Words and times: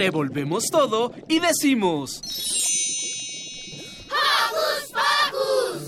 Revolvemos 0.00 0.64
todo 0.72 1.12
y 1.28 1.40
decimos... 1.40 2.22
¡Hocus 4.08 4.92
Pocus! 4.96 5.82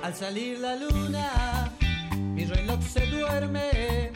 Al 0.00 0.14
salir 0.14 0.60
la 0.60 0.76
luna, 0.76 1.72
mi 2.34 2.44
reloj 2.44 2.80
se 2.84 3.06
duerme. 3.06 4.12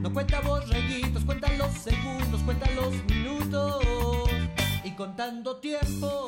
No 0.00 0.10
cuenta 0.14 0.40
borreguitos, 0.40 1.24
cuenta 1.26 1.52
los 1.58 1.74
segundos, 1.74 2.40
cuenta 2.46 2.70
los 2.70 2.94
minutos. 3.04 3.84
Y 4.82 4.92
contando 4.92 5.56
tiempo. 5.56 6.26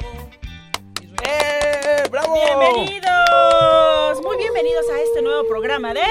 ¡Eh! 1.23 2.03
¡Bravo! 2.11 2.35
Bienvenidos, 2.35 4.23
muy 4.23 4.37
bienvenidos 4.37 4.85
a 4.91 5.01
este 5.01 5.23
nuevo 5.23 5.47
programa 5.49 5.95
de 5.95 6.03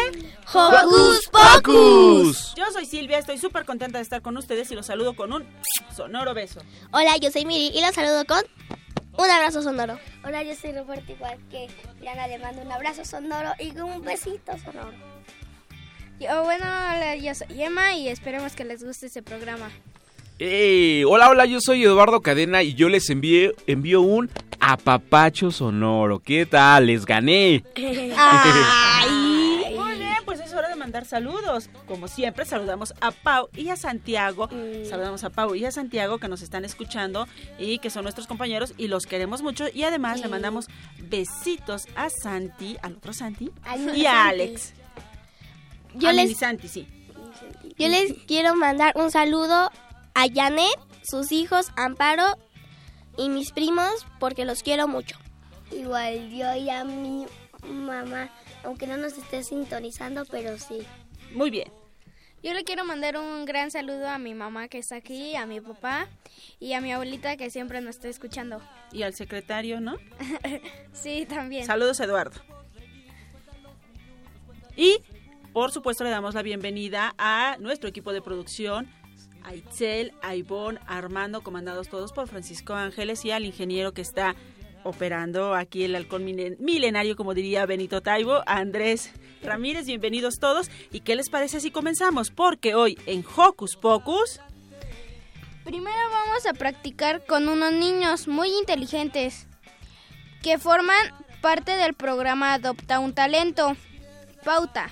¡Hocus 0.53 1.29
¡Pocus! 1.29 2.53
Yo 2.55 2.65
soy 2.71 2.85
Silvia, 2.85 3.17
estoy 3.17 3.37
súper 3.37 3.65
contenta 3.65 3.97
de 3.97 4.03
estar 4.03 4.21
con 4.21 4.37
ustedes 4.37 4.71
y 4.71 4.75
los 4.75 4.85
saludo 4.85 5.15
con 5.15 5.33
un 5.33 5.45
sonoro 5.95 6.33
beso. 6.33 6.61
Hola, 6.91 7.17
yo 7.17 7.31
soy 7.31 7.45
Miri 7.45 7.77
y 7.77 7.81
los 7.81 7.93
saludo 7.93 8.25
con 8.25 8.43
un 9.17 9.29
abrazo 9.29 9.61
sonoro. 9.61 9.99
Hola, 10.23 10.43
yo 10.43 10.55
soy 10.55 10.71
Roberto, 10.71 11.11
igual 11.11 11.37
que 11.49 11.67
Diana, 11.99 12.27
le 12.27 12.39
mando 12.39 12.61
un 12.61 12.71
abrazo 12.71 13.03
sonoro 13.03 13.51
y 13.59 13.77
un 13.77 14.01
besito 14.03 14.57
sonoro. 14.57 14.93
Yo, 16.19 16.43
bueno, 16.43 16.65
hola, 16.65 17.15
yo 17.15 17.35
soy 17.35 17.61
Emma 17.61 17.93
y 17.95 18.07
esperemos 18.07 18.55
que 18.55 18.63
les 18.63 18.83
guste 18.83 19.07
este 19.07 19.21
programa. 19.21 19.69
¡Eh! 20.45 21.05
Hola, 21.07 21.29
hola, 21.29 21.45
yo 21.45 21.61
soy 21.61 21.85
Eduardo 21.85 22.19
Cadena 22.19 22.63
y 22.63 22.73
yo 22.73 22.89
les 22.89 23.09
envié, 23.09 23.53
envío 23.65 24.01
un 24.01 24.29
apapacho 24.59 25.51
sonoro. 25.51 26.19
¿Qué 26.19 26.45
tal? 26.45 26.87
¡Les 26.87 27.05
gané! 27.05 27.63
Muy 27.77 27.93
bien, 29.95 30.17
pues 30.25 30.41
es 30.41 30.53
hora 30.53 30.67
de 30.67 30.75
mandar 30.75 31.05
saludos. 31.05 31.69
Como 31.87 32.09
siempre, 32.09 32.43
saludamos 32.43 32.93
a 32.99 33.11
Pau 33.11 33.47
y 33.55 33.69
a 33.69 33.77
Santiago. 33.77 34.49
Saludamos 34.83 35.23
a 35.23 35.29
Pau 35.29 35.55
y 35.55 35.63
a 35.63 35.71
Santiago 35.71 36.17
que 36.17 36.27
nos 36.27 36.41
están 36.41 36.65
escuchando 36.65 37.25
y 37.57 37.77
que 37.77 37.89
son 37.89 38.03
nuestros 38.03 38.27
compañeros 38.27 38.73
y 38.77 38.89
los 38.89 39.05
queremos 39.05 39.41
mucho. 39.41 39.67
Y 39.73 39.83
además 39.83 40.19
le 40.19 40.27
mandamos 40.27 40.67
besitos 40.97 41.87
a 41.95 42.09
Santi, 42.09 42.75
al 42.81 42.97
otro 42.97 43.13
Santi 43.13 43.45
y 43.45 43.69
a 43.69 43.77
Santi. 43.77 44.05
Alex. 44.07 44.73
Yo 45.95 46.09
a 46.09 46.11
les, 46.11 46.25
mini 46.25 46.35
Santi, 46.35 46.67
sí. 46.67 46.85
yo 47.79 47.87
les 47.87 48.11
quiero 48.27 48.55
mandar 48.55 48.91
un 48.97 49.09
saludo 49.09 49.71
a 50.13 50.27
Janet, 50.33 50.77
sus 51.03 51.31
hijos, 51.31 51.71
Amparo 51.75 52.37
y 53.17 53.29
mis 53.29 53.51
primos 53.51 54.05
porque 54.19 54.45
los 54.45 54.63
quiero 54.63 54.87
mucho. 54.87 55.17
Igual 55.71 56.29
yo 56.29 56.53
y 56.55 56.69
a 56.69 56.83
mi 56.83 57.25
mamá, 57.63 58.29
aunque 58.63 58.87
no 58.87 58.97
nos 58.97 59.17
esté 59.17 59.43
sintonizando, 59.43 60.25
pero 60.25 60.57
sí. 60.57 60.85
Muy 61.33 61.49
bien. 61.49 61.71
Yo 62.43 62.53
le 62.53 62.65
quiero 62.65 62.83
mandar 62.83 63.15
un 63.15 63.45
gran 63.45 63.71
saludo 63.71 64.09
a 64.09 64.19
mi 64.19 64.33
mamá 64.33 64.67
que 64.67 64.77
está 64.77 64.97
aquí, 64.97 65.33
a 65.37 65.45
mi 65.45 65.61
papá 65.61 66.09
y 66.59 66.73
a 66.73 66.81
mi 66.81 66.91
abuelita 66.91 67.37
que 67.37 67.49
siempre 67.49 67.79
nos 67.79 67.95
está 67.95 68.09
escuchando. 68.09 68.61
Y 68.91 69.03
al 69.03 69.13
secretario, 69.13 69.79
¿no? 69.79 69.95
Sí, 70.91 71.25
también. 71.25 71.65
Saludos, 71.65 71.99
Eduardo. 72.01 72.41
Y, 74.75 74.97
por 75.53 75.71
supuesto, 75.71 76.03
le 76.03 76.09
damos 76.09 76.35
la 76.35 76.41
bienvenida 76.41 77.15
a 77.17 77.55
nuestro 77.59 77.87
equipo 77.87 78.11
de 78.11 78.21
producción, 78.21 78.91
a 79.43 79.55
Itzel, 79.55 80.13
a 80.21 80.35
Ivonne, 80.35 80.79
a 80.87 80.97
Armando, 80.97 81.41
comandados 81.41 81.89
todos 81.89 82.11
por 82.11 82.27
Francisco 82.27 82.73
Ángeles 82.73 83.25
y 83.25 83.31
al 83.31 83.45
ingeniero 83.45 83.93
que 83.93 84.01
está 84.01 84.35
operando 84.83 85.55
aquí 85.55 85.83
el 85.83 85.95
halcón 85.95 86.25
milenario, 86.25 87.15
como 87.15 87.33
diría 87.33 87.65
Benito 87.65 88.01
Taibo, 88.01 88.41
Andrés 88.45 89.11
Ramírez, 89.41 89.85
bienvenidos 89.85 90.39
todos. 90.39 90.69
¿Y 90.91 91.01
qué 91.01 91.15
les 91.15 91.29
parece 91.29 91.59
si 91.59 91.71
comenzamos? 91.71 92.31
Porque 92.31 92.75
hoy 92.75 92.97
en 93.05 93.23
Hocus 93.35 93.75
Pocus... 93.75 94.39
Primero 95.63 96.09
vamos 96.11 96.45
a 96.45 96.53
practicar 96.53 97.25
con 97.25 97.47
unos 97.47 97.71
niños 97.71 98.27
muy 98.27 98.49
inteligentes 98.49 99.47
que 100.41 100.57
forman 100.57 101.13
parte 101.41 101.71
del 101.77 101.93
programa 101.93 102.53
Adopta 102.53 102.99
un 102.99 103.13
Talento. 103.13 103.77
Pauta. 104.43 104.89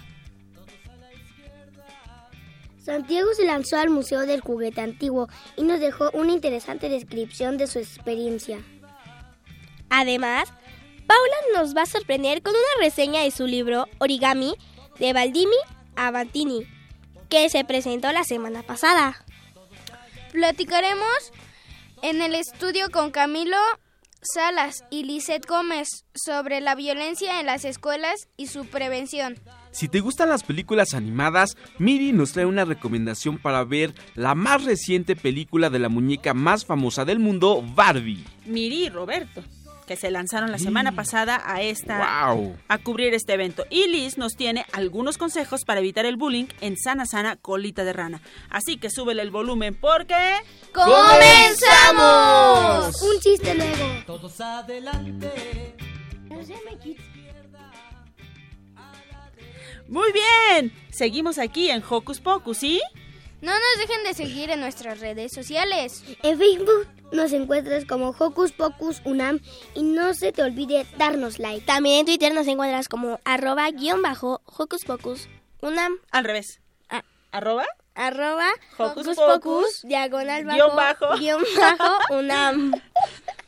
Santiago 2.91 3.33
se 3.33 3.45
lanzó 3.45 3.77
al 3.77 3.89
Museo 3.89 4.25
del 4.25 4.41
Juguete 4.41 4.81
Antiguo 4.81 5.29
y 5.55 5.63
nos 5.63 5.79
dejó 5.79 6.11
una 6.11 6.33
interesante 6.33 6.89
descripción 6.89 7.57
de 7.57 7.67
su 7.67 7.79
experiencia. 7.79 8.59
Además, 9.89 10.49
Paula 11.07 11.35
nos 11.55 11.73
va 11.73 11.83
a 11.83 11.85
sorprender 11.85 12.41
con 12.41 12.51
una 12.51 12.85
reseña 12.85 13.23
de 13.23 13.31
su 13.31 13.47
libro 13.47 13.87
Origami 13.99 14.55
de 14.99 15.13
Baldini 15.13 15.55
Avantini, 15.95 16.67
que 17.29 17.49
se 17.49 17.63
presentó 17.63 18.11
la 18.11 18.25
semana 18.25 18.61
pasada. 18.61 19.23
Platicaremos 20.33 21.31
en 22.01 22.21
el 22.21 22.35
estudio 22.35 22.91
con 22.91 23.11
Camilo 23.11 23.55
Salas 24.21 24.83
y 24.89 25.03
Lisette 25.03 25.47
Gómez 25.47 26.03
sobre 26.13 26.59
la 26.59 26.75
violencia 26.75 27.39
en 27.39 27.45
las 27.45 27.63
escuelas 27.63 28.27
y 28.35 28.47
su 28.47 28.65
prevención. 28.65 29.39
Si 29.71 29.87
te 29.87 30.01
gustan 30.01 30.27
las 30.29 30.43
películas 30.43 30.93
animadas, 30.93 31.55
Miri 31.79 32.11
nos 32.11 32.33
trae 32.33 32.45
una 32.45 32.65
recomendación 32.65 33.37
para 33.37 33.63
ver 33.63 33.93
la 34.15 34.35
más 34.35 34.65
reciente 34.65 35.15
película 35.15 35.69
de 35.69 35.79
la 35.79 35.87
muñeca 35.89 36.33
más 36.33 36.65
famosa 36.65 37.05
del 37.05 37.19
mundo, 37.19 37.63
Barbie. 37.73 38.25
Miri 38.45 38.87
y 38.87 38.89
Roberto, 38.89 39.41
que 39.87 39.95
se 39.95 40.11
lanzaron 40.11 40.51
la 40.51 40.59
semana 40.59 40.91
pasada 40.91 41.41
a 41.45 41.61
esta 41.61 42.33
¡Wow! 42.33 42.57
a 42.67 42.77
cubrir 42.79 43.13
este 43.13 43.31
evento. 43.33 43.63
Y 43.69 43.87
Liz 43.87 44.17
nos 44.17 44.35
tiene 44.35 44.65
algunos 44.73 45.17
consejos 45.17 45.63
para 45.63 45.79
evitar 45.79 46.05
el 46.05 46.17
bullying 46.17 46.47
en 46.59 46.75
Sana 46.77 47.05
Sana 47.05 47.37
Colita 47.37 47.85
de 47.85 47.93
Rana. 47.93 48.21
Así 48.49 48.75
que 48.77 48.89
súbele 48.89 49.21
el 49.21 49.31
volumen 49.31 49.73
porque... 49.73 50.33
¡Comenzamos! 50.73 53.01
Un 53.01 53.19
chiste 53.21 53.55
luego. 53.55 54.03
Todos 54.05 54.41
adelante. 54.41 55.31
Muy 59.91 60.13
bien, 60.13 60.71
seguimos 60.89 61.37
aquí 61.37 61.69
en 61.69 61.83
Hocus 61.87 62.21
Pocus, 62.21 62.59
¿sí? 62.59 62.81
No 63.41 63.51
nos 63.51 63.77
dejen 63.77 64.05
de 64.05 64.13
seguir 64.13 64.49
en 64.49 64.61
nuestras 64.61 65.01
redes 65.01 65.33
sociales. 65.33 66.05
En 66.23 66.37
Facebook 66.37 66.87
nos 67.11 67.33
encuentras 67.33 67.83
como 67.83 68.15
Hocus 68.17 68.53
Pocus 68.53 69.01
Unam 69.03 69.41
y 69.75 69.83
no 69.83 70.13
se 70.13 70.31
te 70.31 70.43
olvide 70.43 70.85
darnos 70.97 71.39
like. 71.39 71.65
También 71.65 71.99
en 71.99 72.05
Twitter 72.05 72.33
nos 72.33 72.47
encuentras 72.47 72.87
como 72.87 73.19
arroba 73.25 73.69
guion 73.69 74.01
bajo 74.01 74.41
Hocus 74.45 74.85
Pocus 74.85 75.27
Unam. 75.61 75.97
Al 76.09 76.23
revés. 76.23 76.61
Ah. 76.87 77.03
¿Arroba? 77.33 77.65
Arroba 77.93 78.47
Hocus 78.77 79.07
Hocus 79.07 79.17
Pocus, 79.17 79.33
Pocus 79.41 79.81
diagonal 79.83 80.45
bajo 80.45 80.55
guion 80.55 80.75
bajo. 80.77 81.17
guion 81.17 81.43
bajo 81.57 82.15
Unam. 82.17 82.71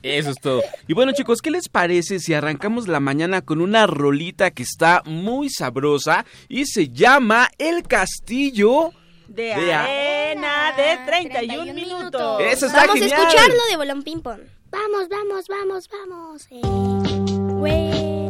Eso 0.03 0.29
es 0.31 0.39
todo. 0.39 0.61
Y 0.87 0.93
bueno 0.93 1.13
chicos, 1.13 1.41
¿qué 1.41 1.49
les 1.49 1.69
parece 1.69 2.19
si 2.19 2.33
arrancamos 2.33 2.87
la 2.87 2.99
mañana 2.99 3.41
con 3.41 3.61
una 3.61 3.87
rolita 3.87 4.51
que 4.51 4.63
está 4.63 5.01
muy 5.05 5.49
sabrosa 5.49 6.25
y 6.49 6.65
se 6.65 6.89
llama 6.89 7.49
El 7.57 7.83
Castillo? 7.83 8.91
De, 9.27 9.43
De 9.55 9.73
a- 9.73 9.83
arena 9.85 10.73
de 10.77 10.97
31, 11.05 11.63
31 11.63 11.73
minutos. 11.73 11.97
minutos. 12.01 12.41
Eso 12.41 12.65
está 12.67 12.81
Vamos 12.81 12.99
genial. 12.99 13.19
a 13.19 13.23
escucharlo 13.23 13.61
de 13.71 13.77
Bolón 13.77 14.03
Ping 14.03 14.19
Pong. 14.21 14.41
Vamos, 14.69 15.07
vamos, 15.09 15.45
vamos, 15.47 15.89
vamos. 15.89 16.47
Eh, 17.65 18.29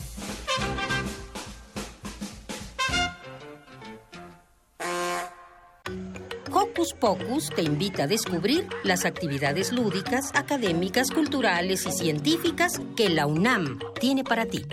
Pocus 7.01 7.49
te 7.49 7.63
invita 7.63 8.03
a 8.03 8.07
descubrir 8.07 8.67
las 8.83 9.05
actividades 9.05 9.71
lúdicas, 9.71 10.29
académicas, 10.35 11.09
culturales 11.09 11.87
y 11.87 11.91
científicas 11.91 12.79
que 12.95 13.09
la 13.09 13.25
UNAM 13.25 13.79
tiene 13.99 14.23
para 14.23 14.45
ti. 14.45 14.63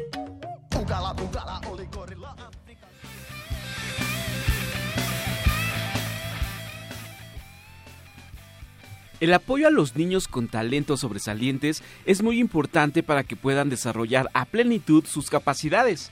El 9.21 9.33
apoyo 9.33 9.67
a 9.67 9.71
los 9.71 9.97
niños 9.97 10.29
con 10.29 10.49
talentos 10.49 11.01
sobresalientes 11.01 11.83
es 12.05 12.23
muy 12.23 12.39
importante 12.41 13.03
para 13.03 13.25
que 13.25 13.37
puedan 13.37 13.71
desarrollar 13.71 14.29
a 14.35 14.45
plenitud 14.45 15.07
sus 15.07 15.31
capacidades. 15.31 16.11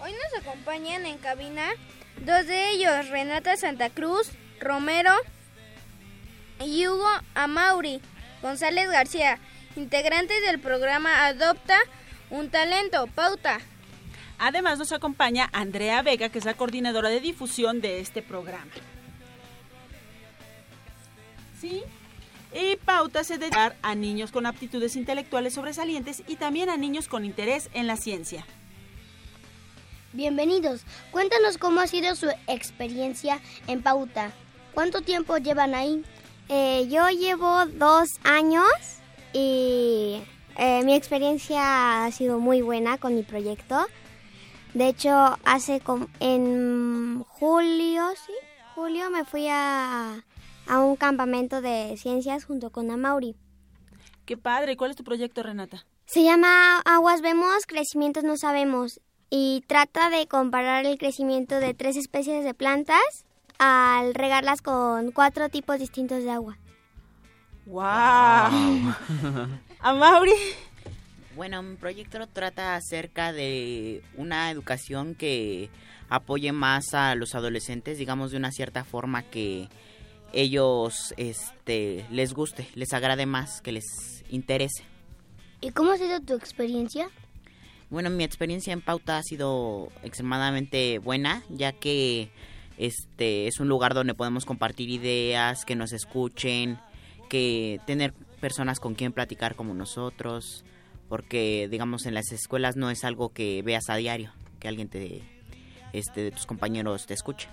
Hoy 0.00 0.10
nos 0.14 0.42
acompañan 0.42 1.06
en 1.06 1.16
cabina 1.18 1.70
dos 2.26 2.44
de 2.48 2.70
ellos, 2.70 3.08
Renata 3.08 3.56
Santa 3.56 3.88
Cruz, 3.88 4.32
Romero 4.60 5.12
y 6.60 6.86
Hugo 6.86 7.08
Amauri 7.34 8.00
González 8.42 8.90
García, 8.90 9.38
integrantes 9.76 10.42
del 10.42 10.60
programa 10.60 11.26
Adopta 11.26 11.78
un 12.30 12.50
Talento, 12.50 13.06
Pauta. 13.14 13.60
Además 14.38 14.78
nos 14.78 14.92
acompaña 14.92 15.48
Andrea 15.52 16.02
Vega, 16.02 16.28
que 16.28 16.38
es 16.38 16.44
la 16.44 16.54
coordinadora 16.54 17.08
de 17.08 17.20
difusión 17.20 17.80
de 17.80 18.00
este 18.00 18.22
programa. 18.22 18.72
¿Sí? 21.60 21.82
Y 22.52 22.76
Pauta 22.76 23.24
se 23.24 23.38
dedica 23.38 23.74
a 23.82 23.94
niños 23.94 24.30
con 24.30 24.46
aptitudes 24.46 24.96
intelectuales 24.96 25.54
sobresalientes 25.54 26.22
y 26.26 26.36
también 26.36 26.68
a 26.68 26.76
niños 26.76 27.08
con 27.08 27.24
interés 27.24 27.70
en 27.72 27.86
la 27.86 27.96
ciencia. 27.96 28.44
Bienvenidos. 30.12 30.82
Cuéntanos 31.10 31.58
cómo 31.58 31.80
ha 31.80 31.86
sido 31.86 32.14
su 32.14 32.28
experiencia 32.46 33.40
en 33.66 33.82
Pauta. 33.82 34.30
¿Cuánto 34.72 35.00
tiempo 35.00 35.36
llevan 35.38 35.74
ahí? 35.74 36.04
Eh, 36.48 36.88
yo 36.88 37.08
llevo 37.08 37.66
dos 37.66 38.18
años 38.22 38.66
y 39.32 40.22
eh, 40.56 40.82
mi 40.84 40.94
experiencia 40.94 42.04
ha 42.04 42.10
sido 42.12 42.38
muy 42.38 42.62
buena 42.62 42.98
con 42.98 43.14
mi 43.14 43.22
proyecto. 43.22 43.86
De 44.74 44.88
hecho, 44.88 45.10
hace 45.44 45.80
en 46.20 47.22
julio, 47.24 48.02
sí, 48.26 48.32
julio 48.74 49.10
me 49.10 49.24
fui 49.24 49.46
a, 49.48 50.24
a 50.66 50.80
un 50.80 50.96
campamento 50.96 51.60
de 51.60 51.96
ciencias 51.96 52.44
junto 52.44 52.70
con 52.70 52.90
Amauri. 52.90 53.36
Qué 54.26 54.36
padre. 54.36 54.76
¿Cuál 54.76 54.90
es 54.90 54.96
tu 54.96 55.04
proyecto, 55.04 55.42
Renata? 55.42 55.86
Se 56.06 56.22
llama 56.22 56.80
Aguas 56.80 57.22
vemos, 57.22 57.66
crecimientos 57.66 58.24
no 58.24 58.36
sabemos 58.36 59.00
y 59.30 59.64
trata 59.66 60.10
de 60.10 60.26
comparar 60.26 60.86
el 60.86 60.98
crecimiento 60.98 61.58
de 61.60 61.74
tres 61.74 61.96
especies 61.96 62.44
de 62.44 62.54
plantas 62.54 63.24
al 63.58 64.14
regarlas 64.14 64.62
con 64.62 65.10
cuatro 65.12 65.48
tipos 65.48 65.78
distintos 65.78 66.22
de 66.22 66.30
agua. 66.30 66.58
¡Wow! 67.66 67.82
¿A 69.80 69.94
Mauri? 69.94 70.32
Bueno, 71.36 71.62
mi 71.62 71.76
proyecto 71.76 72.26
trata 72.26 72.76
acerca 72.76 73.32
de 73.32 74.02
una 74.16 74.50
educación 74.50 75.14
que 75.14 75.70
apoye 76.08 76.52
más 76.52 76.94
a 76.94 77.14
los 77.14 77.34
adolescentes, 77.34 77.98
digamos 77.98 78.30
de 78.30 78.36
una 78.36 78.52
cierta 78.52 78.84
forma 78.84 79.22
que 79.22 79.68
ellos 80.32 81.14
este 81.16 82.04
les 82.10 82.34
guste, 82.34 82.68
les 82.74 82.92
agrade 82.92 83.26
más, 83.26 83.60
que 83.62 83.72
les 83.72 84.24
interese. 84.28 84.84
¿Y 85.60 85.70
cómo 85.70 85.92
ha 85.92 85.96
sido 85.96 86.20
tu 86.20 86.34
experiencia? 86.34 87.08
Bueno, 87.90 88.10
mi 88.10 88.24
experiencia 88.24 88.72
en 88.72 88.80
Pauta 88.80 89.18
ha 89.18 89.22
sido 89.22 89.88
extremadamente 90.02 90.98
buena, 90.98 91.42
ya 91.48 91.72
que 91.72 92.30
este 92.78 93.46
es 93.46 93.60
un 93.60 93.68
lugar 93.68 93.94
donde 93.94 94.14
podemos 94.14 94.44
compartir 94.44 94.90
ideas, 94.90 95.64
que 95.64 95.76
nos 95.76 95.92
escuchen, 95.92 96.78
que 97.28 97.80
tener 97.86 98.12
personas 98.40 98.80
con 98.80 98.94
quien 98.94 99.12
platicar 99.12 99.54
como 99.54 99.74
nosotros, 99.74 100.64
porque 101.08 101.68
digamos 101.70 102.06
en 102.06 102.14
las 102.14 102.32
escuelas 102.32 102.76
no 102.76 102.90
es 102.90 103.04
algo 103.04 103.32
que 103.32 103.62
veas 103.62 103.88
a 103.88 103.96
diario, 103.96 104.32
que 104.60 104.68
alguien 104.68 104.88
te 104.88 105.22
este 105.92 106.22
de 106.24 106.30
tus 106.32 106.46
compañeros 106.46 107.06
te 107.06 107.14
escuche. 107.14 107.48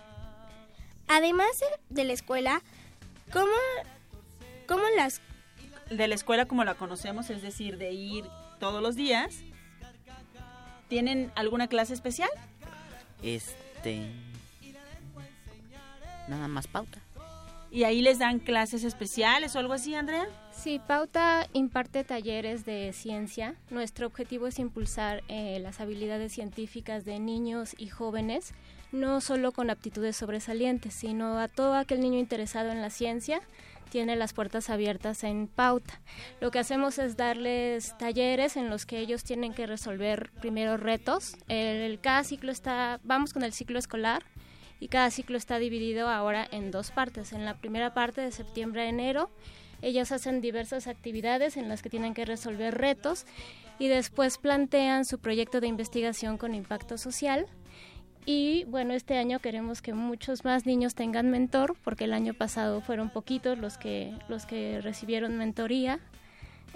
Además 1.07 1.49
de- 1.89 2.05
la 2.05 2.13
escuela, 2.13 2.61
¿cómo, 3.31 3.51
cómo 4.67 4.83
las... 4.97 5.21
De 5.89 6.07
la 6.07 6.15
escuela 6.15 6.45
como 6.45 6.63
la 6.63 6.73
conocemos, 6.73 7.29
es 7.29 7.41
decir, 7.41 7.77
de 7.77 7.91
ir 7.91 8.25
todos 8.59 8.81
los 8.81 8.95
días. 8.95 9.43
¿Tienen 10.87 11.31
alguna 11.35 11.67
clase 11.67 11.93
especial? 11.93 12.29
Este 13.21 14.09
nada 16.31 16.47
más 16.47 16.67
Pauta. 16.67 16.99
¿Y 17.69 17.85
ahí 17.85 18.01
les 18.01 18.19
dan 18.19 18.39
clases 18.39 18.83
especiales 18.83 19.55
o 19.55 19.59
algo 19.59 19.73
así, 19.73 19.95
Andrea? 19.95 20.27
Sí, 20.51 20.81
Pauta 20.85 21.47
imparte 21.53 22.03
talleres 22.03 22.65
de 22.65 22.91
ciencia. 22.91 23.55
Nuestro 23.69 24.07
objetivo 24.07 24.47
es 24.47 24.59
impulsar 24.59 25.23
eh, 25.29 25.57
las 25.61 25.79
habilidades 25.79 26.33
científicas 26.33 27.05
de 27.05 27.19
niños 27.19 27.73
y 27.77 27.87
jóvenes, 27.87 28.53
no 28.91 29.21
solo 29.21 29.53
con 29.53 29.69
aptitudes 29.69 30.17
sobresalientes, 30.17 30.93
sino 30.93 31.39
a 31.39 31.47
todo 31.47 31.75
aquel 31.75 32.01
niño 32.01 32.19
interesado 32.19 32.71
en 32.71 32.81
la 32.81 32.89
ciencia 32.89 33.41
tiene 33.91 34.15
las 34.15 34.33
puertas 34.33 34.69
abiertas 34.69 35.23
en 35.23 35.47
Pauta. 35.47 35.99
Lo 36.39 36.49
que 36.49 36.59
hacemos 36.59 36.97
es 36.97 37.17
darles 37.17 37.95
talleres 37.97 38.55
en 38.55 38.69
los 38.69 38.85
que 38.85 38.99
ellos 38.99 39.23
tienen 39.23 39.53
que 39.53 39.67
resolver 39.67 40.31
primero 40.39 40.77
retos. 40.77 41.35
El, 41.49 41.99
cada 41.99 42.23
ciclo 42.23 42.51
está, 42.53 43.01
vamos 43.03 43.33
con 43.33 43.43
el 43.43 43.51
ciclo 43.51 43.77
escolar, 43.77 44.23
y 44.81 44.87
cada 44.87 45.11
ciclo 45.11 45.37
está 45.37 45.59
dividido 45.59 46.09
ahora 46.09 46.45
en 46.51 46.71
dos 46.71 46.89
partes. 46.89 47.31
En 47.33 47.45
la 47.45 47.53
primera 47.53 47.93
parte 47.93 48.19
de 48.19 48.31
septiembre 48.31 48.81
a 48.81 48.89
enero, 48.89 49.29
ellos 49.83 50.11
hacen 50.11 50.41
diversas 50.41 50.87
actividades 50.87 51.55
en 51.55 51.69
las 51.69 51.83
que 51.83 51.89
tienen 51.89 52.15
que 52.15 52.25
resolver 52.25 52.75
retos 52.75 53.27
y 53.77 53.87
después 53.87 54.39
plantean 54.39 55.05
su 55.05 55.19
proyecto 55.19 55.61
de 55.61 55.67
investigación 55.67 56.39
con 56.39 56.55
impacto 56.55 56.97
social. 56.97 57.45
Y 58.25 58.63
bueno, 58.65 58.93
este 58.93 59.17
año 59.17 59.39
queremos 59.39 59.83
que 59.83 59.93
muchos 59.93 60.45
más 60.45 60.65
niños 60.65 60.95
tengan 60.95 61.29
mentor, 61.29 61.75
porque 61.83 62.05
el 62.05 62.13
año 62.13 62.33
pasado 62.33 62.81
fueron 62.81 63.11
poquitos 63.11 63.59
los 63.59 63.77
que, 63.77 64.13
los 64.29 64.47
que 64.47 64.81
recibieron 64.81 65.37
mentoría. 65.37 65.99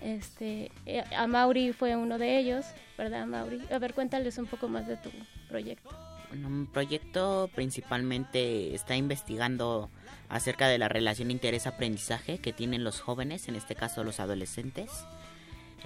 Este, 0.01 0.71
eh, 0.85 1.03
a 1.15 1.25
Mauri 1.25 1.73
fue 1.73 1.95
uno 1.95 2.19
de 2.19 2.37
ellos, 2.37 2.65
¿verdad, 2.99 3.25
Mauri? 3.25 3.61
A 3.71 3.79
ver, 3.79 3.95
cuéntales 3.95 4.37
un 4.37 4.45
poco 4.45 4.67
más 4.67 4.87
de 4.87 4.97
tu 4.97 5.09
proyecto. 5.49 5.89
Bueno, 6.35 6.49
mi 6.49 6.65
proyecto 6.65 7.49
principalmente 7.55 8.75
está 8.75 8.97
investigando 8.97 9.89
acerca 10.27 10.67
de 10.67 10.77
la 10.77 10.89
relación 10.89 11.31
interés-aprendizaje 11.31 12.39
que 12.39 12.51
tienen 12.51 12.83
los 12.83 12.99
jóvenes, 12.99 13.47
en 13.47 13.55
este 13.55 13.73
caso 13.73 14.03
los 14.03 14.19
adolescentes, 14.19 14.91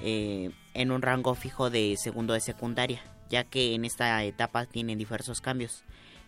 eh, 0.02 0.50
en 0.74 0.90
un 0.90 1.04
rango 1.04 1.36
fijo 1.36 1.70
de 1.70 1.96
segundo 1.98 2.34
de 2.34 2.40
secundaria, 2.40 3.00
ya 3.30 3.44
que 3.44 3.76
en 3.76 3.86
esta 3.86 4.24
etapa 4.24 4.66
tienen 4.66 4.98
diversos 4.98 5.40
cambios. 5.40 5.84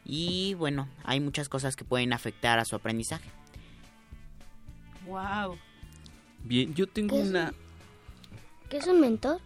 Y 0.05 0.53
bueno, 0.53 0.87
hay 1.03 1.19
muchas 1.19 1.49
cosas 1.49 1.75
que 1.75 1.83
pueden 1.83 2.13
afectar 2.13 2.59
a 2.59 2.65
su 2.65 2.75
aprendizaje. 2.75 3.27
¡Wow! 5.07 5.57
Bien, 6.43 6.75
yo 6.75 6.85
tengo 6.85 7.15
¿Qué 7.15 7.21
es 7.23 7.29
una... 7.29 7.53
¿Qué 8.69 8.77
es 8.77 8.85
un 8.85 9.01
mentor? 9.01 9.41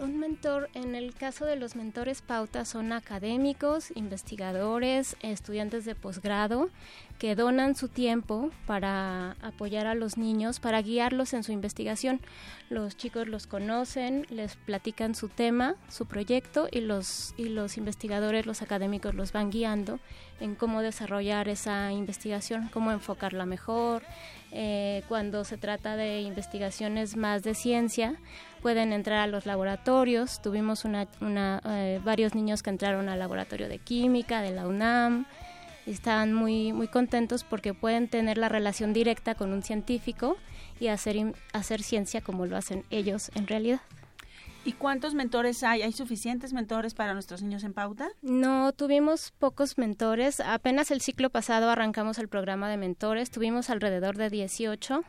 Un 0.00 0.18
mentor, 0.18 0.70
en 0.72 0.94
el 0.94 1.12
caso 1.12 1.44
de 1.44 1.56
los 1.56 1.76
mentores 1.76 2.22
pauta, 2.22 2.64
son 2.64 2.90
académicos, 2.90 3.90
investigadores, 3.94 5.14
estudiantes 5.20 5.84
de 5.84 5.94
posgrado 5.94 6.70
que 7.18 7.34
donan 7.34 7.74
su 7.74 7.88
tiempo 7.88 8.50
para 8.66 9.32
apoyar 9.42 9.86
a 9.86 9.94
los 9.94 10.16
niños, 10.16 10.58
para 10.58 10.80
guiarlos 10.80 11.34
en 11.34 11.42
su 11.42 11.52
investigación. 11.52 12.22
Los 12.70 12.96
chicos 12.96 13.28
los 13.28 13.46
conocen, 13.46 14.26
les 14.30 14.56
platican 14.56 15.14
su 15.14 15.28
tema, 15.28 15.74
su 15.90 16.06
proyecto 16.06 16.66
y 16.72 16.80
los, 16.80 17.34
y 17.36 17.50
los 17.50 17.76
investigadores, 17.76 18.46
los 18.46 18.62
académicos 18.62 19.14
los 19.14 19.32
van 19.32 19.50
guiando 19.50 20.00
en 20.40 20.54
cómo 20.54 20.80
desarrollar 20.80 21.50
esa 21.50 21.92
investigación, 21.92 22.70
cómo 22.72 22.90
enfocarla 22.90 23.44
mejor. 23.44 24.02
Eh, 24.50 25.02
cuando 25.08 25.44
se 25.44 25.58
trata 25.58 25.96
de 25.96 26.22
investigaciones 26.22 27.16
más 27.16 27.42
de 27.42 27.54
ciencia, 27.54 28.18
pueden 28.62 28.92
entrar 28.92 29.18
a 29.18 29.26
los 29.26 29.46
laboratorios. 29.46 30.40
Tuvimos 30.42 30.84
una, 30.84 31.08
una, 31.20 31.60
eh, 31.64 32.00
varios 32.04 32.34
niños 32.34 32.62
que 32.62 32.70
entraron 32.70 33.08
al 33.08 33.18
laboratorio 33.18 33.68
de 33.68 33.78
química 33.78 34.42
de 34.42 34.52
la 34.52 34.66
UNAM 34.66 35.26
Estaban 35.86 36.32
muy, 36.34 36.72
muy 36.72 36.88
contentos 36.88 37.42
porque 37.42 37.74
pueden 37.74 38.08
tener 38.08 38.38
la 38.38 38.48
relación 38.48 38.92
directa 38.92 39.34
con 39.34 39.52
un 39.52 39.62
científico 39.62 40.36
y 40.78 40.88
hacer, 40.88 41.34
hacer 41.52 41.82
ciencia 41.82 42.20
como 42.20 42.46
lo 42.46 42.56
hacen 42.56 42.84
ellos 42.90 43.30
en 43.34 43.46
realidad. 43.46 43.80
¿Y 44.64 44.72
cuántos 44.72 45.14
mentores 45.14 45.62
hay? 45.62 45.80
¿Hay 45.80 45.92
suficientes 45.92 46.52
mentores 46.52 46.92
para 46.92 47.14
nuestros 47.14 47.42
niños 47.42 47.64
en 47.64 47.72
pauta? 47.72 48.08
No, 48.20 48.72
tuvimos 48.72 49.32
pocos 49.38 49.78
mentores. 49.78 50.40
Apenas 50.40 50.90
el 50.90 51.00
ciclo 51.00 51.30
pasado 51.30 51.70
arrancamos 51.70 52.18
el 52.18 52.28
programa 52.28 52.68
de 52.68 52.76
mentores. 52.76 53.30
Tuvimos 53.30 53.70
alrededor 53.70 54.18
de 54.18 54.28
18. 54.28 55.02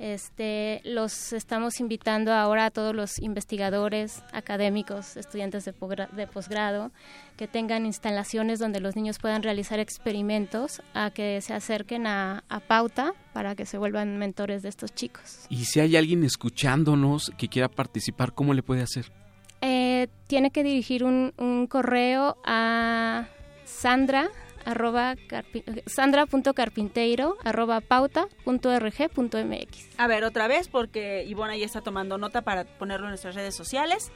Este, 0.00 0.80
los 0.82 1.34
estamos 1.34 1.78
invitando 1.78 2.32
ahora 2.32 2.64
a 2.64 2.70
todos 2.70 2.96
los 2.96 3.18
investigadores, 3.18 4.22
académicos, 4.32 5.18
estudiantes 5.18 5.66
de, 5.66 6.26
posgrado, 6.26 6.90
que 7.36 7.46
tengan 7.46 7.84
instalaciones 7.84 8.58
donde 8.58 8.80
los 8.80 8.96
niños 8.96 9.18
puedan 9.18 9.42
realizar 9.42 9.78
experimentos, 9.78 10.80
a 10.94 11.10
que 11.10 11.42
se 11.42 11.52
acerquen 11.52 12.06
a, 12.06 12.44
a 12.48 12.60
Pauta 12.60 13.12
para 13.34 13.54
que 13.54 13.66
se 13.66 13.76
vuelvan 13.76 14.16
mentores 14.16 14.62
de 14.62 14.70
estos 14.70 14.94
chicos. 14.94 15.44
Y 15.50 15.66
si 15.66 15.80
hay 15.80 15.94
alguien 15.96 16.24
escuchándonos 16.24 17.30
que 17.36 17.48
quiera 17.48 17.68
participar, 17.68 18.32
¿cómo 18.32 18.54
le 18.54 18.62
puede 18.62 18.80
hacer? 18.80 19.12
Eh, 19.60 20.08
tiene 20.26 20.50
que 20.50 20.64
dirigir 20.64 21.04
un, 21.04 21.34
un 21.36 21.66
correo 21.66 22.38
a 22.46 23.28
Sandra 23.66 24.30
arroba 24.64 25.14
carpi- 25.16 25.82
sandra.carpinteiro 25.86 27.36
arroba 27.44 27.80
pauta.rg.mx 27.80 29.88
A 29.98 30.06
ver, 30.06 30.24
otra 30.24 30.46
vez, 30.48 30.68
porque 30.68 31.24
Ivona 31.26 31.56
ya 31.56 31.64
está 31.66 31.80
tomando 31.80 32.18
nota 32.18 32.42
para 32.42 32.64
ponerlo 32.64 33.06
en 33.06 33.10
nuestras 33.12 33.34
redes 33.34 33.54
sociales. 33.54 34.10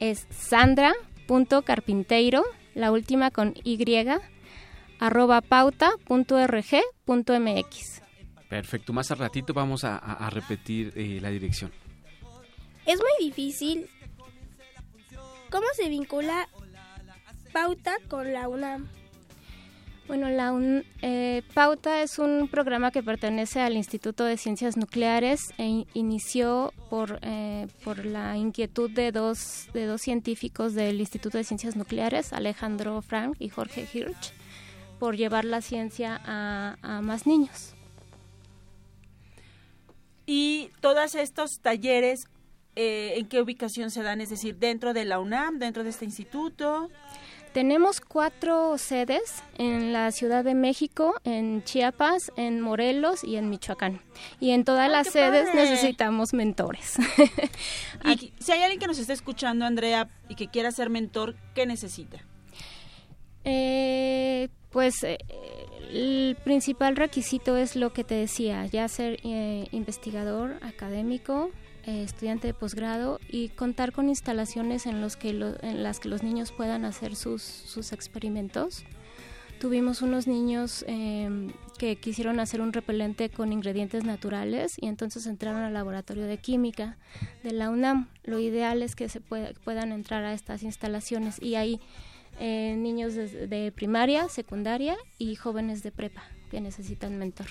es 0.00 0.26
sandra.carpinteiro 0.30 2.44
la 2.74 2.92
última 2.92 3.30
con 3.30 3.54
y 3.64 3.78
arroba 4.98 5.40
pauta.rg.mx 5.42 8.02
Perfecto, 8.48 8.92
más 8.92 9.10
al 9.10 9.18
ratito 9.18 9.52
vamos 9.54 9.82
a, 9.84 9.96
a- 9.96 10.26
a 10.26 10.30
repetir 10.30 10.92
eh, 10.94 11.18
la 11.20 11.30
dirección. 11.30 11.72
Es 12.86 13.00
muy 13.00 13.10
difícil. 13.26 13.88
¿Cómo 15.50 15.66
se 15.74 15.88
vincula 15.88 16.48
Pauta 17.52 17.96
con 18.08 18.32
la 18.32 18.48
UNAM? 18.48 18.88
Bueno, 20.06 20.28
la 20.28 20.52
un- 20.52 20.84
eh, 21.02 21.42
Pauta 21.52 22.00
es 22.02 22.20
un 22.20 22.46
programa 22.48 22.92
que 22.92 23.02
pertenece 23.02 23.60
al 23.60 23.74
Instituto 23.76 24.24
de 24.24 24.36
Ciencias 24.36 24.76
Nucleares 24.76 25.52
e 25.58 25.64
in- 25.64 25.86
inició 25.94 26.72
por, 26.90 27.18
eh, 27.22 27.66
por 27.82 28.04
la 28.04 28.36
inquietud 28.36 28.88
de 28.88 29.10
dos, 29.10 29.68
de 29.74 29.86
dos 29.86 30.00
científicos 30.00 30.74
del 30.74 31.00
Instituto 31.00 31.38
de 31.38 31.44
Ciencias 31.44 31.74
Nucleares, 31.74 32.32
Alejandro 32.32 33.02
Frank 33.02 33.34
y 33.40 33.48
Jorge 33.48 33.88
Hirsch, 33.92 34.32
por 35.00 35.16
llevar 35.16 35.44
la 35.44 35.60
ciencia 35.60 36.20
a, 36.24 36.76
a 36.82 37.00
más 37.02 37.26
niños. 37.26 37.74
Y 40.24 40.70
todos 40.80 41.16
estos 41.16 41.58
talleres, 41.60 42.26
eh, 42.76 43.14
¿en 43.16 43.26
qué 43.26 43.40
ubicación 43.40 43.90
se 43.90 44.02
dan? 44.04 44.20
Es 44.20 44.30
decir, 44.30 44.56
dentro 44.56 44.92
de 44.92 45.04
la 45.04 45.18
UNAM, 45.18 45.58
dentro 45.58 45.82
de 45.82 45.90
este 45.90 46.04
instituto. 46.04 46.90
Tenemos 47.56 48.02
cuatro 48.02 48.76
sedes 48.76 49.42
en 49.56 49.94
la 49.94 50.12
Ciudad 50.12 50.44
de 50.44 50.52
México, 50.52 51.14
en 51.24 51.64
Chiapas, 51.64 52.30
en 52.36 52.60
Morelos 52.60 53.24
y 53.24 53.36
en 53.36 53.48
Michoacán. 53.48 54.02
Y 54.40 54.50
en 54.50 54.62
todas 54.62 54.84
¡Ay, 54.84 54.90
las 54.90 55.06
sedes 55.08 55.48
padre! 55.48 55.64
necesitamos 55.64 56.34
mentores. 56.34 56.96
Y 58.04 58.34
si 58.40 58.52
hay 58.52 58.60
alguien 58.60 58.78
que 58.78 58.86
nos 58.86 58.98
esté 58.98 59.14
escuchando, 59.14 59.64
Andrea, 59.64 60.10
y 60.28 60.34
que 60.34 60.48
quiera 60.48 60.70
ser 60.70 60.90
mentor, 60.90 61.34
¿qué 61.54 61.64
necesita? 61.64 62.18
Eh, 63.44 64.50
pues 64.68 65.02
eh, 65.02 65.16
el 65.90 66.36
principal 66.44 66.94
requisito 66.94 67.56
es 67.56 67.74
lo 67.74 67.90
que 67.94 68.04
te 68.04 68.16
decía, 68.16 68.66
ya 68.66 68.86
ser 68.86 69.18
eh, 69.24 69.66
investigador 69.72 70.58
académico, 70.60 71.50
eh, 71.86 72.02
estudiante 72.02 72.48
de 72.48 72.54
posgrado 72.54 73.20
y 73.28 73.48
contar 73.50 73.92
con 73.92 74.08
instalaciones 74.08 74.86
en, 74.86 75.00
los 75.00 75.16
que 75.16 75.30
en 75.30 75.82
las 75.82 76.00
que 76.00 76.08
los 76.08 76.22
niños 76.22 76.52
puedan 76.52 76.84
hacer 76.84 77.16
sus, 77.16 77.42
sus 77.42 77.92
experimentos. 77.92 78.84
Tuvimos 79.58 80.02
unos 80.02 80.26
niños 80.26 80.84
eh, 80.86 81.48
que 81.78 81.96
quisieron 81.96 82.40
hacer 82.40 82.60
un 82.60 82.74
repelente 82.74 83.30
con 83.30 83.52
ingredientes 83.52 84.04
naturales 84.04 84.76
y 84.78 84.86
entonces 84.86 85.26
entraron 85.26 85.62
al 85.62 85.72
laboratorio 85.72 86.26
de 86.26 86.36
química 86.36 86.98
de 87.42 87.52
la 87.52 87.70
UNAM. 87.70 88.08
Lo 88.24 88.38
ideal 88.38 88.82
es 88.82 88.94
que 88.94 89.08
se 89.08 89.20
pueda- 89.22 89.52
puedan 89.64 89.92
entrar 89.92 90.24
a 90.24 90.34
estas 90.34 90.62
instalaciones 90.62 91.40
y 91.40 91.54
hay 91.54 91.80
eh, 92.38 92.74
niños 92.76 93.14
de, 93.14 93.46
de 93.46 93.72
primaria, 93.72 94.28
secundaria 94.28 94.94
y 95.16 95.36
jóvenes 95.36 95.82
de 95.82 95.90
prepa 95.90 96.24
que 96.50 96.60
necesitan 96.60 97.16
mentor. 97.16 97.46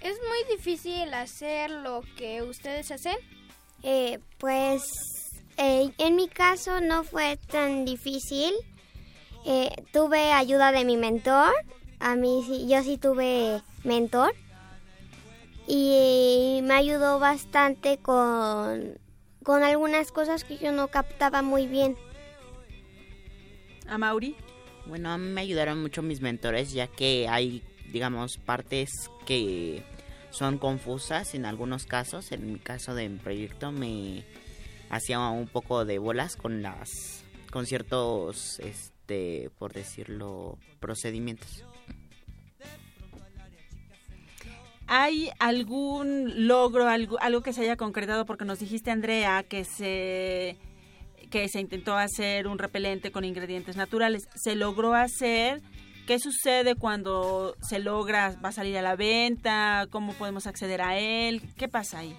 ¿Es 0.00 0.16
muy 0.16 0.56
difícil 0.56 1.12
hacer 1.12 1.70
lo 1.70 2.00
que 2.16 2.40
ustedes 2.40 2.90
hacen? 2.90 3.16
Eh, 3.82 4.18
pues 4.38 4.82
eh, 5.56 5.90
en 5.98 6.16
mi 6.16 6.28
caso 6.28 6.80
no 6.80 7.04
fue 7.04 7.38
tan 7.50 7.84
difícil. 7.84 8.54
Eh, 9.44 9.70
tuve 9.92 10.32
ayuda 10.32 10.72
de 10.72 10.84
mi 10.84 10.96
mentor. 10.96 11.52
A 12.00 12.14
mí 12.14 12.42
sí, 12.46 12.68
yo 12.68 12.82
sí 12.82 12.98
tuve 12.98 13.62
mentor. 13.84 14.34
Y 15.66 16.60
me 16.62 16.74
ayudó 16.74 17.18
bastante 17.18 17.98
con, 17.98 18.98
con 19.42 19.62
algunas 19.62 20.12
cosas 20.12 20.44
que 20.44 20.56
yo 20.58 20.72
no 20.72 20.88
captaba 20.88 21.42
muy 21.42 21.66
bien. 21.66 21.96
¿A 23.86 23.98
Mauri? 23.98 24.36
Bueno, 24.86 25.10
a 25.10 25.18
mí 25.18 25.28
me 25.28 25.42
ayudaron 25.42 25.82
mucho 25.82 26.02
mis 26.02 26.20
mentores, 26.22 26.72
ya 26.72 26.86
que 26.86 27.28
hay, 27.28 27.62
digamos, 27.92 28.38
partes 28.38 28.90
que 29.26 29.82
son 30.30 30.58
confusas 30.58 31.34
en 31.34 31.44
algunos 31.44 31.86
casos. 31.86 32.32
En 32.32 32.52
mi 32.52 32.58
caso 32.58 32.94
de 32.94 33.08
mi 33.08 33.18
proyecto 33.18 33.72
me 33.72 34.24
hacía 34.90 35.20
un 35.20 35.46
poco 35.46 35.84
de 35.84 35.98
bolas 35.98 36.36
con 36.36 36.62
las 36.62 37.24
con 37.50 37.66
ciertos 37.66 38.60
este 38.60 39.50
por 39.58 39.72
decirlo 39.72 40.58
procedimientos. 40.80 41.64
¿Hay 44.90 45.30
algún 45.38 46.48
logro, 46.48 46.88
algo, 46.88 47.20
algo 47.20 47.42
que 47.42 47.52
se 47.52 47.60
haya 47.60 47.76
concretado? 47.76 48.24
Porque 48.24 48.46
nos 48.46 48.58
dijiste, 48.58 48.90
Andrea, 48.90 49.42
que 49.42 49.64
se 49.64 50.56
que 51.30 51.46
se 51.48 51.60
intentó 51.60 51.94
hacer 51.96 52.46
un 52.46 52.58
repelente 52.58 53.12
con 53.12 53.24
ingredientes 53.24 53.76
naturales. 53.76 54.28
¿Se 54.34 54.56
logró 54.56 54.94
hacer? 54.94 55.60
¿Qué 56.08 56.18
sucede 56.18 56.74
cuando 56.74 57.54
se 57.60 57.80
logra? 57.80 58.34
¿Va 58.42 58.48
a 58.48 58.52
salir 58.52 58.78
a 58.78 58.80
la 58.80 58.96
venta? 58.96 59.86
¿Cómo 59.90 60.14
podemos 60.14 60.46
acceder 60.46 60.80
a 60.80 60.98
él? 60.98 61.42
¿Qué 61.58 61.68
pasa 61.68 61.98
ahí? 61.98 62.16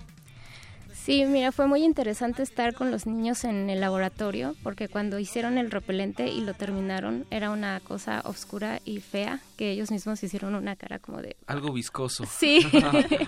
Sí, 0.94 1.26
mira, 1.26 1.52
fue 1.52 1.66
muy 1.66 1.84
interesante 1.84 2.44
estar 2.44 2.76
con 2.76 2.92
los 2.92 3.08
niños 3.08 3.44
en 3.46 3.68
el 3.68 3.80
laboratorio 3.80 4.56
porque 4.62 4.90
cuando 4.90 5.18
hicieron 5.18 5.58
el 5.58 5.72
repelente 5.72 6.28
y 6.28 6.42
lo 6.42 6.54
terminaron 6.54 7.26
era 7.32 7.50
una 7.50 7.80
cosa 7.80 8.22
oscura 8.26 8.80
y 8.86 9.00
fea 9.00 9.40
que 9.58 9.72
ellos 9.72 9.90
mismos 9.90 10.22
hicieron 10.22 10.54
una 10.54 10.76
cara 10.76 11.00
como 11.00 11.24
de 11.24 11.36
Algo 11.48 11.74
viscoso. 11.74 12.26
Sí. 12.30 12.60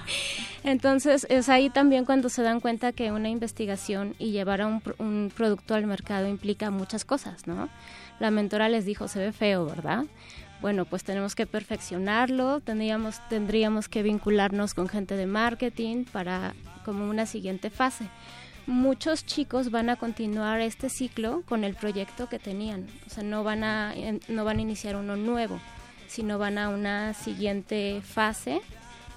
Entonces 0.64 1.26
es 1.32 1.50
ahí 1.50 1.72
también 1.72 2.06
cuando 2.06 2.30
se 2.30 2.44
dan 2.44 2.60
cuenta 2.60 2.92
que 2.92 3.12
una 3.12 3.30
investigación 3.30 4.14
y 4.20 4.30
llevar 4.30 4.62
a 4.62 4.68
un, 4.68 4.84
un 5.00 5.34
producto 5.36 5.74
al 5.74 5.88
mercado 5.88 6.28
implica 6.28 6.70
muchas 6.70 7.04
cosas, 7.04 7.48
¿no? 7.48 7.68
La 8.20 8.30
mentora 8.30 8.70
les 8.70 8.86
dijo, 8.86 9.08
se 9.08 9.18
ve 9.18 9.32
feo, 9.32 9.66
¿verdad? 9.66 10.06
Bueno, 10.62 10.86
pues 10.86 11.04
tenemos 11.04 11.34
que 11.34 11.48
perfeccionarlo, 11.48 12.60
tendríamos, 12.60 13.20
tendríamos 13.30 13.90
que 13.90 14.04
vincularnos 14.04 14.76
con 14.76 14.88
gente 14.88 15.16
de 15.16 15.26
marketing 15.26 16.06
para 16.06 16.54
como 16.86 17.10
una 17.10 17.26
siguiente 17.26 17.72
fase. 17.72 18.06
Muchos 18.68 19.26
chicos 19.26 19.72
van 19.72 19.90
a 19.90 19.96
continuar 19.96 20.62
este 20.62 20.90
ciclo 20.90 21.42
con 21.48 21.64
el 21.64 21.74
proyecto 21.74 22.30
que 22.30 22.38
tenían, 22.38 22.86
o 23.08 23.10
sea, 23.10 23.24
no 23.24 23.44
van 23.44 23.64
a, 23.64 23.96
no 24.28 24.46
van 24.46 24.60
a 24.60 24.62
iniciar 24.62 24.96
uno 24.96 25.16
nuevo, 25.16 25.60
sino 26.08 26.38
van 26.38 26.60
a 26.60 26.70
una 26.70 27.16
siguiente 27.16 28.02
fase 28.04 28.62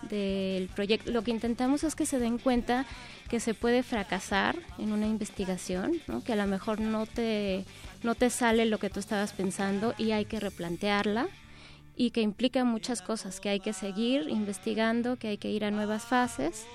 del 0.08 0.68
proyecto. 0.68 1.10
Lo 1.10 1.22
que 1.22 1.30
intentamos 1.30 1.84
es 1.84 1.94
que 1.94 2.06
se 2.06 2.18
den 2.18 2.38
cuenta 2.38 2.86
que 3.28 3.38
se 3.38 3.52
puede 3.52 3.82
fracasar 3.82 4.56
en 4.78 4.92
una 4.92 5.06
investigación, 5.06 6.00
que 6.24 6.32
a 6.32 6.36
lo 6.36 6.46
mejor 6.46 6.80
no 6.80 7.04
te, 7.04 7.66
no 8.04 8.14
te 8.14 8.30
sale 8.30 8.66
lo 8.66 8.78
que 8.78 8.90
tú 8.90 9.00
estabas 9.00 9.32
pensando 9.32 9.94
y 9.98 10.12
hay 10.12 10.24
que 10.26 10.38
replantearla 10.38 11.26
y 11.96 12.10
que 12.10 12.20
implica 12.20 12.64
muchas 12.64 13.02
cosas, 13.02 13.40
que 13.40 13.48
hay 13.48 13.60
que 13.60 13.72
seguir 13.72 14.28
investigando, 14.28 15.16
que 15.16 15.28
hay 15.28 15.38
que 15.38 15.50
ir 15.50 15.64
a 15.64 15.70
nuevas 15.70 16.04
fases 16.04 16.66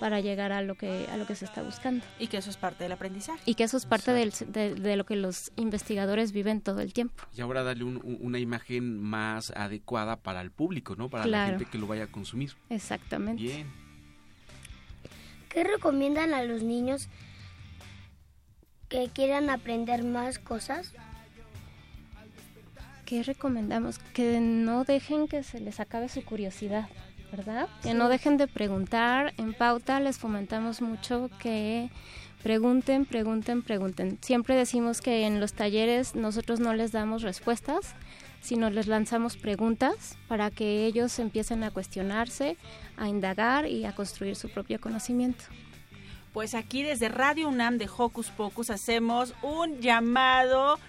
para 0.00 0.18
llegar 0.20 0.50
a 0.50 0.60
lo 0.60 0.74
que 0.74 1.06
a 1.10 1.16
lo 1.16 1.24
que 1.24 1.36
se 1.36 1.44
está 1.44 1.62
buscando 1.62 2.04
Y 2.18 2.26
que 2.26 2.36
eso 2.38 2.50
es 2.50 2.56
parte 2.56 2.82
del 2.82 2.90
aprendizaje. 2.92 3.40
y 3.46 3.54
que 3.54 3.62
eso 3.62 3.76
es 3.76 3.86
parte 3.86 4.12
del- 4.12 4.32
de, 4.48 4.74
de 4.74 4.96
lo 4.96 5.06
que 5.06 5.14
los 5.14 5.52
investigadores 5.56 6.32
viven 6.32 6.60
todo 6.60 6.80
el 6.80 6.92
tiempo. 6.92 7.22
Y 7.36 7.40
ahora 7.40 7.62
darle 7.62 7.84
un- 7.84 8.00
un- 8.04 8.18
una 8.20 8.40
imagen 8.40 9.00
más 9.00 9.52
adecuada 9.52 10.16
para 10.16 10.40
el 10.40 10.50
público, 10.50 10.96
¿no? 10.96 11.08
Para 11.08 11.26
la 11.26 11.46
gente 11.46 11.66
que 11.66 11.78
lo 11.78 11.86
vaya 11.86 12.04
a 12.04 12.06
consumir. 12.08 12.54
Exactamente. 12.70 13.40
Bien. 13.42 13.68
¿Qué 15.48 15.62
recomiendan 15.62 16.34
a 16.34 16.42
los 16.42 16.62
niños 16.64 17.08
que 18.94 19.08
quieran 19.08 19.50
aprender 19.50 20.04
más 20.04 20.38
cosas? 20.38 20.92
¿qué 23.04 23.24
recomendamos? 23.24 23.98
Que 23.98 24.38
no 24.40 24.84
dejen 24.84 25.26
que 25.26 25.42
se 25.42 25.58
les 25.60 25.80
acabe 25.80 26.08
su 26.08 26.24
curiosidad, 26.24 26.88
¿verdad? 27.32 27.68
Que 27.82 27.92
no 27.92 28.08
dejen 28.08 28.36
de 28.36 28.46
preguntar. 28.46 29.34
En 29.36 29.52
pauta 29.52 29.98
les 29.98 30.18
fomentamos 30.18 30.80
mucho 30.80 31.28
que 31.40 31.90
pregunten, 32.44 33.04
pregunten, 33.04 33.62
pregunten. 33.62 34.18
Siempre 34.20 34.54
decimos 34.54 35.00
que 35.00 35.26
en 35.26 35.40
los 35.40 35.54
talleres 35.54 36.14
nosotros 36.14 36.60
no 36.60 36.72
les 36.72 36.92
damos 36.92 37.22
respuestas, 37.22 37.96
sino 38.40 38.70
les 38.70 38.86
lanzamos 38.86 39.36
preguntas 39.36 40.16
para 40.28 40.52
que 40.52 40.86
ellos 40.86 41.18
empiecen 41.18 41.64
a 41.64 41.72
cuestionarse, 41.72 42.56
a 42.96 43.08
indagar 43.08 43.66
y 43.66 43.86
a 43.86 43.92
construir 43.92 44.36
su 44.36 44.50
propio 44.50 44.80
conocimiento. 44.80 45.44
Pues 46.34 46.56
aquí 46.56 46.82
desde 46.82 47.08
Radio 47.08 47.48
UNAM 47.48 47.78
de 47.78 47.88
Hocus 47.96 48.30
Pocus 48.30 48.68
hacemos 48.68 49.34
un 49.40 49.80
llamado 49.80 50.80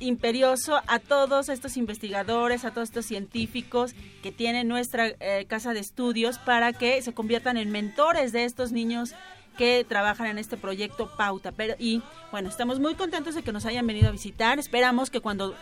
imperioso 0.00 0.82
a 0.88 0.98
todos 0.98 1.48
estos 1.48 1.76
investigadores, 1.76 2.64
a 2.64 2.72
todos 2.72 2.88
estos 2.88 3.06
científicos 3.06 3.94
que 4.24 4.32
tienen 4.32 4.66
nuestra 4.66 5.06
eh, 5.20 5.46
casa 5.48 5.72
de 5.72 5.78
estudios 5.78 6.38
para 6.38 6.72
que 6.72 7.00
se 7.00 7.14
conviertan 7.14 7.56
en 7.56 7.70
mentores 7.70 8.32
de 8.32 8.44
estos 8.44 8.72
niños 8.72 9.14
que 9.56 9.86
trabajan 9.88 10.26
en 10.26 10.38
este 10.38 10.56
proyecto 10.56 11.14
Pauta. 11.16 11.52
Pero, 11.52 11.76
y 11.78 12.02
bueno, 12.32 12.48
estamos 12.48 12.80
muy 12.80 12.96
contentos 12.96 13.36
de 13.36 13.44
que 13.44 13.52
nos 13.52 13.66
hayan 13.66 13.86
venido 13.86 14.08
a 14.08 14.10
visitar. 14.10 14.58
Esperamos 14.58 15.10
que 15.10 15.20
cuando 15.20 15.54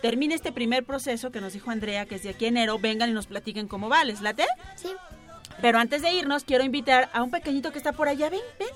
termine 0.00 0.36
este 0.36 0.52
primer 0.52 0.84
proceso 0.84 1.32
que 1.32 1.40
nos 1.40 1.54
dijo 1.54 1.72
Andrea, 1.72 2.06
que 2.06 2.14
es 2.14 2.22
de 2.22 2.30
aquí 2.30 2.46
en 2.46 2.56
enero, 2.56 2.78
vengan 2.78 3.10
y 3.10 3.14
nos 3.14 3.26
platiquen 3.26 3.66
cómo 3.66 3.88
va. 3.88 4.04
¿Les 4.04 4.20
late? 4.20 4.44
Sí. 4.76 4.90
Pero 5.60 5.78
antes 5.78 6.02
de 6.02 6.12
irnos, 6.12 6.44
quiero 6.44 6.64
invitar 6.64 7.08
a 7.12 7.22
un 7.22 7.30
pequeñito 7.30 7.72
que 7.72 7.78
está 7.78 7.92
por 7.92 8.08
allá. 8.08 8.30
Ven, 8.30 8.40
ven. 8.58 8.68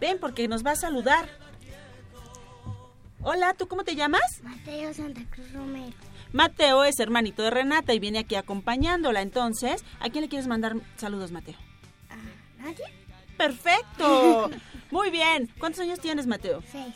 Ven, 0.00 0.18
porque 0.18 0.48
nos 0.48 0.64
va 0.64 0.72
a 0.72 0.76
saludar. 0.76 1.28
Hola, 3.22 3.54
¿tú 3.54 3.68
cómo 3.68 3.84
te 3.84 3.94
llamas? 3.94 4.42
Mateo 4.42 4.92
Santa 4.92 5.20
Cruz 5.30 5.52
Romero. 5.52 5.92
Mateo 6.32 6.82
es 6.84 6.98
hermanito 6.98 7.42
de 7.42 7.50
Renata 7.50 7.94
y 7.94 8.00
viene 8.00 8.18
aquí 8.18 8.34
acompañándola. 8.34 9.22
Entonces, 9.22 9.84
¿a 10.00 10.08
quién 10.08 10.22
le 10.22 10.28
quieres 10.28 10.48
mandar 10.48 10.74
saludos, 10.96 11.30
Mateo? 11.30 11.54
¿A 12.10 12.62
nadie? 12.62 12.84
Perfecto. 13.36 14.50
Muy 14.90 15.10
bien. 15.10 15.50
¿Cuántos 15.58 15.82
años 15.82 16.00
tienes, 16.00 16.26
Mateo? 16.26 16.62
Seis. 16.70 16.94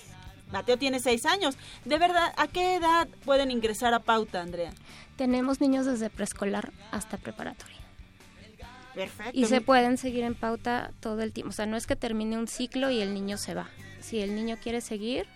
Mateo 0.51 0.77
tiene 0.79 1.01
seis 1.01 1.27
años. 1.27 1.57
De 1.85 1.99
verdad, 1.99 2.33
¿a 2.37 2.49
qué 2.49 2.77
edad 2.77 3.09
pueden 3.25 3.51
ingresar 3.51 3.95
a 3.95 4.01
pauta, 4.01 4.41
Andrea? 4.41 4.73
Tenemos 5.17 5.61
niños 5.61 5.87
desde 5.87 6.11
preescolar 6.11 6.73
hasta 6.91 7.19
preparatoria. 7.19 7.76
Perfecto. 8.97 9.39
Y 9.39 9.45
se 9.45 9.61
pueden 9.61 9.99
seguir 9.99 10.25
en 10.25 10.35
pauta 10.35 10.91
todo 11.01 11.21
el 11.21 11.33
tiempo. 11.33 11.51
O 11.51 11.53
sea, 11.53 11.67
no 11.67 11.77
es 11.77 11.87
que 11.87 11.95
termine 11.95 12.39
un 12.39 12.49
ciclo 12.49 12.91
y 12.91 13.01
el 13.01 13.13
niño 13.15 13.37
se 13.37 13.55
va. 13.55 13.69
Si 14.01 14.21
el 14.21 14.35
niño 14.35 14.57
quiere 14.61 14.81
seguir, 14.81 15.27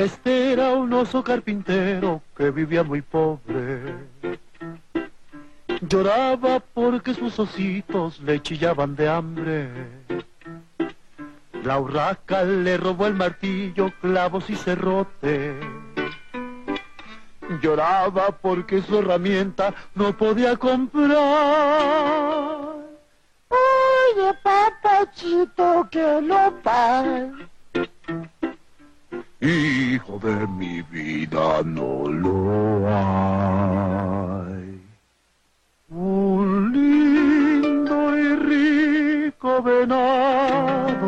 Este 0.02 0.52
era 0.52 0.74
un 0.74 0.92
oso 0.94 1.22
carpintero 1.22 2.22
que 2.36 2.50
vivía 2.50 2.82
muy 2.82 3.02
pobre. 3.02 3.94
Lloraba 5.82 6.58
porque 6.58 7.14
sus 7.14 7.38
ositos 7.38 8.18
le 8.18 8.42
chillaban 8.42 8.96
de 8.96 9.08
hambre. 9.08 9.70
La 11.62 11.78
urraca 11.78 12.42
le 12.42 12.78
robó 12.78 13.06
el 13.06 13.14
martillo, 13.14 13.92
clavos 14.00 14.50
y 14.50 14.56
cerrote. 14.56 15.54
Lloraba 17.60 18.32
porque 18.42 18.82
su 18.82 18.98
herramienta 18.98 19.72
no 19.94 20.16
podía 20.16 20.56
comprar. 20.56 21.12
Oye, 23.48 24.34
papachito, 24.42 25.86
que 25.92 26.20
lo 26.22 26.60
pague. 26.60 27.30
Hijo 29.42 30.20
de 30.22 30.46
mi 30.46 30.82
vida, 30.82 31.62
no 31.64 32.06
lo 32.06 32.88
hay. 32.88 34.80
Un 35.90 36.72
lindo 36.72 38.16
y 38.16 38.36
rico 38.36 39.60
venado 39.60 41.02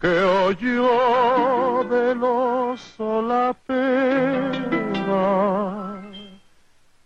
que 0.00 0.20
oyó 0.46 1.82
del 1.90 2.22
oso 2.22 3.20
la 3.22 3.52
pena 3.66 4.78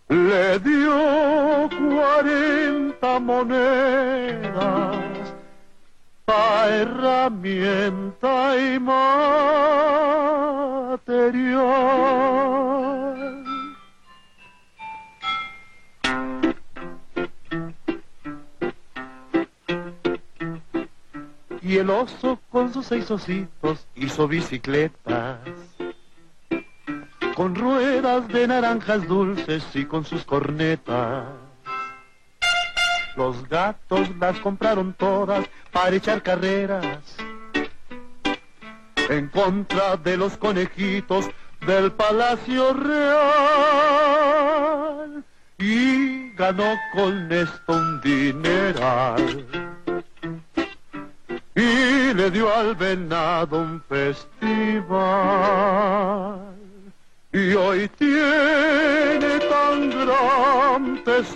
le 0.07 0.59
dio 0.59 1.67
cuarenta 1.89 3.19
monedas 3.19 4.52
herramienta 6.69 8.57
y 8.57 8.79
material. 8.79 9.33
Y 21.61 21.77
el 21.77 21.89
oso 21.89 22.39
con 22.49 22.73
sus 22.73 22.85
seis 22.85 23.09
ositos 23.09 23.87
hizo 23.95 24.27
bicicletas 24.27 25.39
con 27.35 27.55
ruedas 27.55 28.27
de 28.27 28.47
naranjas 28.47 29.07
dulces 29.07 29.63
y 29.73 29.85
con 29.85 30.05
sus 30.05 30.23
cornetas. 30.23 31.42
Los 33.15 33.47
gatos 33.47 34.09
las 34.19 34.39
compraron 34.39 34.93
todas 34.93 35.45
para 35.71 35.95
echar 35.95 36.23
carreras. 36.23 37.15
En 39.09 39.27
contra 39.27 39.97
de 39.97 40.17
los 40.17 40.35
conejitos 40.37 41.29
del 41.65 41.91
Palacio 41.91 42.73
Real. 42.73 43.13
Y 45.59 46.31
ganó 46.31 46.73
con 46.93 47.31
esto 47.31 47.73
un 47.73 48.01
dineral. 48.01 49.45
Y 51.55 52.13
le 52.15 52.31
dio 52.31 52.51
al 52.53 52.75
venado 52.75 53.59
un 53.59 53.79
festival 53.87 54.83
y 57.33 57.53
hoy 57.55 57.89
tiene 57.97 59.39
tan 59.49 59.89
gran 59.89 61.03
tesoro 61.03 61.33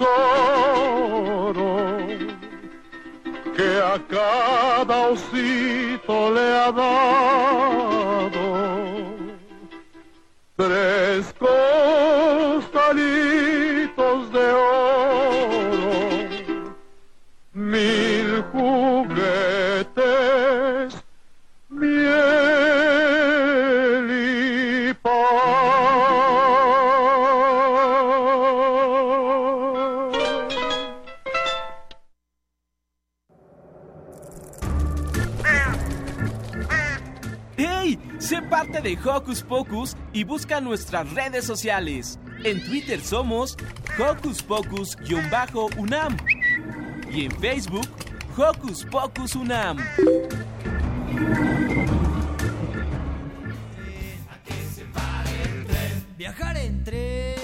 que 3.55 3.81
a 3.81 3.99
cada 4.07 5.07
osito 5.09 6.31
le 6.31 6.53
ha 6.53 6.71
dado 6.71 8.37
tres 10.55 11.33
costalitos 11.39 12.71
de 14.31 14.51
oro, 14.51 15.16
De 38.81 38.97
Hocus 39.03 39.41
Pocus 39.41 39.97
y 40.13 40.23
busca 40.23 40.61
nuestras 40.61 41.11
redes 41.13 41.45
sociales. 41.45 42.19
En 42.43 42.63
Twitter 42.63 43.01
somos 43.01 43.57
Hocus 43.97 44.43
Pocus-UNAM 44.43 46.17
y 47.11 47.25
en 47.25 47.31
Facebook 47.39 47.87
Hocus 48.37 48.85
Pocus 48.85 49.35
UNAM. 49.35 49.77
Viajar 56.17 56.57
en 56.57 56.83
tren. 56.83 57.35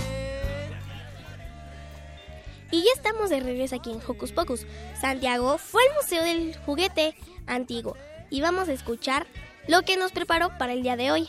Y 2.69 2.83
ya 2.83 2.91
estamos 2.95 3.31
de 3.31 3.39
regreso 3.39 3.75
aquí 3.75 3.91
en 3.91 3.99
Hocus 4.05 4.31
Pocus. 4.31 4.67
Santiago 5.01 5.57
fue 5.57 5.81
al 5.89 5.95
Museo 5.95 6.23
del 6.23 6.55
Juguete 6.65 7.15
Antiguo 7.47 7.97
y 8.29 8.41
vamos 8.41 8.69
a 8.69 8.73
escuchar 8.73 9.25
lo 9.67 9.81
que 9.83 9.97
nos 9.97 10.11
preparó 10.11 10.57
para 10.57 10.73
el 10.73 10.83
día 10.83 10.95
de 10.95 11.11
hoy. 11.11 11.27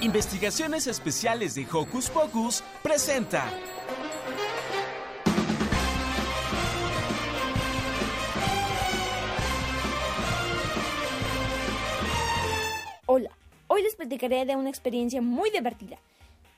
Investigaciones 0.00 0.86
Especiales 0.86 1.54
de 1.54 1.66
Hocus 1.70 2.08
Pocus 2.08 2.64
presenta. 2.82 3.44
Hola, 13.04 13.30
hoy 13.66 13.82
les 13.82 13.94
platicaré 13.94 14.46
de 14.46 14.56
una 14.56 14.70
experiencia 14.70 15.20
muy 15.20 15.50
divertida. 15.50 15.98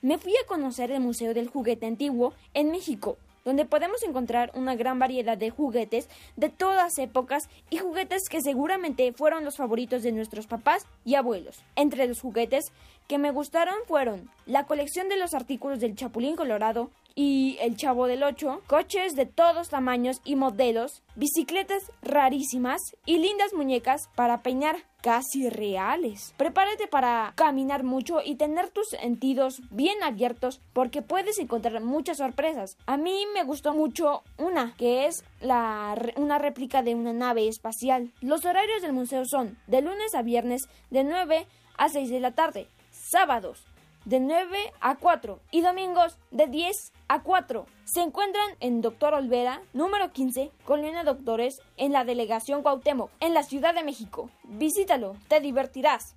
Me 0.02 0.18
fui 0.18 0.34
a 0.36 0.46
conocer 0.46 0.92
el 0.92 1.00
Museo 1.00 1.34
del 1.34 1.48
Juguete 1.48 1.86
Antiguo 1.86 2.34
en 2.54 2.70
México, 2.70 3.16
donde 3.44 3.64
podemos 3.64 4.02
encontrar 4.02 4.50
una 4.54 4.74
gran 4.74 4.98
variedad 4.98 5.36
de 5.36 5.50
juguetes 5.50 6.08
de 6.36 6.48
todas 6.48 6.98
épocas 6.98 7.48
y 7.70 7.78
juguetes 7.78 8.28
que 8.28 8.40
seguramente 8.40 9.12
fueron 9.12 9.44
los 9.44 9.56
favoritos 9.56 10.02
de 10.02 10.12
nuestros 10.12 10.46
papás 10.46 10.86
y 11.04 11.14
abuelos. 11.14 11.62
Entre 11.76 12.06
los 12.06 12.20
juguetes 12.20 12.72
que 13.08 13.18
me 13.18 13.30
gustaron 13.30 13.74
fueron 13.86 14.30
la 14.46 14.64
colección 14.66 15.08
de 15.08 15.16
los 15.16 15.34
artículos 15.34 15.80
del 15.80 15.96
Chapulín 15.96 16.36
Colorado, 16.36 16.90
y 17.14 17.56
El 17.60 17.76
Chavo 17.76 18.06
del 18.06 18.22
Ocho, 18.22 18.62
coches 18.66 19.14
de 19.14 19.26
todos 19.26 19.68
tamaños 19.68 20.20
y 20.24 20.36
modelos, 20.36 21.02
bicicletas 21.14 21.90
rarísimas 22.02 22.80
y 23.06 23.18
lindas 23.18 23.54
muñecas 23.54 24.08
para 24.14 24.42
peinar 24.42 24.76
casi 25.02 25.50
reales. 25.50 26.32
Prepárate 26.36 26.86
para 26.86 27.32
caminar 27.34 27.82
mucho 27.82 28.20
y 28.24 28.36
tener 28.36 28.70
tus 28.70 28.88
sentidos 28.88 29.60
bien 29.70 30.02
abiertos 30.02 30.60
porque 30.72 31.02
puedes 31.02 31.38
encontrar 31.38 31.82
muchas 31.82 32.18
sorpresas. 32.18 32.76
A 32.86 32.96
mí 32.96 33.24
me 33.34 33.44
gustó 33.44 33.74
mucho 33.74 34.22
una, 34.38 34.74
que 34.76 35.06
es 35.06 35.24
la, 35.40 35.94
una 36.16 36.38
réplica 36.38 36.82
de 36.82 36.94
una 36.94 37.12
nave 37.12 37.48
espacial. 37.48 38.12
Los 38.20 38.44
horarios 38.44 38.82
del 38.82 38.92
museo 38.92 39.24
son 39.24 39.58
de 39.66 39.82
lunes 39.82 40.14
a 40.14 40.22
viernes 40.22 40.68
de 40.90 41.04
9 41.04 41.46
a 41.76 41.88
6 41.88 42.10
de 42.10 42.20
la 42.20 42.32
tarde, 42.32 42.68
sábados 42.90 43.66
de 44.04 44.20
9 44.20 44.72
a 44.80 44.96
4 44.96 45.40
y 45.50 45.60
domingos 45.60 46.18
de 46.30 46.46
10 46.46 46.92
a 47.12 47.22
4. 47.22 47.66
Se 47.84 48.00
encuentran 48.00 48.56
en 48.60 48.80
Doctor 48.80 49.12
Olvera, 49.12 49.60
número 49.74 50.12
15, 50.12 50.50
Colonia 50.64 51.04
Doctores, 51.04 51.60
en 51.76 51.92
la 51.92 52.04
delegación 52.04 52.62
Cuauhtémoc, 52.62 53.10
en 53.20 53.34
la 53.34 53.42
Ciudad 53.42 53.74
de 53.74 53.84
México. 53.84 54.30
Visítalo, 54.44 55.14
te 55.28 55.40
divertirás. 55.40 56.16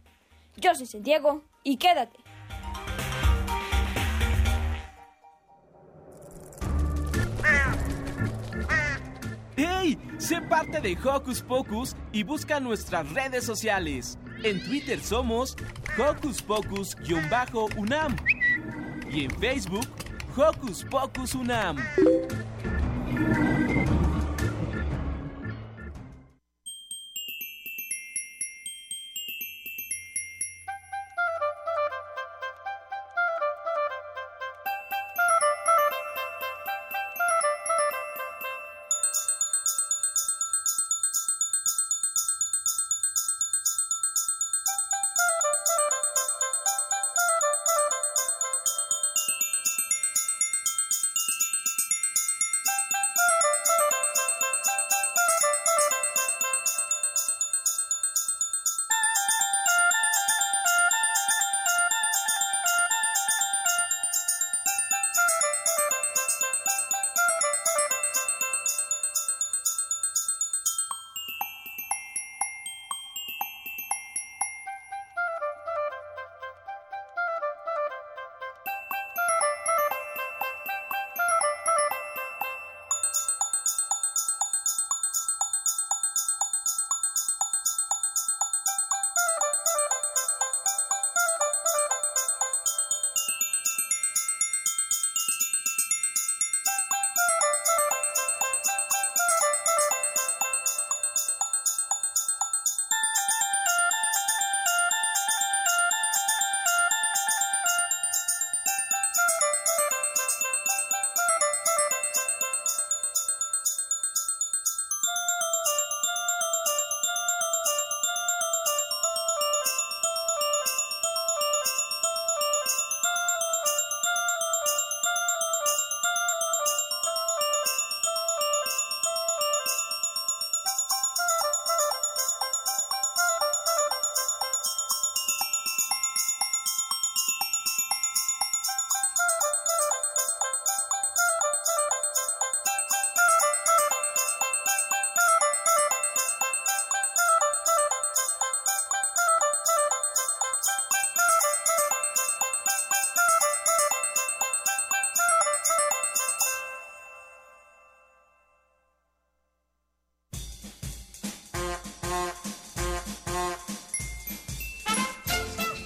Yo 0.55 0.73
soy 0.73 0.85
Santiago 0.85 1.41
y 1.63 1.75
quédate. 1.75 2.17
¡Hey! 9.57 9.97
Sé 10.17 10.39
parte 10.43 10.79
de 10.79 10.97
Hocus 10.97 11.41
Pocus 11.41 11.93
y 12.13 12.23
busca 12.23 12.61
nuestras 12.61 13.11
redes 13.11 13.43
sociales. 13.43 14.17
En 14.43 14.63
Twitter 14.63 15.01
somos 15.01 15.57
Hocus 15.97 16.41
Pocus-UNAM 16.41 18.15
y 19.11 19.25
en 19.25 19.31
Facebook 19.31 19.87
Hocus 20.35 20.83
Pocus 20.83 21.33
UNAM. 21.33 21.77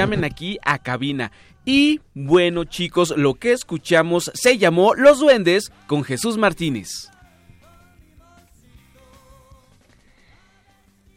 Llamen 0.00 0.24
aquí 0.24 0.58
a 0.64 0.78
cabina. 0.78 1.30
Y 1.64 2.00
bueno, 2.14 2.64
chicos, 2.64 3.14
lo 3.16 3.34
que 3.34 3.52
escuchamos 3.52 4.30
se 4.34 4.58
llamó 4.58 4.94
Los 4.94 5.20
Duendes 5.20 5.70
con 5.86 6.04
Jesús 6.04 6.36
Martínez. 6.38 7.10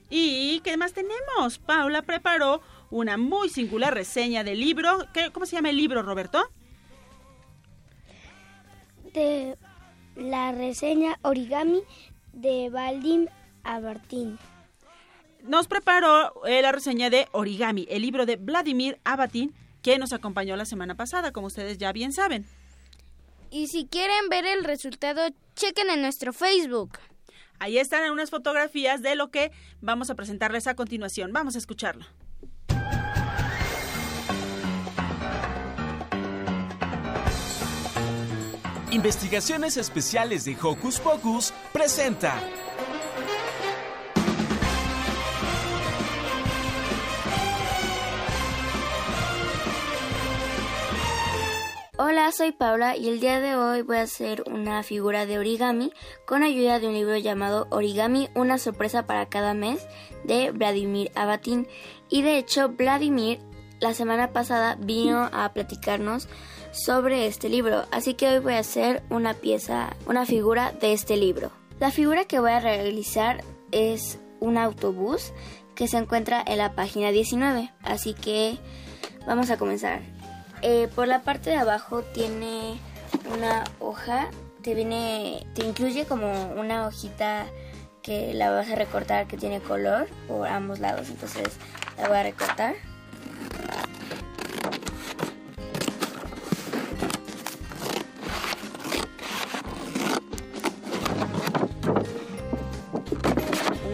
¿Y 0.10 0.60
qué 0.64 0.78
más 0.78 0.94
tenemos? 0.94 1.58
Paula 1.60 2.02
preparó 2.04 2.62
una 2.92 3.18
muy 3.18 3.50
singular 3.50 3.94
reseña 3.94 4.44
del 4.44 4.60
libro. 4.60 5.08
¿Qué- 5.14 5.32
¿Cómo 5.32 5.46
se 5.46 5.56
llama 5.56 5.70
el 5.72 5.78
libro, 5.78 6.04
Roberto? 6.04 6.44
De 9.14 9.58
la 10.16 10.52
reseña 10.52 11.18
Origami 11.24 11.82
de 12.34 12.70
Valdim 12.70 13.28
Abartín. 13.64 14.38
Nos 15.44 15.68
preparó 15.68 16.46
eh, 16.46 16.62
la 16.62 16.72
reseña 16.72 17.10
de 17.10 17.28
Origami, 17.34 17.86
el 17.90 18.02
libro 18.02 18.26
de 18.26 18.38
Vladimir 18.38 19.00
Abatin, 19.04 19.54
que 19.82 20.00
nos 20.00 20.14
acompañó 20.14 20.56
la 20.56 20.64
semana 20.64 20.96
pasada, 20.96 21.34
como 21.34 21.48
ustedes 21.48 21.78
ya 21.78 21.92
bien 21.92 22.14
saben. 22.14 22.46
Y 23.52 23.68
si 23.68 23.86
quieren 23.86 24.30
ver 24.30 24.46
el 24.46 24.64
resultado, 24.64 25.22
chequen 25.56 25.90
en 25.90 26.02
nuestro 26.02 26.32
Facebook. 26.32 26.98
Ahí 27.60 27.78
están 27.78 28.10
unas 28.10 28.30
fotografías 28.30 29.02
de 29.02 29.16
lo 29.16 29.32
que 29.32 29.52
vamos 29.82 30.10
a 30.10 30.16
presentarles 30.16 30.66
a 30.68 30.76
continuación. 30.76 31.34
Vamos 31.34 31.56
a 31.56 31.58
escucharlo. 31.58 32.06
Investigaciones 38.92 39.76
Especiales 39.76 40.46
de 40.46 40.56
Hocus 40.62 41.00
Pocus 41.02 41.54
presenta. 41.74 42.40
Hola, 52.14 52.32
soy 52.32 52.52
Paula 52.52 52.96
y 52.96 53.10
el 53.10 53.20
día 53.20 53.40
de 53.40 53.56
hoy 53.56 53.82
voy 53.82 53.98
a 53.98 54.04
hacer 54.04 54.44
una 54.46 54.84
figura 54.84 55.26
de 55.26 55.40
origami 55.40 55.92
con 56.28 56.44
ayuda 56.44 56.78
de 56.78 56.86
un 56.86 56.94
libro 56.94 57.18
llamado 57.18 57.66
Origami, 57.72 58.30
una 58.36 58.60
sorpresa 58.60 59.08
para 59.08 59.30
cada 59.30 59.56
mes 59.56 59.88
de 60.24 60.52
Vladimir 60.52 61.12
Abatin. 61.16 61.68
Y 62.10 62.22
de 62.22 62.38
hecho, 62.38 62.70
Vladimir 62.70 63.40
la 63.80 63.96
semana 63.96 64.32
pasada 64.32 64.76
vino 64.80 65.28
a 65.34 65.54
platicarnos 65.54 66.30
sobre 66.72 67.26
este 67.26 67.50
libro, 67.50 67.88
así 67.90 68.14
que 68.14 68.28
hoy 68.28 68.38
voy 68.38 68.54
a 68.54 68.60
hacer 68.60 69.02
una 69.10 69.34
pieza, 69.34 69.96
una 70.06 70.28
figura 70.28 70.72
de 70.72 70.94
este 70.94 71.18
libro. 71.18 71.50
La 71.80 71.90
figura 71.90 72.26
que 72.26 72.40
voy 72.40 72.52
a 72.52 72.60
realizar 72.60 73.44
es 73.72 74.20
un 74.40 74.60
autobús 74.60 75.34
que 75.74 75.88
se 75.88 75.98
encuentra 75.98 76.44
en 76.46 76.60
la 76.60 76.76
página 76.76 77.10
19, 77.10 77.74
así 77.82 78.14
que 78.14 78.60
vamos 79.26 79.50
a 79.50 79.58
comenzar. 79.58 80.23
Eh, 80.66 80.88
por 80.96 81.10
la 81.10 81.24
parte 81.24 81.50
de 81.50 81.58
abajo 81.58 82.04
tiene 82.04 82.80
una 83.36 83.66
hoja, 83.82 84.30
te 84.62 84.74
viene, 84.74 85.46
te 85.56 85.66
incluye 85.66 86.06
como 86.06 86.54
una 86.54 86.88
hojita 86.88 87.48
que 88.02 88.34
la 88.34 88.50
vas 88.50 88.70
a 88.70 88.76
recortar 88.76 89.28
que 89.28 89.36
tiene 89.36 89.60
color 89.60 90.08
por 90.26 90.48
ambos 90.48 90.80
lados, 90.80 91.10
entonces 91.10 91.50
la 91.98 92.08
voy 92.08 92.16
a 92.16 92.24
recortar. 92.24 92.76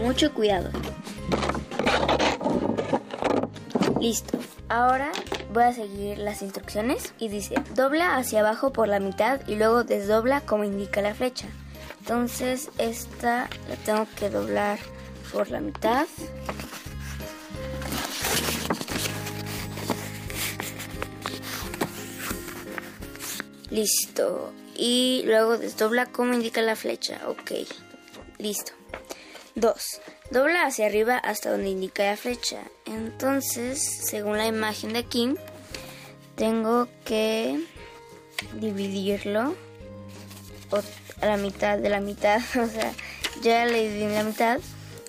Mucho 0.03 0.31
cuidado. 0.35 0.69
Listo. 3.99 4.37
Ahora 4.69 5.11
voy 5.49 5.63
a 5.63 5.73
seguir 5.73 6.17
las 6.19 6.41
instrucciones 6.41 7.13
y 7.19 7.27
dice, 7.29 7.55
dobla 7.75 8.15
hacia 8.15 8.41
abajo 8.41 8.71
por 8.71 8.87
la 8.87 8.99
mitad 8.99 9.41
y 9.47 9.55
luego 9.55 9.83
desdobla 9.83 10.41
como 10.41 10.63
indica 10.63 11.01
la 11.01 11.13
flecha. 11.13 11.47
Entonces 11.99 12.69
esta 12.77 13.49
la 13.67 13.75
tengo 13.85 14.07
que 14.17 14.29
doblar 14.29 14.79
por 15.31 15.49
la 15.49 15.59
mitad. 15.59 16.07
Listo. 23.69 24.53
Y 24.75 25.23
luego 25.25 25.57
desdobla 25.57 26.07
como 26.07 26.33
indica 26.33 26.61
la 26.61 26.75
flecha. 26.75 27.21
Ok. 27.27 27.51
Listo. 28.37 28.71
2. 29.55 30.01
Dobla 30.31 30.65
hacia 30.65 30.85
arriba 30.85 31.17
hasta 31.17 31.49
donde 31.49 31.69
indica 31.69 32.03
la 32.03 32.15
flecha. 32.15 32.59
Entonces, 32.85 33.81
según 33.81 34.37
la 34.37 34.45
imagen 34.45 34.93
de 34.93 34.99
aquí, 34.99 35.35
tengo 36.35 36.87
que 37.03 37.59
dividirlo 38.59 39.55
a 41.21 41.25
la 41.25 41.37
mitad 41.37 41.79
de 41.79 41.89
la 41.89 41.99
mitad. 41.99 42.41
O 42.59 42.67
sea, 42.67 42.93
ya 43.41 43.65
le 43.65 43.89
dividí 43.89 44.13
la 44.13 44.23
mitad 44.23 44.59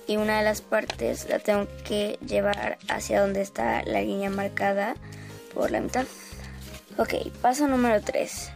y 0.07 0.17
una 0.17 0.39
de 0.39 0.43
las 0.43 0.61
partes 0.61 1.29
la 1.29 1.39
tengo 1.39 1.67
que 1.85 2.17
llevar 2.25 2.79
hacia 2.89 3.21
donde 3.21 3.41
está 3.41 3.83
la 3.83 4.01
línea 4.01 4.29
marcada 4.29 4.95
por 5.53 5.69
la 5.69 5.81
mitad. 5.81 6.05
Ok, 6.97 7.13
paso 7.41 7.67
número 7.67 8.01
3. 8.01 8.51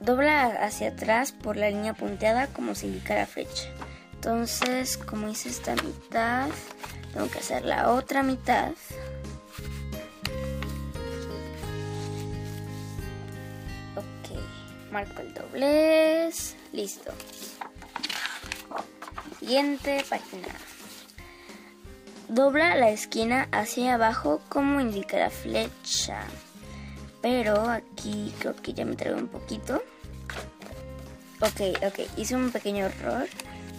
Dobla 0.00 0.46
hacia 0.46 0.88
atrás 0.88 1.32
por 1.32 1.56
la 1.56 1.70
línea 1.70 1.94
punteada 1.94 2.46
como 2.48 2.74
se 2.74 2.86
indica 2.86 3.14
la 3.14 3.26
flecha. 3.26 3.70
Entonces, 4.20 4.98
como 4.98 5.30
hice 5.30 5.48
esta 5.48 5.74
mitad, 5.76 6.50
tengo 7.14 7.30
que 7.30 7.38
hacer 7.38 7.64
la 7.64 7.90
otra 7.90 8.22
mitad. 8.22 8.72
Ok, 13.96 14.38
marco 14.92 15.22
el 15.22 15.32
doblez. 15.32 16.54
Listo. 16.70 17.12
Siguiente 19.38 20.04
página. 20.10 20.48
Dobla 22.28 22.76
la 22.76 22.90
esquina 22.90 23.48
hacia 23.52 23.94
abajo 23.94 24.42
como 24.50 24.82
indica 24.82 25.16
la 25.16 25.30
flecha. 25.30 26.20
Pero 27.22 27.70
aquí 27.70 28.34
creo 28.38 28.54
que 28.54 28.74
ya 28.74 28.84
me 28.84 28.96
traigo 28.96 29.16
un 29.16 29.28
poquito. 29.28 29.82
Ok, 31.40 31.82
ok, 31.86 32.00
hice 32.18 32.36
un 32.36 32.50
pequeño 32.50 32.84
error. 32.84 33.26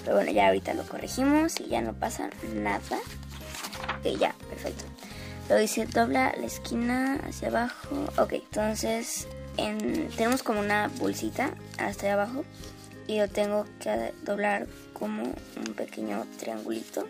Pero 0.04 0.16
bueno, 0.16 0.32
ya 0.32 0.48
ahorita 0.48 0.74
lo 0.74 0.84
corregimos 0.84 1.60
y 1.60 1.68
ya 1.68 1.82
no 1.82 1.94
pasa 1.94 2.30
nada. 2.54 2.98
Ok, 4.00 4.18
ya, 4.20 4.34
perfecto. 4.50 4.84
Lo 5.50 5.58
dice 5.58 5.86
dobla 5.86 6.34
la 6.38 6.46
esquina 6.46 7.20
hacia 7.28 7.50
abajo. 7.50 8.10
Ok, 8.18 8.34
entonces 8.34 9.28
en- 9.58 10.10
tenemos 10.10 10.44
como 10.44 10.60
una 10.60 10.90
bolsita 11.00 11.54
hasta 11.78 12.12
abajo. 12.14 12.44
Y 13.08 13.18
lo 13.20 13.28
tengo 13.28 13.66
que 13.80 14.14
doblar 14.24 14.68
como 14.94 15.24
un 15.24 15.74
pequeño 15.76 16.26
triangulito. 16.40 17.08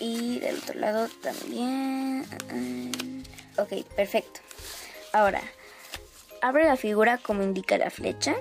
Y 0.00 0.40
del 0.40 0.58
otro 0.58 0.80
lado 0.80 1.08
también. 1.22 2.24
Ok, 3.56 3.84
perfecto. 3.94 4.40
Ahora, 5.12 5.40
abre 6.42 6.64
la 6.64 6.76
figura 6.76 7.18
como 7.18 7.42
indica 7.44 7.78
la 7.78 7.90
flecha. 7.90 8.34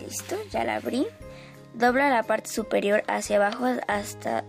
Listo, 0.00 0.36
ya 0.50 0.64
la 0.64 0.76
abrí. 0.76 1.06
Dobla 1.74 2.10
la 2.10 2.22
parte 2.22 2.50
superior 2.50 3.02
hacia 3.08 3.36
abajo 3.36 3.66
hasta, 3.88 4.44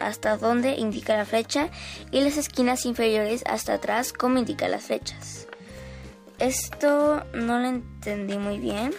hasta 0.00 0.36
donde 0.36 0.74
indica 0.74 1.16
la 1.16 1.24
flecha 1.24 1.68
y 2.10 2.20
las 2.20 2.36
esquinas 2.36 2.86
inferiores 2.86 3.42
hasta 3.46 3.74
atrás 3.74 4.12
como 4.12 4.38
indica 4.38 4.68
las 4.68 4.84
flechas. 4.84 5.46
Esto 6.38 7.24
no 7.34 7.58
lo 7.58 7.68
entendí 7.68 8.36
muy 8.36 8.58
bien. 8.58 8.92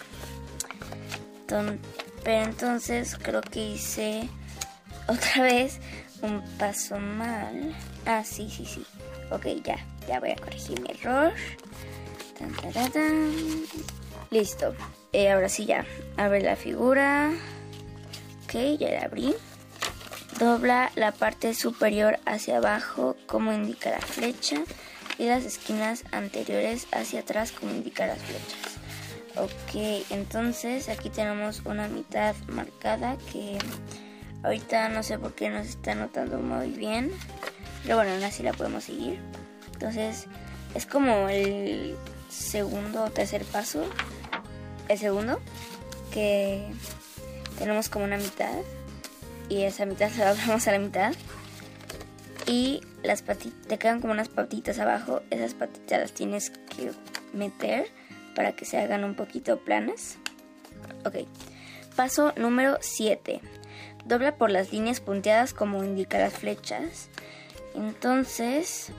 Pero 1.46 2.44
entonces 2.44 3.16
creo 3.20 3.40
que 3.40 3.60
hice 3.60 4.28
otra 5.08 5.42
vez 5.42 5.78
un 6.22 6.42
paso 6.58 6.98
mal. 6.98 7.74
Ah, 8.06 8.22
sí, 8.24 8.50
sí, 8.50 8.64
sí. 8.64 8.84
Ok, 9.30 9.46
ya, 9.64 9.76
ya 10.06 10.20
voy 10.20 10.30
a 10.30 10.36
corregir 10.36 10.80
mi 10.80 10.90
error. 10.90 11.32
Tan. 12.92 13.32
Listo. 14.30 14.74
Eh, 15.12 15.30
ahora 15.30 15.48
sí 15.48 15.66
ya. 15.66 15.84
Abre 16.16 16.42
la 16.42 16.56
figura. 16.56 17.30
Ok, 18.48 18.78
ya 18.80 18.88
la 18.92 19.02
abrí. 19.02 19.34
Dobla 20.38 20.90
la 20.94 21.12
parte 21.12 21.52
superior 21.52 22.18
hacia 22.24 22.56
abajo 22.56 23.14
como 23.26 23.52
indica 23.52 23.90
la 23.90 24.00
flecha 24.00 24.62
y 25.18 25.26
las 25.26 25.44
esquinas 25.44 26.04
anteriores 26.12 26.86
hacia 26.92 27.20
atrás 27.20 27.52
como 27.52 27.72
indica 27.72 28.06
las 28.06 28.18
flechas. 28.20 28.78
Ok, 29.36 30.06
entonces 30.08 30.88
aquí 30.88 31.10
tenemos 31.10 31.60
una 31.66 31.88
mitad 31.88 32.34
marcada 32.46 33.18
que 33.30 33.58
ahorita 34.42 34.88
no 34.88 35.02
sé 35.02 35.18
por 35.18 35.34
qué 35.34 35.50
no 35.50 35.62
se 35.62 35.68
está 35.68 35.94
notando 35.94 36.38
muy 36.38 36.70
bien, 36.70 37.12
pero 37.82 37.96
bueno, 37.96 38.12
aún 38.12 38.24
así 38.24 38.42
la 38.42 38.54
podemos 38.54 38.84
seguir. 38.84 39.20
Entonces 39.74 40.24
es 40.74 40.86
como 40.86 41.28
el 41.28 41.98
segundo 42.30 43.04
o 43.04 43.10
tercer 43.10 43.44
paso, 43.44 43.84
el 44.88 44.98
segundo, 44.98 45.38
que 46.14 46.66
tenemos 47.58 47.88
como 47.88 48.04
una 48.04 48.16
mitad 48.16 48.54
y 49.48 49.62
esa 49.62 49.86
mitad 49.86 50.10
la 50.18 50.34
doblamos 50.34 50.66
a 50.68 50.72
la 50.72 50.78
mitad 50.78 51.14
y 52.46 52.80
las 53.02 53.22
patitas, 53.22 53.68
te 53.68 53.78
quedan 53.78 54.00
como 54.00 54.12
unas 54.12 54.28
patitas 54.28 54.78
abajo, 54.78 55.20
esas 55.30 55.54
patitas 55.54 56.00
las 56.00 56.12
tienes 56.12 56.50
que 56.50 56.92
meter 57.32 57.86
para 58.34 58.52
que 58.52 58.64
se 58.64 58.78
hagan 58.78 59.04
un 59.04 59.14
poquito 59.14 59.58
planas. 59.58 60.16
Ok, 61.04 61.26
paso 61.94 62.32
número 62.36 62.78
7. 62.80 63.40
Dobla 64.06 64.36
por 64.36 64.50
las 64.50 64.72
líneas 64.72 65.00
punteadas 65.00 65.52
como 65.52 65.84
indica 65.84 66.18
las 66.18 66.32
flechas. 66.32 67.08
Entonces, 67.74 68.92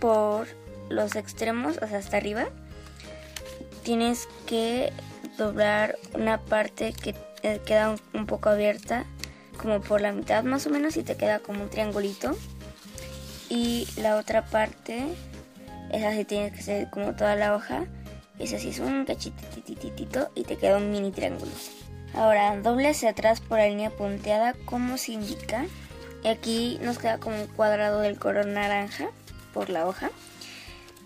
por 0.00 0.46
los 0.88 1.16
extremos, 1.16 1.78
hasta 1.78 2.16
arriba, 2.16 2.48
tienes 3.82 4.28
que 4.46 4.92
doblar 5.36 5.98
una 6.14 6.40
parte 6.40 6.92
que 6.92 7.14
eh, 7.42 7.60
queda 7.64 7.96
un, 8.12 8.26
poco 8.26 8.48
abierta, 8.48 9.04
como 9.60 9.80
por 9.80 10.00
la 10.00 10.12
mitad 10.12 10.44
más 10.44 10.66
o 10.66 10.70
menos, 10.70 10.96
y 10.96 11.02
te 11.02 11.16
queda 11.16 11.40
como 11.40 11.62
un 11.62 11.70
triangulito. 11.70 12.36
Y 13.48 13.86
la 13.96 14.16
otra 14.16 14.44
parte, 14.44 15.06
esa 15.90 16.12
sí 16.12 16.24
tienes 16.24 16.52
que 16.52 16.62
ser 16.62 16.90
como 16.90 17.14
toda 17.14 17.36
la 17.36 17.54
hoja. 17.54 17.84
Esa 18.38 18.58
sí 18.58 18.68
es 18.68 18.78
un 18.78 19.04
cachitititito 19.04 20.30
y 20.34 20.44
te 20.44 20.56
queda 20.56 20.76
un 20.76 20.90
mini 20.90 21.10
triángulo. 21.10 21.50
Ahora, 22.14 22.56
doble 22.60 22.88
hacia 22.88 23.10
atrás 23.10 23.40
por 23.40 23.58
la 23.58 23.66
línea 23.66 23.90
punteada, 23.90 24.54
como 24.64 24.96
se 24.96 25.12
indica. 25.12 25.66
Y 26.22 26.28
aquí 26.28 26.78
nos 26.82 26.98
queda 26.98 27.18
como 27.18 27.40
un 27.40 27.46
cuadrado 27.48 28.00
del 28.00 28.18
color 28.18 28.46
naranja 28.46 29.08
por 29.52 29.70
la 29.70 29.86
hoja. 29.86 30.10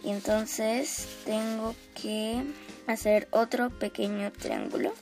Y 0.05 0.11
entonces 0.11 1.07
tengo 1.25 1.75
que 1.95 2.43
hacer 2.87 3.29
otro 3.31 3.71
pequeño 3.71 4.33
triángulo. 4.33 4.93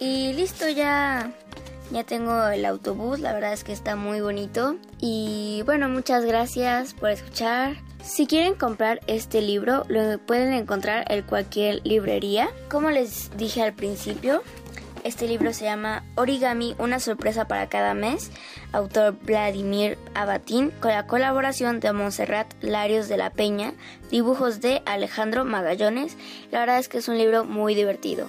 Y 0.00 0.32
listo, 0.32 0.68
ya, 0.68 1.32
ya 1.90 2.04
tengo 2.04 2.48
el 2.48 2.64
autobús. 2.64 3.20
La 3.20 3.32
verdad 3.32 3.52
es 3.52 3.64
que 3.64 3.72
está 3.72 3.96
muy 3.96 4.20
bonito. 4.20 4.76
Y 5.00 5.62
bueno, 5.66 5.88
muchas 5.88 6.24
gracias 6.24 6.94
por 6.94 7.10
escuchar. 7.10 7.76
Si 8.02 8.26
quieren 8.26 8.54
comprar 8.54 9.00
este 9.06 9.42
libro, 9.42 9.84
lo 9.88 10.18
pueden 10.18 10.52
encontrar 10.52 11.04
en 11.12 11.22
cualquier 11.22 11.80
librería. 11.84 12.48
Como 12.70 12.90
les 12.90 13.36
dije 13.36 13.62
al 13.62 13.74
principio, 13.74 14.42
este 15.04 15.28
libro 15.28 15.52
se 15.52 15.64
llama 15.64 16.04
Origami, 16.16 16.74
una 16.78 17.00
sorpresa 17.00 17.46
para 17.46 17.68
cada 17.68 17.94
mes, 17.94 18.30
autor 18.72 19.16
Vladimir 19.22 19.98
Abatín, 20.14 20.70
con 20.80 20.90
la 20.90 21.06
colaboración 21.06 21.80
de 21.80 21.92
Montserrat 21.92 22.52
Larios 22.60 23.08
de 23.08 23.16
la 23.16 23.30
Peña, 23.30 23.74
dibujos 24.10 24.60
de 24.60 24.82
Alejandro 24.86 25.44
Magallones. 25.44 26.16
La 26.50 26.60
verdad 26.60 26.78
es 26.78 26.88
que 26.88 26.98
es 26.98 27.08
un 27.08 27.18
libro 27.18 27.44
muy 27.44 27.74
divertido. 27.74 28.28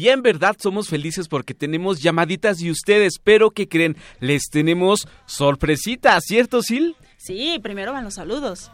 Y 0.00 0.08
en 0.08 0.22
verdad 0.22 0.56
somos 0.58 0.88
felices 0.88 1.28
porque 1.28 1.52
tenemos 1.52 2.00
llamaditas 2.00 2.62
y 2.62 2.70
ustedes, 2.70 3.18
pero 3.22 3.50
que 3.50 3.68
creen, 3.68 3.98
les 4.18 4.44
tenemos 4.50 5.06
sorpresitas, 5.26 6.24
¿cierto, 6.26 6.62
Sil? 6.64 6.96
Sí, 7.18 7.58
primero 7.62 7.92
van 7.92 8.04
los 8.04 8.14
saludos. 8.14 8.72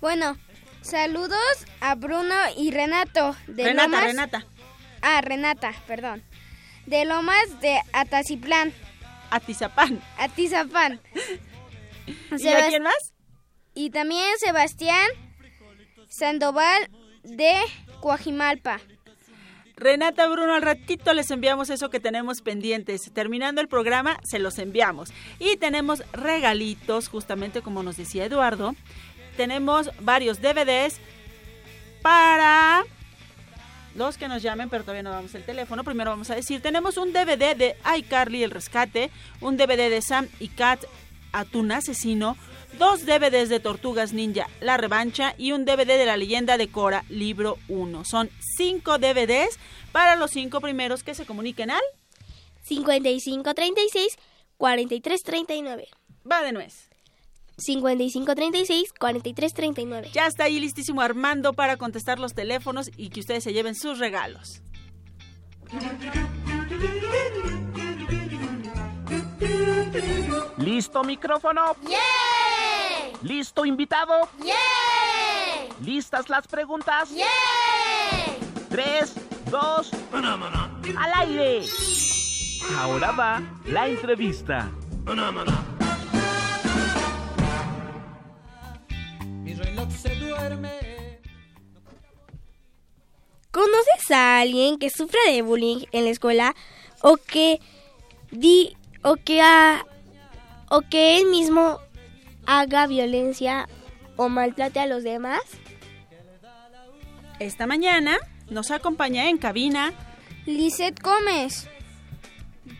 Bueno, 0.00 0.36
saludos 0.80 1.38
a 1.80 1.94
Bruno 1.94 2.34
y 2.58 2.72
Renato. 2.72 3.36
De 3.46 3.62
Renata, 3.62 3.86
Lomas- 3.86 4.04
Renata. 4.04 4.46
Ah, 5.00 5.20
Renata, 5.20 5.72
perdón. 5.86 6.24
De 6.86 7.04
Lomas 7.04 7.60
de 7.60 7.78
Ataciplán. 7.92 8.72
Atizapán. 9.30 10.00
Atizapán. 10.18 11.00
¿Y 12.36 12.48
a 12.48 12.66
quién 12.68 12.82
más? 12.82 13.12
Y 13.74 13.90
también 13.90 14.26
Sebastián 14.40 15.06
Sandoval 16.08 16.90
de 17.22 17.54
Coajimalpa. 18.00 18.80
Renata 19.76 20.28
Bruno, 20.28 20.54
al 20.54 20.62
ratito 20.62 21.12
les 21.14 21.30
enviamos 21.30 21.68
eso 21.68 21.90
que 21.90 21.98
tenemos 22.00 22.42
pendientes. 22.42 23.10
Terminando 23.12 23.60
el 23.60 23.68
programa, 23.68 24.18
se 24.22 24.38
los 24.38 24.58
enviamos. 24.58 25.12
Y 25.38 25.56
tenemos 25.56 26.02
regalitos, 26.12 27.08
justamente 27.08 27.60
como 27.60 27.82
nos 27.82 27.96
decía 27.96 28.24
Eduardo. 28.24 28.74
Tenemos 29.36 29.90
varios 30.00 30.40
DVDs 30.40 31.00
para 32.02 32.84
los 33.96 34.16
que 34.16 34.28
nos 34.28 34.42
llamen, 34.42 34.68
pero 34.68 34.84
todavía 34.84 35.02
no 35.02 35.10
damos 35.10 35.34
el 35.34 35.44
teléfono. 35.44 35.82
Primero 35.82 36.10
vamos 36.10 36.30
a 36.30 36.36
decir, 36.36 36.60
tenemos 36.60 36.96
un 36.96 37.12
DVD 37.12 37.56
de 37.56 37.76
iCarly, 37.98 38.44
El 38.44 38.52
Rescate, 38.52 39.10
un 39.40 39.56
DVD 39.56 39.90
de 39.90 40.02
Sam 40.02 40.28
y 40.38 40.48
Kat, 40.48 40.84
Atún 41.32 41.72
Asesino, 41.72 42.36
dos 42.78 43.06
DVDs 43.06 43.48
de 43.48 43.60
Tortugas 43.60 44.12
Ninja, 44.12 44.48
La 44.60 44.76
Revancha 44.76 45.34
y 45.38 45.52
un 45.52 45.64
DVD 45.64 45.98
de 45.98 46.06
la 46.06 46.16
leyenda 46.16 46.56
de 46.56 46.68
Cora, 46.68 47.04
libro 47.08 47.58
1. 47.68 48.04
Son 48.04 48.30
cinco 48.56 48.98
DVDs 48.98 49.58
para 49.92 50.16
los 50.16 50.30
cinco 50.30 50.60
primeros 50.60 51.02
que 51.02 51.14
se 51.14 51.26
comuniquen 51.26 51.70
al 51.70 51.82
5536 52.62 54.16
4339. 54.56 55.88
Va 56.30 56.42
de 56.42 56.52
nuez. 56.52 56.88
5536 57.58 58.92
4339. 58.98 60.10
Ya 60.12 60.26
está 60.26 60.44
ahí 60.44 60.58
listísimo 60.58 61.00
Armando 61.00 61.52
para 61.52 61.76
contestar 61.76 62.18
los 62.18 62.34
teléfonos 62.34 62.90
y 62.96 63.10
que 63.10 63.20
ustedes 63.20 63.44
se 63.44 63.52
lleven 63.52 63.74
sus 63.74 63.98
regalos. 63.98 64.62
¿Listo 70.58 71.04
micrófono? 71.04 71.76
¿Listo 73.24 73.64
invitado? 73.64 74.28
¿Listas 75.82 76.28
las 76.28 76.46
preguntas? 76.46 77.08
Tres, 78.68 79.14
dos, 79.50 79.90
al 80.98 81.12
aire. 81.28 81.64
Ahora 82.78 83.10
va 83.12 83.42
la 83.66 83.88
entrevista. 83.88 84.70
Mi 89.42 89.54
reloj 89.54 89.88
se 89.90 90.14
duerme. 90.16 91.20
¿Conoces 93.50 94.10
a 94.10 94.40
alguien 94.40 94.78
que 94.78 94.90
sufra 94.90 95.20
de 95.28 95.40
bullying 95.42 95.84
en 95.92 96.04
la 96.04 96.10
escuela 96.10 96.54
o 97.02 97.16
que 97.16 97.60
di 98.30 98.76
o 99.02 99.16
que 99.16 99.40
ha- 99.40 99.84
o 100.70 100.80
que 100.90 101.18
él 101.18 101.26
mismo 101.26 101.78
haga 102.46 102.86
violencia 102.86 103.68
o 104.16 104.28
maltrate 104.28 104.80
a 104.80 104.86
los 104.86 105.02
demás? 105.02 105.40
Esta 107.40 107.66
mañana 107.66 108.16
nos 108.48 108.70
acompaña 108.70 109.28
en 109.28 109.38
cabina 109.38 109.92
Lisette 110.46 111.00
Gómez, 111.02 111.68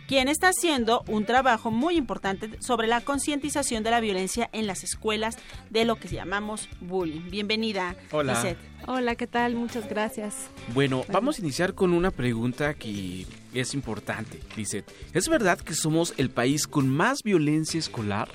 quien 0.06 0.28
está 0.28 0.48
haciendo 0.48 1.02
un 1.08 1.24
trabajo 1.24 1.70
muy 1.70 1.96
importante 1.96 2.50
sobre 2.60 2.86
la 2.86 3.00
concientización 3.00 3.82
de 3.82 3.90
la 3.90 4.00
violencia 4.00 4.50
en 4.52 4.66
las 4.66 4.84
escuelas 4.84 5.36
de 5.70 5.84
lo 5.84 5.96
que 5.96 6.08
llamamos 6.08 6.68
bullying. 6.80 7.30
Bienvenida, 7.30 7.96
Hola. 8.12 8.34
Lisette. 8.34 8.58
Hola, 8.86 9.14
¿qué 9.16 9.26
tal? 9.26 9.54
Muchas 9.54 9.88
gracias. 9.88 10.50
Bueno, 10.74 11.04
vamos 11.08 11.38
a 11.38 11.40
iniciar 11.40 11.74
con 11.74 11.94
una 11.94 12.10
pregunta 12.10 12.74
que 12.74 13.26
es 13.54 13.72
importante, 13.72 14.40
Lisette. 14.56 14.92
¿Es 15.14 15.28
verdad 15.28 15.58
que 15.58 15.74
somos 15.74 16.12
el 16.18 16.28
país 16.28 16.66
con 16.66 16.88
más 16.88 17.22
violencia 17.22 17.78
escolar? 17.80 18.28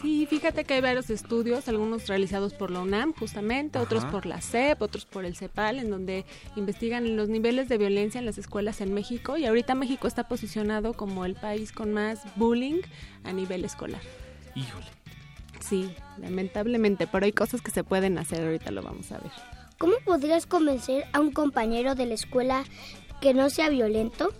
Sí, 0.00 0.26
fíjate 0.26 0.64
que 0.64 0.74
hay 0.74 0.80
varios 0.80 1.10
estudios, 1.10 1.68
algunos 1.68 2.06
realizados 2.06 2.52
por 2.52 2.70
la 2.70 2.80
UNAM 2.80 3.14
justamente, 3.14 3.78
otros 3.78 4.04
por 4.04 4.26
la 4.26 4.40
CEP, 4.40 4.82
otros 4.82 5.06
por 5.06 5.24
el 5.24 5.36
CEPAL, 5.36 5.78
en 5.78 5.90
donde 5.90 6.24
investigan 6.54 7.16
los 7.16 7.28
niveles 7.28 7.68
de 7.68 7.78
violencia 7.78 8.18
en 8.18 8.26
las 8.26 8.38
escuelas 8.38 8.80
en 8.80 8.92
México 8.92 9.36
y 9.36 9.46
ahorita 9.46 9.74
México 9.74 10.06
está 10.06 10.28
posicionado 10.28 10.92
como 10.92 11.24
el 11.24 11.34
país 11.34 11.72
con 11.72 11.92
más 11.92 12.20
bullying 12.36 12.82
a 13.24 13.32
nivel 13.32 13.64
escolar. 13.64 14.00
Híjole. 14.54 14.86
Sí, 15.60 15.90
lamentablemente, 16.18 17.06
pero 17.06 17.24
hay 17.24 17.32
cosas 17.32 17.60
que 17.60 17.70
se 17.70 17.82
pueden 17.82 18.18
hacer, 18.18 18.44
ahorita 18.44 18.70
lo 18.70 18.82
vamos 18.82 19.10
a 19.12 19.18
ver. 19.18 19.32
¿Cómo 19.78 19.94
podrías 20.04 20.46
convencer 20.46 21.04
a 21.12 21.20
un 21.20 21.32
compañero 21.32 21.94
de 21.94 22.06
la 22.06 22.14
escuela 22.14 22.64
que 23.20 23.34
no 23.34 23.50
sea 23.50 23.68
violento? 23.68 24.32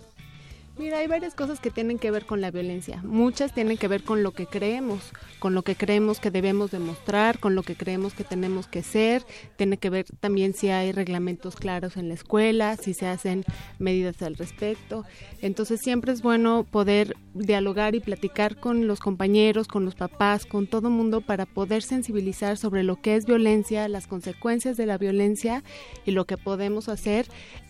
Mira, 0.79 0.99
hay 0.99 1.07
varias 1.07 1.33
cosas 1.33 1.59
que 1.59 1.71
tienen 1.71 1.97
que 1.97 2.11
ver 2.11 2.27
con 2.27 2.39
la 2.39 2.51
violencia. 2.51 3.01
Muchas 3.03 3.51
tienen 3.51 3.77
que 3.77 3.87
ver 3.87 4.03
con 4.03 4.21
lo 4.21 4.31
que 4.31 4.45
creemos, 4.45 5.11
con 5.39 5.55
lo 5.55 5.63
que 5.63 5.75
creemos 5.75 6.19
que 6.19 6.29
debemos 6.29 6.69
demostrar, 6.69 7.39
con 7.39 7.55
lo 7.55 7.63
que 7.63 7.75
creemos 7.75 8.13
que 8.13 8.23
tenemos 8.23 8.67
que 8.67 8.83
ser. 8.83 9.25
Tiene 9.55 9.77
que 9.77 9.89
ver 9.89 10.05
también 10.19 10.53
si 10.53 10.69
hay 10.69 10.91
reglamentos 10.91 11.55
claros 11.55 11.97
en 11.97 12.09
la 12.09 12.13
escuela, 12.13 12.77
si 12.77 12.93
se 12.93 13.07
hacen 13.07 13.43
medidas 13.79 14.21
al 14.21 14.35
respecto. 14.35 15.03
Entonces 15.41 15.81
siempre 15.81 16.11
es 16.11 16.21
bueno 16.21 16.63
poder 16.63 17.15
dialogar 17.33 17.95
y 17.95 17.99
platicar 17.99 18.55
con 18.55 18.85
los 18.85 18.99
compañeros, 18.99 19.67
con 19.67 19.83
los 19.83 19.95
papás, 19.95 20.45
con 20.45 20.67
todo 20.67 20.91
mundo 20.91 21.21
para 21.21 21.47
poder 21.47 21.81
sensibilizar 21.81 22.55
sobre 22.55 22.83
lo 22.83 23.01
que 23.01 23.15
es 23.15 23.25
violencia, 23.25 23.87
las 23.87 24.05
consecuencias 24.05 24.77
de 24.77 24.85
la 24.85 24.99
violencia 24.99 25.63
y 26.05 26.11
lo 26.11 26.25
que 26.25 26.37
podemos 26.37 26.87
hacer 26.87 27.25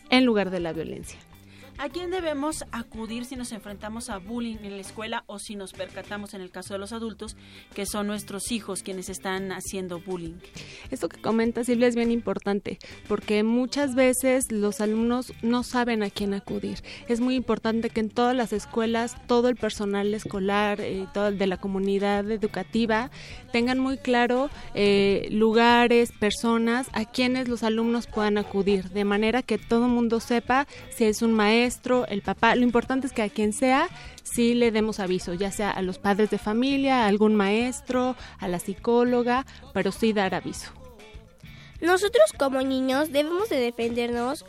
en 0.09 0.25
lugar 0.25 0.49
de 0.49 0.59
la 0.59 0.73
violencia. 0.73 1.17
¿A 1.79 1.89
quién 1.89 2.09
debemos 2.09 2.65
acudir 2.71 3.25
si 3.25 3.35
nos 3.35 3.51
enfrentamos 3.51 4.09
a 4.09 4.17
bullying 4.17 4.57
en 4.63 4.71
la 4.71 4.81
escuela 4.81 5.23
o 5.27 5.37
si 5.37 5.55
nos 5.55 5.73
percatamos 5.73 6.33
en 6.33 6.41
el 6.41 6.49
caso 6.49 6.73
de 6.73 6.79
los 6.79 6.91
adultos 6.91 7.35
que 7.75 7.85
son 7.85 8.07
nuestros 8.07 8.51
hijos 8.51 8.81
quienes 8.81 9.09
están 9.09 9.51
haciendo 9.51 9.99
bullying? 9.99 10.39
Esto 10.89 11.07
que 11.07 11.21
comenta 11.21 11.63
Silvia 11.63 11.87
es 11.87 11.95
bien 11.95 12.11
importante 12.11 12.79
porque 13.07 13.43
muchas 13.43 13.93
veces 13.93 14.51
los 14.51 14.81
alumnos 14.81 15.33
no 15.43 15.61
saben 15.61 16.01
a 16.01 16.09
quién 16.09 16.33
acudir. 16.33 16.81
Es 17.07 17.19
muy 17.19 17.35
importante 17.35 17.91
que 17.91 17.99
en 17.99 18.09
todas 18.09 18.35
las 18.35 18.53
escuelas 18.53 19.15
todo 19.27 19.47
el 19.47 19.55
personal 19.55 20.11
escolar, 20.15 20.81
eh, 20.81 21.05
todo 21.13 21.27
el 21.27 21.37
de 21.37 21.45
la 21.45 21.57
comunidad 21.57 22.29
educativa 22.31 23.11
tengan 23.51 23.77
muy 23.77 23.99
claro 23.99 24.49
eh, 24.73 25.27
lugares, 25.29 26.11
personas 26.11 26.87
a 26.93 27.05
quienes 27.05 27.47
los 27.47 27.61
alumnos 27.61 28.07
puedan 28.07 28.39
acudir, 28.39 28.89
de 28.89 29.05
manera 29.05 29.43
que 29.43 29.59
todo 29.59 29.85
el 29.85 29.91
mundo 29.91 30.19
sepa 30.19 30.65
si 30.89 31.03
es 31.03 31.21
un 31.21 31.33
maestro 31.33 31.66
el 32.07 32.21
papá, 32.21 32.55
lo 32.55 32.63
importante 32.63 33.07
es 33.07 33.13
que 33.13 33.21
a 33.21 33.29
quien 33.29 33.53
sea 33.53 33.89
sí 34.23 34.53
le 34.53 34.71
demos 34.71 34.99
aviso, 34.99 35.33
ya 35.33 35.51
sea 35.51 35.71
a 35.71 35.81
los 35.81 35.99
padres 35.99 36.29
de 36.29 36.37
familia, 36.37 37.03
a 37.03 37.07
algún 37.07 37.35
maestro, 37.35 38.15
a 38.39 38.47
la 38.47 38.59
psicóloga, 38.59 39.45
pero 39.73 39.91
sí 39.91 40.13
dar 40.13 40.35
aviso. 40.35 40.71
Nosotros 41.81 42.33
como 42.37 42.61
niños 42.61 43.11
debemos 43.11 43.49
de 43.49 43.59
defendernos 43.59 44.45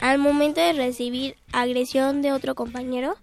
al 0.00 0.18
momento 0.18 0.60
de 0.60 0.72
recibir 0.72 1.36
agresión 1.52 2.22
de 2.22 2.32
otro 2.32 2.54
compañero. 2.54 3.16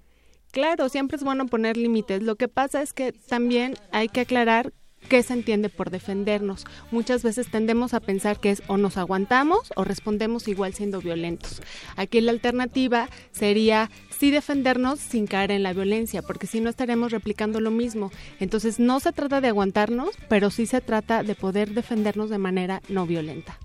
Claro, 0.52 0.90
siempre 0.90 1.18
es 1.18 1.24
bueno 1.24 1.46
poner 1.48 1.78
límites. 1.78 2.24
Lo 2.24 2.36
que 2.36 2.48
pasa 2.48 2.82
es 2.82 2.94
que 2.94 3.12
también 3.12 3.76
hay 3.92 4.08
que 4.08 4.22
aclarar 4.22 4.74
qué 5.10 5.24
se 5.24 5.34
entiende 5.34 5.68
por 5.70 5.90
defendernos. 5.90 6.66
Muchas 6.92 7.24
veces 7.24 7.52
tendemos 7.52 7.94
a 7.94 8.00
pensar 8.00 8.40
que 8.40 8.52
es 8.52 8.62
o 8.68 8.78
nos 8.78 8.96
aguantamos 8.96 9.74
o 9.76 9.84
respondemos 9.84 10.48
igual 10.48 10.74
siendo 10.74 11.02
violentos. 11.02 11.62
Aquí 11.98 12.22
la 12.22 12.32
alternativa 12.32 13.10
sería 13.32 13.90
sí 14.18 14.32
defendernos 14.32 15.00
sin 15.00 15.28
caer 15.28 15.52
en 15.52 15.64
la 15.64 15.74
violencia, 15.74 16.22
porque 16.22 16.48
si 16.48 16.62
no 16.62 16.70
estaremos 16.70 17.12
replicando 17.12 17.60
lo 17.60 17.72
mismo. 17.72 18.12
Entonces 18.40 18.80
no 18.80 19.00
se 19.00 19.12
trata 19.12 19.42
de 19.42 19.50
aguantarnos, 19.50 20.12
pero 20.30 20.52
sí 20.52 20.66
se 20.66 20.80
trata 20.80 21.24
de 21.24 21.36
poder 21.36 21.72
defendernos 21.72 22.30
de 22.30 22.38
manera 22.38 22.82
no 22.88 23.06
violenta. 23.06 23.58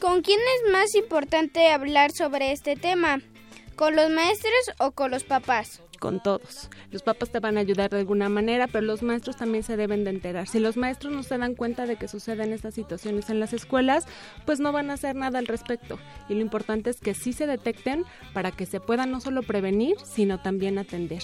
¿Con 0.00 0.22
quién 0.22 0.38
es 0.40 0.72
más 0.72 0.94
importante 0.94 1.70
hablar 1.70 2.12
sobre 2.12 2.52
este 2.52 2.76
tema? 2.76 3.20
¿Con 3.76 3.96
los 3.96 4.10
maestros 4.10 4.72
o 4.78 4.92
con 4.92 5.10
los 5.10 5.24
papás? 5.24 5.80
Con 6.02 6.20
todos. 6.20 6.68
Los 6.90 7.04
papás 7.04 7.30
te 7.30 7.38
van 7.38 7.56
a 7.56 7.60
ayudar 7.60 7.88
de 7.88 7.98
alguna 7.98 8.28
manera, 8.28 8.66
pero 8.66 8.84
los 8.84 9.04
maestros 9.04 9.36
también 9.36 9.62
se 9.62 9.76
deben 9.76 10.02
de 10.02 10.10
enterar. 10.10 10.48
Si 10.48 10.58
los 10.58 10.76
maestros 10.76 11.12
no 11.12 11.22
se 11.22 11.38
dan 11.38 11.54
cuenta 11.54 11.86
de 11.86 11.94
que 11.94 12.08
suceden 12.08 12.52
estas 12.52 12.74
situaciones 12.74 13.30
en 13.30 13.38
las 13.38 13.52
escuelas, 13.52 14.08
pues 14.44 14.58
no 14.58 14.72
van 14.72 14.90
a 14.90 14.94
hacer 14.94 15.14
nada 15.14 15.38
al 15.38 15.46
respecto. 15.46 16.00
Y 16.28 16.34
lo 16.34 16.40
importante 16.40 16.90
es 16.90 16.98
que 16.98 17.14
sí 17.14 17.32
se 17.32 17.46
detecten 17.46 18.04
para 18.34 18.50
que 18.50 18.66
se 18.66 18.80
puedan 18.80 19.12
no 19.12 19.20
solo 19.20 19.44
prevenir, 19.44 19.94
sino 20.02 20.42
también 20.42 20.76
atender. 20.76 21.22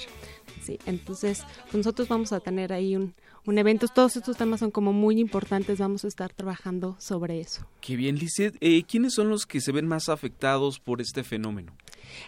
Sí, 0.62 0.78
entonces 0.86 1.42
pues 1.64 1.74
nosotros 1.74 2.06
vamos 2.06 2.32
a 2.32 2.38
tener 2.38 2.72
ahí 2.72 2.94
un, 2.94 3.14
un 3.46 3.58
evento. 3.58 3.88
Todos 3.88 4.14
estos 4.14 4.36
temas 4.36 4.60
son 4.60 4.70
como 4.70 4.92
muy 4.92 5.18
importantes. 5.18 5.80
Vamos 5.80 6.04
a 6.04 6.08
estar 6.08 6.32
trabajando 6.32 6.94
sobre 7.00 7.40
eso. 7.40 7.66
Qué 7.80 7.96
bien, 7.96 8.14
Lizeth. 8.14 8.56
Eh, 8.60 8.84
¿Quiénes 8.84 9.14
son 9.14 9.28
los 9.28 9.44
que 9.44 9.60
se 9.60 9.72
ven 9.72 9.88
más 9.88 10.08
afectados 10.08 10.78
por 10.78 11.00
este 11.00 11.24
fenómeno? 11.24 11.72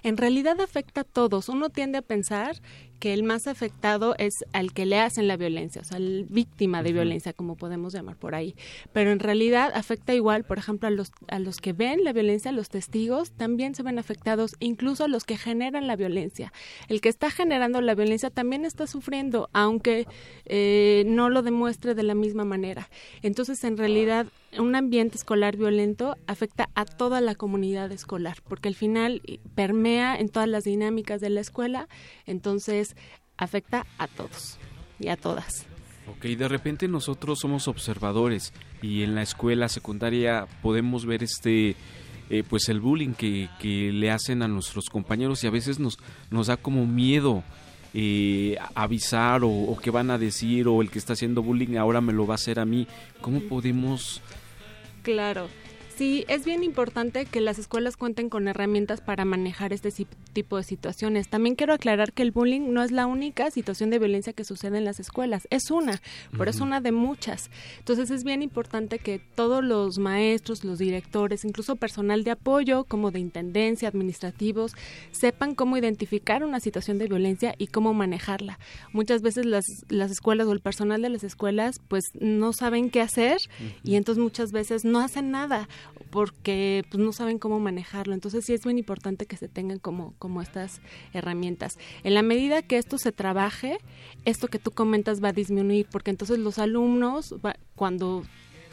En 0.02 0.16
realidad 0.16 0.60
afecta 0.60 1.02
a 1.02 1.04
todos. 1.04 1.48
Uno 1.48 1.70
tiende 1.70 1.98
a 1.98 2.02
pensar 2.02 2.56
que 3.00 3.14
el 3.14 3.22
más 3.22 3.46
afectado 3.46 4.14
es 4.18 4.44
al 4.52 4.72
que 4.72 4.86
le 4.86 5.00
hacen 5.00 5.26
la 5.26 5.36
violencia, 5.36 5.80
o 5.80 5.84
sea, 5.84 5.96
el 5.96 6.26
víctima 6.28 6.82
de 6.82 6.92
violencia, 6.92 7.32
como 7.32 7.56
podemos 7.56 7.94
llamar 7.94 8.16
por 8.16 8.34
ahí. 8.34 8.54
Pero 8.92 9.10
en 9.10 9.18
realidad 9.18 9.72
afecta 9.74 10.14
igual, 10.14 10.44
por 10.44 10.58
ejemplo, 10.58 10.86
a 10.86 10.90
los, 10.90 11.10
a 11.28 11.38
los 11.38 11.58
que 11.58 11.72
ven 11.72 12.04
la 12.04 12.12
violencia, 12.12 12.50
a 12.50 12.54
los 12.54 12.68
testigos, 12.68 13.32
también 13.32 13.74
se 13.74 13.82
ven 13.82 13.98
afectados, 13.98 14.54
incluso 14.60 15.04
a 15.04 15.08
los 15.08 15.24
que 15.24 15.38
generan 15.38 15.86
la 15.86 15.96
violencia. 15.96 16.52
El 16.88 17.00
que 17.00 17.08
está 17.08 17.30
generando 17.30 17.80
la 17.80 17.94
violencia 17.94 18.28
también 18.28 18.66
está 18.66 18.86
sufriendo, 18.86 19.48
aunque 19.54 20.06
eh, 20.44 21.04
no 21.06 21.30
lo 21.30 21.42
demuestre 21.42 21.94
de 21.94 22.02
la 22.02 22.14
misma 22.14 22.44
manera. 22.44 22.90
Entonces, 23.22 23.64
en 23.64 23.78
realidad, 23.78 24.26
un 24.58 24.74
ambiente 24.74 25.16
escolar 25.16 25.56
violento 25.56 26.16
afecta 26.26 26.70
a 26.74 26.84
toda 26.84 27.20
la 27.20 27.34
comunidad 27.34 27.92
escolar, 27.92 28.38
porque 28.48 28.68
al 28.68 28.74
final 28.74 29.22
permea 29.54 30.16
en 30.16 30.28
todas 30.28 30.48
las 30.48 30.64
dinámicas 30.64 31.20
de 31.20 31.30
la 31.30 31.40
escuela, 31.40 31.88
entonces 32.26 32.96
afecta 33.36 33.86
a 33.98 34.08
todos 34.08 34.58
y 34.98 35.08
a 35.08 35.16
todas. 35.16 35.66
Ok, 36.08 36.24
de 36.24 36.48
repente 36.48 36.88
nosotros 36.88 37.38
somos 37.38 37.68
observadores 37.68 38.52
y 38.82 39.02
en 39.02 39.14
la 39.14 39.22
escuela 39.22 39.68
secundaria 39.68 40.46
podemos 40.62 41.06
ver 41.06 41.22
este, 41.22 41.76
eh, 42.30 42.42
pues 42.48 42.68
el 42.68 42.80
bullying 42.80 43.12
que, 43.12 43.48
que, 43.60 43.92
le 43.92 44.10
hacen 44.10 44.42
a 44.42 44.48
nuestros 44.48 44.86
compañeros 44.90 45.44
y 45.44 45.46
a 45.46 45.50
veces 45.50 45.78
nos, 45.78 45.98
nos 46.30 46.48
da 46.48 46.56
como 46.56 46.84
miedo 46.86 47.44
eh, 47.94 48.56
avisar 48.74 49.44
o, 49.44 49.50
o 49.50 49.76
qué 49.78 49.90
van 49.90 50.10
a 50.10 50.18
decir 50.18 50.66
o 50.66 50.82
el 50.82 50.90
que 50.90 50.98
está 50.98 51.12
haciendo 51.12 51.42
bullying 51.42 51.76
ahora 51.76 52.00
me 52.00 52.12
lo 52.12 52.26
va 52.26 52.34
a 52.34 52.36
hacer 52.36 52.58
a 52.58 52.64
mí. 52.64 52.88
¿Cómo 53.20 53.40
podemos 53.40 54.20
Claro. 55.02 55.50
Sí, 56.00 56.24
es 56.28 56.46
bien 56.46 56.64
importante 56.64 57.26
que 57.26 57.42
las 57.42 57.58
escuelas 57.58 57.98
cuenten 57.98 58.30
con 58.30 58.48
herramientas 58.48 59.02
para 59.02 59.26
manejar 59.26 59.74
este 59.74 59.92
tipo 60.32 60.56
de 60.56 60.62
situaciones. 60.62 61.28
También 61.28 61.56
quiero 61.56 61.74
aclarar 61.74 62.14
que 62.14 62.22
el 62.22 62.30
bullying 62.30 62.72
no 62.72 62.82
es 62.82 62.90
la 62.90 63.04
única 63.04 63.50
situación 63.50 63.90
de 63.90 63.98
violencia 63.98 64.32
que 64.32 64.44
sucede 64.44 64.78
en 64.78 64.86
las 64.86 64.98
escuelas, 64.98 65.46
es 65.50 65.70
una, 65.70 66.00
pero 66.38 66.48
es 66.48 66.60
una 66.60 66.80
de 66.80 66.90
muchas. 66.90 67.50
Entonces 67.80 68.10
es 68.10 68.24
bien 68.24 68.40
importante 68.40 68.98
que 68.98 69.18
todos 69.34 69.62
los 69.62 69.98
maestros, 69.98 70.64
los 70.64 70.78
directores, 70.78 71.44
incluso 71.44 71.76
personal 71.76 72.24
de 72.24 72.30
apoyo 72.30 72.84
como 72.84 73.10
de 73.10 73.20
intendencia, 73.20 73.86
administrativos, 73.86 74.72
sepan 75.10 75.54
cómo 75.54 75.76
identificar 75.76 76.44
una 76.44 76.60
situación 76.60 76.96
de 76.96 77.08
violencia 77.08 77.54
y 77.58 77.66
cómo 77.66 77.92
manejarla. 77.92 78.58
Muchas 78.94 79.20
veces 79.20 79.44
las, 79.44 79.66
las 79.90 80.10
escuelas 80.10 80.46
o 80.46 80.52
el 80.52 80.60
personal 80.60 81.02
de 81.02 81.10
las 81.10 81.24
escuelas 81.24 81.76
pues 81.88 82.04
no 82.18 82.54
saben 82.54 82.88
qué 82.88 83.02
hacer 83.02 83.36
y 83.84 83.96
entonces 83.96 84.24
muchas 84.24 84.50
veces 84.50 84.86
no 84.86 85.00
hacen 85.00 85.30
nada 85.30 85.68
porque 86.10 86.84
pues, 86.90 87.02
no 87.02 87.12
saben 87.12 87.38
cómo 87.38 87.60
manejarlo. 87.60 88.14
Entonces 88.14 88.44
sí 88.44 88.52
es 88.52 88.64
bien 88.64 88.78
importante 88.78 89.26
que 89.26 89.36
se 89.36 89.48
tengan 89.48 89.78
como, 89.78 90.14
como 90.18 90.42
estas 90.42 90.80
herramientas. 91.12 91.78
En 92.02 92.14
la 92.14 92.22
medida 92.22 92.62
que 92.62 92.78
esto 92.78 92.98
se 92.98 93.12
trabaje, 93.12 93.78
esto 94.24 94.48
que 94.48 94.58
tú 94.58 94.70
comentas 94.70 95.22
va 95.22 95.28
a 95.28 95.32
disminuir, 95.32 95.86
porque 95.90 96.10
entonces 96.10 96.38
los 96.38 96.58
alumnos, 96.58 97.34
cuando 97.74 98.22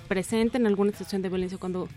presenten 0.08 0.66
alguna 0.66 0.92
situación 0.92 1.22
de 1.22 1.30
violencia, 1.30 1.58
cuando 1.58 1.88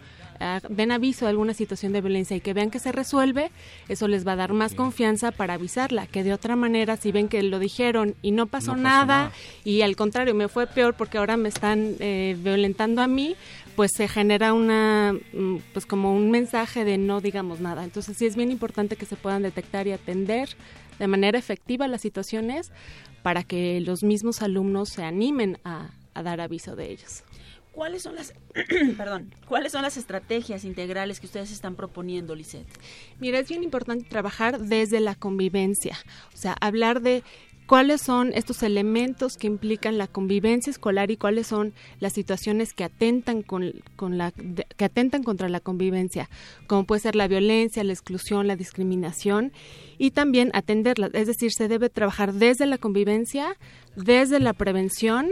uh, 0.40 0.66
den 0.68 0.92
aviso 0.92 1.24
de 1.24 1.30
alguna 1.30 1.54
situación 1.54 1.92
de 1.92 2.00
violencia 2.00 2.36
y 2.36 2.40
que 2.40 2.54
vean 2.54 2.70
que 2.70 2.78
se 2.78 2.92
resuelve, 2.92 3.50
eso 3.88 4.08
les 4.08 4.26
va 4.26 4.32
a 4.32 4.36
dar 4.36 4.52
más 4.52 4.74
confianza 4.74 5.30
para 5.30 5.54
avisarla, 5.54 6.06
que 6.06 6.24
de 6.24 6.32
otra 6.32 6.56
manera 6.56 6.96
si 6.96 7.12
ven 7.12 7.28
que 7.28 7.42
lo 7.42 7.58
dijeron 7.58 8.14
y 8.22 8.32
no 8.32 8.46
pasó, 8.46 8.76
no 8.76 8.82
pasó 8.82 8.82
nada, 8.82 9.04
nada, 9.04 9.32
y 9.64 9.82
al 9.82 9.96
contrario 9.96 10.34
me 10.34 10.48
fue 10.48 10.66
peor 10.66 10.94
porque 10.94 11.18
ahora 11.18 11.36
me 11.36 11.48
están 11.48 11.94
eh, 12.00 12.36
violentando 12.40 13.02
a 13.02 13.06
mí, 13.06 13.36
pues 13.76 13.92
se 13.94 14.08
genera 14.08 14.52
una 14.52 15.14
mm, 15.32 15.56
pues 15.72 15.86
como 15.86 16.14
un 16.14 16.30
mensaje 16.30 16.84
de 16.84 16.98
no 16.98 17.20
digamos 17.20 17.60
nada. 17.60 17.84
Entonces 17.84 18.16
sí 18.16 18.26
es 18.26 18.36
bien 18.36 18.50
importante 18.50 18.96
que 18.96 19.06
se 19.06 19.16
puedan 19.16 19.42
detectar 19.42 19.86
y 19.86 19.92
atender 19.92 20.50
de 20.98 21.06
manera 21.06 21.38
efectiva 21.38 21.88
las 21.88 22.02
situaciones 22.02 22.72
para 23.22 23.42
que 23.42 23.80
los 23.80 24.02
mismos 24.02 24.42
alumnos 24.42 24.90
se 24.90 25.02
animen 25.02 25.58
a, 25.64 25.90
a 26.14 26.22
dar 26.22 26.40
aviso 26.40 26.76
de 26.76 26.90
ellos. 26.90 27.24
¿Cuáles 27.80 28.02
son 28.02 28.14
las 28.14 28.34
perdón, 28.98 29.34
cuáles 29.48 29.72
son 29.72 29.80
las 29.80 29.96
estrategias 29.96 30.66
integrales 30.66 31.18
que 31.18 31.24
ustedes 31.24 31.50
están 31.50 31.76
proponiendo, 31.76 32.34
Lisette? 32.34 32.68
Mira, 33.20 33.38
es 33.38 33.48
bien 33.48 33.62
importante 33.62 34.04
trabajar 34.06 34.60
desde 34.60 35.00
la 35.00 35.14
convivencia, 35.14 35.96
o 36.34 36.36
sea, 36.36 36.54
hablar 36.60 37.00
de 37.00 37.22
cuáles 37.64 38.02
son 38.02 38.32
estos 38.34 38.62
elementos 38.62 39.38
que 39.38 39.46
implican 39.46 39.96
la 39.96 40.08
convivencia 40.08 40.70
escolar 40.70 41.10
y 41.10 41.16
cuáles 41.16 41.46
son 41.46 41.72
las 42.00 42.12
situaciones 42.12 42.74
que 42.74 42.84
atentan 42.84 43.40
con, 43.40 43.72
con 43.96 44.18
la 44.18 44.32
que 44.32 44.84
atentan 44.84 45.22
contra 45.22 45.48
la 45.48 45.60
convivencia, 45.60 46.28
como 46.66 46.84
puede 46.84 47.00
ser 47.00 47.16
la 47.16 47.28
violencia, 47.28 47.82
la 47.82 47.94
exclusión, 47.94 48.46
la 48.46 48.56
discriminación 48.56 49.52
y 49.96 50.10
también 50.10 50.50
atenderlas, 50.52 51.12
es 51.14 51.28
decir, 51.28 51.50
se 51.50 51.66
debe 51.66 51.88
trabajar 51.88 52.34
desde 52.34 52.66
la 52.66 52.76
convivencia, 52.76 53.56
desde 53.96 54.38
la 54.38 54.52
prevención 54.52 55.30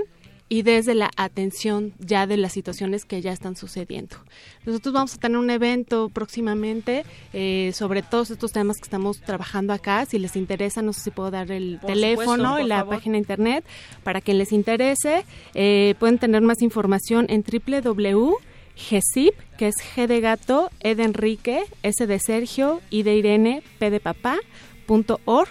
y 0.49 0.63
desde 0.63 0.95
la 0.95 1.11
atención 1.17 1.93
ya 1.99 2.27
de 2.27 2.37
las 2.37 2.53
situaciones 2.53 3.05
que 3.05 3.21
ya 3.21 3.33
están 3.33 3.57
sucediendo. 3.57 4.17
Nosotros 4.65 4.95
vamos 4.95 5.15
a 5.15 5.19
tener 5.19 5.39
un 5.39 5.51
evento 5.51 6.09
próximamente 6.09 7.05
eh, 7.33 7.73
sobre 7.75 8.03
todos 8.03 8.31
estos 8.31 8.53
temas 8.53 8.79
que 8.79 8.85
estamos 8.85 9.21
trabajando 9.21 9.73
acá. 9.73 10.07
Si 10.07 10.19
les 10.19 10.37
interesa, 10.37 10.81
no 10.81 10.93
sé 10.93 11.01
si 11.03 11.11
puedo 11.11 11.31
dar 11.31 11.51
el 11.51 11.81
teléfono 11.85 12.61
y 12.61 12.65
la 12.65 12.85
página 12.87 13.15
de 13.15 13.19
internet 13.19 13.65
para 14.03 14.21
quien 14.21 14.39
les 14.39 14.53
interese. 14.53 15.25
Eh, 15.55 15.95
pueden 15.99 16.19
tener 16.19 16.43
más 16.43 16.63
información 16.63 17.27
en 17.29 17.45
www.gesip, 17.45 19.35
que 19.59 19.69
es 19.69 19.77
G 19.95 20.07
de 20.07 20.21
gato, 20.21 20.71
E 20.81 20.95
de 20.95 21.05
Enrique, 21.05 21.65
S 21.83 22.07
de 22.07 22.19
Sergio, 22.19 22.81
I 22.91 23.03
de 23.03 23.17
Irene, 23.17 23.63
P 23.79 23.91
de 23.91 24.01
papá, 24.01 24.39
punto 24.87 25.21
org 25.27 25.51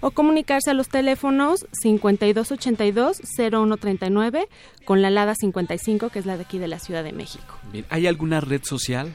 o 0.00 0.10
comunicarse 0.10 0.70
a 0.70 0.74
los 0.74 0.88
teléfonos 0.88 1.66
5282-0139 1.84 4.48
con 4.84 5.02
la 5.02 5.10
LADA 5.10 5.34
55, 5.34 6.10
que 6.10 6.18
es 6.18 6.26
la 6.26 6.36
de 6.36 6.42
aquí 6.44 6.58
de 6.58 6.68
la 6.68 6.78
Ciudad 6.78 7.02
de 7.04 7.12
México. 7.12 7.56
Bien, 7.72 7.84
¿hay 7.90 8.06
alguna 8.06 8.40
red 8.40 8.62
social? 8.64 9.12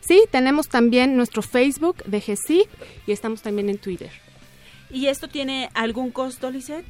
Sí, 0.00 0.24
tenemos 0.30 0.68
también 0.68 1.16
nuestro 1.16 1.42
Facebook 1.42 2.02
de 2.04 2.20
GESIP 2.20 2.68
y 3.06 3.12
estamos 3.12 3.42
también 3.42 3.68
en 3.68 3.78
Twitter. 3.78 4.10
¿Y 4.90 5.06
esto 5.06 5.28
tiene 5.28 5.68
algún 5.74 6.10
costo, 6.10 6.50
Lisette? 6.50 6.86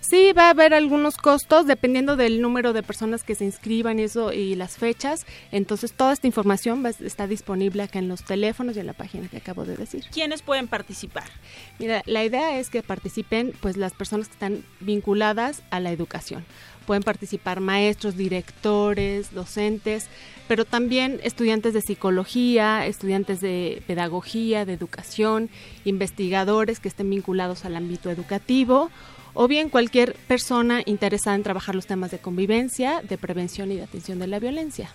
Sí, 0.00 0.32
va 0.32 0.46
a 0.46 0.50
haber 0.50 0.74
algunos 0.74 1.16
costos 1.16 1.66
dependiendo 1.66 2.16
del 2.16 2.40
número 2.40 2.72
de 2.72 2.82
personas 2.82 3.22
que 3.22 3.34
se 3.34 3.44
inscriban 3.44 3.98
y 3.98 4.02
eso 4.02 4.32
y 4.32 4.54
las 4.54 4.76
fechas. 4.76 5.26
Entonces 5.52 5.92
toda 5.92 6.12
esta 6.12 6.26
información 6.26 6.84
va, 6.84 6.90
está 6.90 7.26
disponible 7.26 7.82
acá 7.82 7.98
en 7.98 8.08
los 8.08 8.24
teléfonos 8.24 8.76
y 8.76 8.80
en 8.80 8.86
la 8.86 8.92
página 8.92 9.28
que 9.28 9.38
acabo 9.38 9.64
de 9.64 9.76
decir. 9.76 10.04
¿Quiénes 10.12 10.42
pueden 10.42 10.68
participar? 10.68 11.24
Mira, 11.78 12.02
la 12.06 12.24
idea 12.24 12.58
es 12.58 12.70
que 12.70 12.82
participen 12.82 13.52
pues 13.60 13.76
las 13.76 13.92
personas 13.92 14.28
que 14.28 14.34
están 14.34 14.64
vinculadas 14.80 15.62
a 15.70 15.80
la 15.80 15.92
educación. 15.92 16.44
Pueden 16.86 17.02
participar 17.02 17.60
maestros, 17.60 18.16
directores, 18.16 19.32
docentes, 19.32 20.08
pero 20.48 20.64
también 20.64 21.20
estudiantes 21.22 21.74
de 21.74 21.80
psicología, 21.80 22.86
estudiantes 22.86 23.40
de 23.40 23.82
pedagogía, 23.86 24.64
de 24.64 24.72
educación, 24.72 25.48
investigadores 25.84 26.80
que 26.80 26.88
estén 26.88 27.10
vinculados 27.10 27.64
al 27.64 27.76
ámbito 27.76 28.10
educativo 28.10 28.90
o 29.34 29.48
bien 29.48 29.68
cualquier 29.68 30.14
persona 30.26 30.82
interesada 30.86 31.36
en 31.36 31.42
trabajar 31.42 31.74
los 31.74 31.86
temas 31.86 32.10
de 32.10 32.18
convivencia, 32.18 33.02
de 33.02 33.18
prevención 33.18 33.70
y 33.70 33.76
de 33.76 33.84
atención 33.84 34.18
de 34.18 34.26
la 34.26 34.38
violencia. 34.38 34.90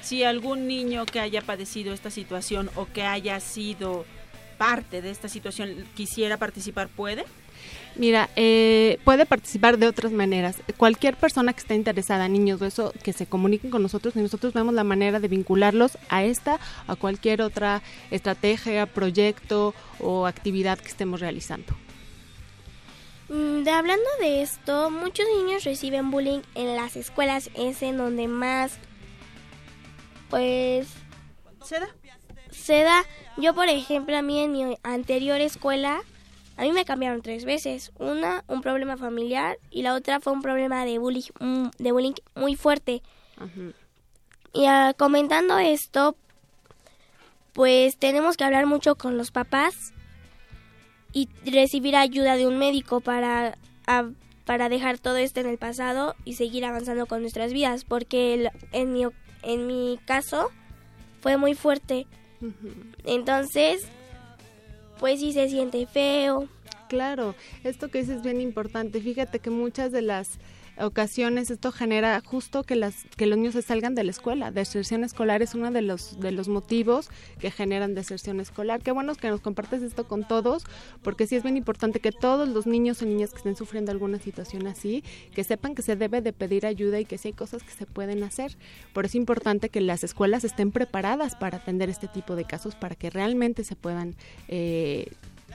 Si 0.00 0.22
algún 0.22 0.66
niño 0.66 1.04
que 1.04 1.20
haya 1.20 1.42
padecido 1.42 1.92
esta 1.92 2.10
situación 2.10 2.70
o 2.76 2.86
que 2.86 3.02
haya 3.02 3.40
sido 3.40 4.04
parte 4.56 5.02
de 5.02 5.10
esta 5.10 5.28
situación 5.28 5.84
quisiera 5.94 6.36
participar, 6.36 6.88
¿puede? 6.88 7.24
Mira, 7.98 8.28
eh, 8.36 8.98
puede 9.04 9.24
participar 9.24 9.78
de 9.78 9.86
otras 9.86 10.12
maneras. 10.12 10.56
Cualquier 10.76 11.16
persona 11.16 11.54
que 11.54 11.60
esté 11.60 11.74
interesada, 11.74 12.28
niños 12.28 12.60
o 12.60 12.66
eso, 12.66 12.92
que 13.02 13.14
se 13.14 13.26
comuniquen 13.26 13.70
con 13.70 13.82
nosotros 13.82 14.14
y 14.16 14.20
nosotros 14.20 14.52
vemos 14.52 14.74
la 14.74 14.84
manera 14.84 15.18
de 15.18 15.28
vincularlos 15.28 15.96
a 16.10 16.22
esta, 16.22 16.60
a 16.86 16.96
cualquier 16.96 17.40
otra 17.40 17.82
estrategia, 18.10 18.84
proyecto 18.84 19.74
o 19.98 20.26
actividad 20.26 20.78
que 20.78 20.88
estemos 20.88 21.20
realizando. 21.20 21.74
Mm, 23.30 23.62
De 23.62 23.70
hablando 23.70 24.08
de 24.20 24.42
esto, 24.42 24.90
muchos 24.90 25.26
niños 25.38 25.64
reciben 25.64 26.10
bullying 26.10 26.42
en 26.54 26.76
las 26.76 26.96
escuelas, 26.96 27.50
es 27.54 27.82
en 27.82 27.96
donde 27.96 28.28
más, 28.28 28.78
pues, 30.28 30.86
se 31.64 31.80
da. 31.80 31.88
Se 32.50 32.82
da. 32.82 33.04
Yo, 33.38 33.54
por 33.54 33.68
ejemplo, 33.68 34.16
a 34.16 34.22
mí 34.22 34.38
en 34.40 34.52
mi 34.52 34.76
anterior 34.82 35.40
escuela, 35.40 36.02
a 36.56 36.62
mí 36.62 36.72
me 36.72 36.84
cambiaron 36.84 37.22
tres 37.22 37.44
veces. 37.44 37.92
Una, 37.98 38.44
un 38.48 38.60
problema 38.62 38.96
familiar 38.96 39.58
y 39.70 39.82
la 39.82 39.94
otra 39.94 40.20
fue 40.20 40.32
un 40.32 40.42
problema 40.42 40.84
de 40.84 40.98
bullying, 40.98 41.22
mm, 41.40 41.66
de 41.78 41.92
bullying 41.92 42.14
muy 42.34 42.56
fuerte. 42.56 43.02
Y 44.52 44.64
ah, 44.66 44.94
comentando 44.96 45.58
esto, 45.58 46.16
pues 47.52 47.96
tenemos 47.96 48.36
que 48.36 48.44
hablar 48.44 48.66
mucho 48.66 48.94
con 48.96 49.16
los 49.18 49.30
papás 49.30 49.92
y 51.12 51.28
recibir 51.44 51.96
ayuda 51.96 52.36
de 52.36 52.46
un 52.46 52.58
médico 52.58 53.00
para, 53.00 53.56
a- 53.86 54.10
para 54.44 54.68
dejar 54.68 54.98
todo 54.98 55.16
esto 55.16 55.40
en 55.40 55.46
el 55.46 55.58
pasado 55.58 56.14
y 56.24 56.34
seguir 56.34 56.64
avanzando 56.64 57.06
con 57.06 57.20
nuestras 57.22 57.52
vidas, 57.52 57.84
porque 57.84 58.34
el- 58.34 58.50
en, 58.72 58.92
mi, 58.92 59.04
en 59.42 59.66
mi 59.66 59.98
caso 60.06 60.50
fue 61.20 61.36
muy 61.36 61.54
fuerte. 61.54 62.06
Entonces, 63.04 63.86
pues 64.98 65.20
sí 65.20 65.32
se 65.32 65.48
siente 65.48 65.86
feo. 65.86 66.48
Claro, 66.88 67.34
esto 67.64 67.88
que 67.88 67.98
dices 67.98 68.18
es 68.18 68.22
bien 68.22 68.40
importante. 68.40 69.00
Fíjate 69.00 69.40
que 69.40 69.50
muchas 69.50 69.92
de 69.92 70.02
las 70.02 70.38
ocasiones 70.78 71.50
esto 71.50 71.72
genera 71.72 72.20
justo 72.24 72.62
que 72.62 72.76
las 72.76 73.04
que 73.16 73.26
los 73.26 73.38
niños 73.38 73.54
se 73.54 73.62
salgan 73.62 73.94
de 73.94 74.04
la 74.04 74.10
escuela. 74.10 74.50
Deserción 74.50 75.04
escolar 75.04 75.42
es 75.42 75.54
uno 75.54 75.70
de 75.70 75.82
los 75.82 76.20
de 76.20 76.32
los 76.32 76.48
motivos 76.48 77.08
que 77.38 77.50
generan 77.50 77.94
deserción 77.94 78.40
escolar. 78.40 78.82
Qué 78.82 78.92
bueno 78.92 79.14
que 79.14 79.28
nos 79.28 79.40
compartes 79.40 79.82
esto 79.82 80.06
con 80.06 80.26
todos, 80.26 80.64
porque 81.02 81.26
sí 81.26 81.36
es 81.36 81.42
bien 81.42 81.56
importante 81.56 82.00
que 82.00 82.12
todos 82.12 82.48
los 82.48 82.66
niños 82.66 83.02
o 83.02 83.06
niñas 83.06 83.30
que 83.30 83.38
estén 83.38 83.56
sufriendo 83.56 83.92
alguna 83.92 84.18
situación 84.18 84.66
así, 84.66 85.02
que 85.34 85.44
sepan 85.44 85.74
que 85.74 85.82
se 85.82 85.96
debe 85.96 86.20
de 86.20 86.32
pedir 86.32 86.66
ayuda 86.66 87.00
y 87.00 87.04
que 87.04 87.18
sí 87.18 87.28
hay 87.28 87.34
cosas 87.34 87.62
que 87.62 87.72
se 87.72 87.86
pueden 87.86 88.22
hacer. 88.22 88.56
Por 88.92 89.04
eso 89.04 89.12
es 89.12 89.16
importante 89.16 89.68
que 89.68 89.80
las 89.80 90.04
escuelas 90.04 90.44
estén 90.44 90.72
preparadas 90.72 91.36
para 91.36 91.58
atender 91.58 91.88
este 91.88 92.08
tipo 92.08 92.36
de 92.36 92.44
casos 92.44 92.74
para 92.74 92.94
que 92.94 93.10
realmente 93.10 93.64
se 93.64 93.76
puedan 93.76 94.16
eh, 94.48 95.12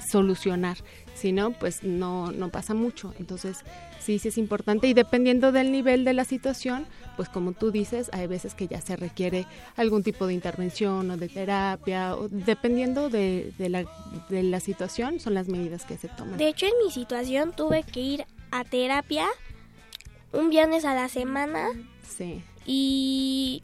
solucionar. 0.08 0.78
Si 1.14 1.32
no, 1.32 1.52
pues 1.52 1.84
no, 1.84 2.32
no 2.32 2.50
pasa 2.50 2.74
mucho. 2.74 3.14
Entonces, 3.20 3.58
sí, 4.00 4.18
sí 4.20 4.30
es 4.30 4.38
importante. 4.38 4.88
Y 4.88 4.94
dependiendo 4.94 5.52
del 5.52 5.72
nivel 5.72 6.04
de 6.06 6.14
la 6.14 6.26
situación, 6.26 6.88
pues 7.18 7.30
como 7.30 7.52
tú 7.52 7.72
dices, 7.72 8.10
hay 8.14 8.28
veces 8.28 8.56
que 8.56 8.68
ya 8.68 8.82
se 8.82 8.96
requiere 8.96 9.46
algún 9.76 10.02
tipo 10.04 10.26
de 10.26 10.34
intervención 10.34 11.12
o 11.12 11.18
de 11.18 11.30
terapia, 11.30 12.16
o 12.16 12.28
dependiendo 12.30 13.10
de, 13.10 13.54
de 13.58 13.70
la, 13.70 13.86
de 14.30 14.44
la 14.44 14.60
situación, 14.60 15.20
son 15.20 15.34
las 15.34 15.48
medidas 15.48 15.86
que 15.86 15.98
se 15.98 16.08
toman. 16.08 16.38
De 16.38 16.48
hecho, 16.48 16.66
en 16.66 16.74
mi 16.84 16.92
situación 16.92 17.52
tuve 17.56 17.84
que 17.84 18.00
ir 18.00 18.26
a 18.52 18.64
terapia 18.64 19.28
un 20.34 20.50
viernes 20.50 20.86
a 20.86 20.94
la 20.96 21.08
semana 21.10 21.68
Sí. 22.08 22.42
y 22.66 23.62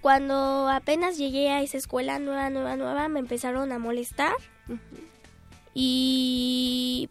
cuando 0.00 0.68
apenas 0.68 1.18
llegué 1.18 1.50
a 1.50 1.62
esa 1.62 1.76
escuela 1.76 2.18
nueva, 2.18 2.48
nueva, 2.50 2.76
nueva, 2.76 3.08
me 3.08 3.20
empezaron 3.20 3.70
a 3.72 3.78
molestar. 3.78 4.32
Y 5.74 7.08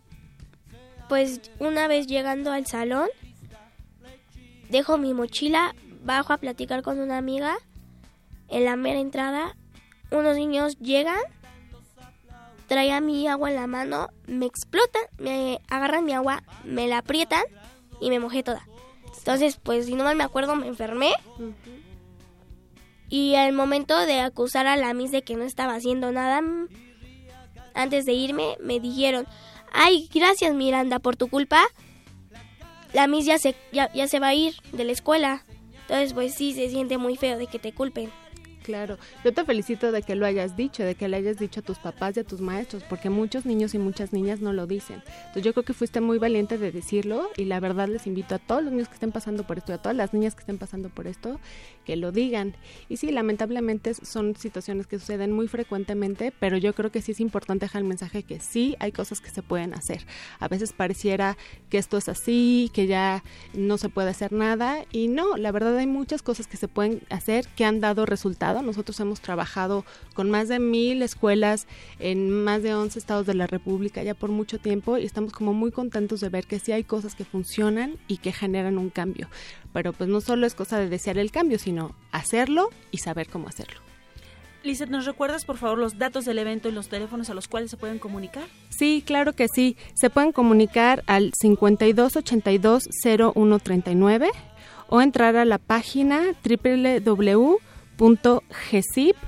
pues 1.07 1.41
una 1.59 1.87
vez 1.87 2.07
llegando 2.07 2.51
al 2.51 2.65
salón, 2.67 3.07
dejo 4.69 4.97
mi 4.97 5.13
mochila, 5.13 5.75
bajo 6.03 6.33
a 6.33 6.37
platicar 6.37 6.83
con 6.83 6.99
una 6.99 7.17
amiga. 7.17 7.57
En 8.47 8.65
la 8.65 8.75
mera 8.75 8.99
entrada, 8.99 9.55
unos 10.11 10.35
niños 10.35 10.77
llegan, 10.79 11.19
traían 12.67 13.05
mi 13.05 13.27
agua 13.27 13.49
en 13.49 13.55
la 13.55 13.67
mano, 13.67 14.09
me 14.27 14.45
explotan, 14.45 15.03
me 15.17 15.59
agarran 15.69 16.05
mi 16.05 16.13
agua, 16.13 16.43
me 16.63 16.87
la 16.87 16.99
aprietan 16.99 17.43
y 18.01 18.09
me 18.09 18.19
mojé 18.19 18.43
toda. 18.43 18.67
Entonces, 19.17 19.59
pues 19.61 19.85
si 19.85 19.95
no 19.95 20.03
mal 20.03 20.15
me 20.15 20.23
acuerdo, 20.23 20.55
me 20.55 20.67
enfermé. 20.67 21.11
Y 23.09 23.35
al 23.35 23.53
momento 23.53 23.97
de 24.05 24.21
acusar 24.21 24.67
a 24.67 24.77
la 24.77 24.93
Miss 24.93 25.11
de 25.11 25.23
que 25.23 25.35
no 25.35 25.43
estaba 25.43 25.75
haciendo 25.75 26.11
nada, 26.11 26.41
antes 27.81 28.05
de 28.05 28.13
irme, 28.13 28.57
me 28.61 28.79
dijeron, 28.79 29.25
ay, 29.71 30.09
gracias 30.13 30.53
Miranda, 30.53 30.99
por 30.99 31.15
tu 31.15 31.27
culpa, 31.27 31.63
la 32.93 33.07
Miss 33.07 33.25
ya 33.25 33.37
se, 33.37 33.55
ya, 33.71 33.91
ya 33.93 34.07
se 34.07 34.19
va 34.19 34.29
a 34.29 34.35
ir 34.35 34.55
de 34.71 34.83
la 34.83 34.91
escuela. 34.91 35.45
Entonces, 35.81 36.13
pues 36.13 36.35
sí, 36.35 36.53
se 36.53 36.69
siente 36.69 36.97
muy 36.97 37.15
feo 37.15 37.37
de 37.37 37.47
que 37.47 37.59
te 37.59 37.73
culpen. 37.73 38.11
Claro, 38.69 38.99
yo 39.23 39.33
te 39.33 39.43
felicito 39.45 39.91
de 39.91 40.03
que 40.03 40.13
lo 40.13 40.27
hayas 40.27 40.55
dicho, 40.55 40.83
de 40.83 40.93
que 40.93 41.07
le 41.07 41.17
hayas 41.17 41.39
dicho 41.39 41.61
a 41.61 41.63
tus 41.63 41.79
papás 41.79 42.15
y 42.15 42.19
a 42.19 42.23
tus 42.23 42.39
maestros, 42.39 42.83
porque 42.87 43.09
muchos 43.09 43.43
niños 43.47 43.73
y 43.73 43.79
muchas 43.79 44.13
niñas 44.13 44.41
no 44.41 44.53
lo 44.53 44.67
dicen. 44.67 45.01
Entonces 45.21 45.41
yo 45.41 45.53
creo 45.53 45.65
que 45.65 45.73
fuiste 45.73 46.01
muy 46.01 46.19
valiente 46.19 46.59
de 46.59 46.71
decirlo 46.71 47.31
y 47.35 47.45
la 47.45 47.59
verdad 47.59 47.87
les 47.87 48.05
invito 48.05 48.35
a 48.35 48.37
todos 48.37 48.61
los 48.61 48.71
niños 48.71 48.87
que 48.87 48.93
estén 48.93 49.11
pasando 49.11 49.43
por 49.43 49.57
esto 49.57 49.71
y 49.71 49.75
a 49.75 49.77
todas 49.79 49.97
las 49.97 50.13
niñas 50.13 50.35
que 50.35 50.41
estén 50.41 50.59
pasando 50.59 50.89
por 50.89 51.07
esto 51.07 51.39
que 51.83 51.95
lo 51.95 52.11
digan. 52.11 52.53
Y 52.89 52.97
sí, 52.97 53.11
lamentablemente 53.11 53.95
son 53.95 54.35
situaciones 54.35 54.85
que 54.85 54.99
suceden 54.99 55.31
muy 55.31 55.47
frecuentemente, 55.47 56.31
pero 56.39 56.55
yo 56.55 56.75
creo 56.75 56.91
que 56.91 57.01
sí 57.01 57.13
es 57.13 57.21
importante 57.21 57.65
dejar 57.65 57.81
el 57.81 57.87
mensaje 57.87 58.21
que 58.21 58.39
sí 58.39 58.75
hay 58.77 58.91
cosas 58.91 59.19
que 59.19 59.31
se 59.31 59.41
pueden 59.41 59.73
hacer. 59.73 60.05
A 60.39 60.47
veces 60.47 60.73
pareciera 60.73 61.37
que 61.71 61.79
esto 61.79 61.97
es 61.97 62.07
así, 62.07 62.69
que 62.71 62.85
ya 62.85 63.23
no 63.55 63.79
se 63.79 63.89
puede 63.89 64.11
hacer 64.11 64.31
nada 64.31 64.85
y 64.91 65.07
no, 65.07 65.37
la 65.37 65.51
verdad 65.51 65.75
hay 65.75 65.87
muchas 65.87 66.21
cosas 66.21 66.45
que 66.45 66.57
se 66.57 66.67
pueden 66.67 67.01
hacer 67.09 67.47
que 67.55 67.65
han 67.65 67.79
dado 67.79 68.05
Nosotros 68.61 68.99
hemos 68.99 69.21
trabajado 69.21 69.85
con 70.13 70.29
más 70.29 70.47
de 70.47 70.59
mil 70.59 71.01
escuelas 71.01 71.67
en 71.99 72.31
más 72.31 72.63
de 72.63 72.73
11 72.73 72.99
estados 72.99 73.25
de 73.25 73.33
la 73.33 73.47
República 73.47 74.03
ya 74.03 74.13
por 74.13 74.29
mucho 74.29 74.59
tiempo 74.59 74.97
y 74.97 75.05
estamos 75.05 75.33
como 75.33 75.53
muy 75.53 75.71
contentos 75.71 76.19
de 76.19 76.29
ver 76.29 76.45
que 76.45 76.59
sí 76.59 76.71
hay 76.71 76.83
cosas 76.83 77.15
que 77.15 77.25
funcionan 77.25 77.97
y 78.07 78.17
que 78.17 78.31
generan 78.31 78.77
un 78.77 78.89
cambio. 78.89 79.29
Pero 79.73 79.93
pues 79.93 80.09
no 80.09 80.21
solo 80.21 80.47
es 80.47 80.55
cosa 80.55 80.79
de 80.79 80.89
desear 80.89 81.17
el 81.17 81.31
cambio, 81.31 81.59
sino 81.59 81.95
hacerlo 82.11 82.69
y 82.91 82.99
saber 82.99 83.29
cómo 83.29 83.47
hacerlo. 83.47 83.81
Lizeth, 84.63 84.89
¿nos 84.89 85.05
recuerdas 85.05 85.45
por 85.45 85.57
favor 85.57 85.77
los 85.77 85.97
datos 85.97 86.25
del 86.25 86.37
evento 86.37 86.67
y 86.67 86.73
los 86.73 86.89
teléfonos 86.89 87.29
a 87.29 87.33
los 87.33 87.47
cuales 87.47 87.71
se 87.71 87.77
pueden 87.77 87.97
comunicar? 87.97 88.43
Sí, 88.69 89.01
claro 89.05 89.31
que 89.33 89.47
sí. 89.47 89.77
Se 89.93 90.09
pueden 90.09 90.33
comunicar 90.33 91.01
al 91.07 91.31
5282-0139 91.41 94.29
o 94.89 95.01
entrar 95.01 95.37
a 95.37 95.45
la 95.45 95.59
página 95.59 96.33
www.gesip.org. 97.99 99.19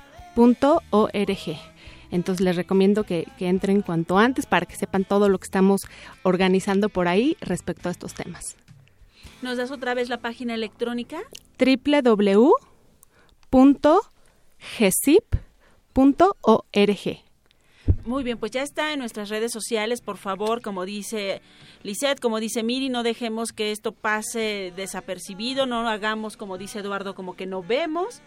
Entonces 2.09 2.43
les 2.43 2.55
recomiendo 2.55 3.03
que, 3.03 3.27
que, 3.37 3.47
entren 3.47 3.81
cuanto 3.81 4.17
antes 4.17 4.45
para 4.45 4.65
que 4.65 4.75
sepan 4.75 5.05
todo 5.05 5.29
lo 5.29 5.37
que 5.39 5.45
estamos 5.45 5.81
organizando 6.23 6.89
por 6.89 7.07
ahí 7.07 7.37
respecto 7.39 7.87
a 7.87 7.91
estos 7.91 8.13
temas. 8.13 8.57
¿Nos 9.41 9.57
das 9.57 9.71
otra 9.71 9.93
vez 9.93 10.09
la 10.09 10.17
página 10.17 10.53
electrónica? 10.53 11.19
www.gesip.org. 11.57 12.51
Muy 18.05 18.23
bien, 18.23 18.37
pues 18.37 18.51
ya 18.51 18.61
está 18.61 18.93
en 18.93 18.99
nuestras 18.99 19.29
redes 19.29 19.51
sociales, 19.51 20.01
por 20.01 20.17
favor, 20.17 20.61
como 20.61 20.85
dice 20.85 21.41
Lisette, 21.81 22.19
como 22.19 22.39
dice 22.39 22.61
Miri, 22.61 22.89
no 22.89 23.01
dejemos 23.03 23.53
que 23.53 23.71
esto 23.71 23.91
pase 23.91 24.71
desapercibido, 24.75 25.65
no 25.65 25.87
hagamos 25.89 26.37
como 26.37 26.59
dice 26.59 26.79
Eduardo, 26.79 27.15
como 27.15 27.35
que 27.35 27.47
no 27.47 27.63
vemos, 27.63 28.21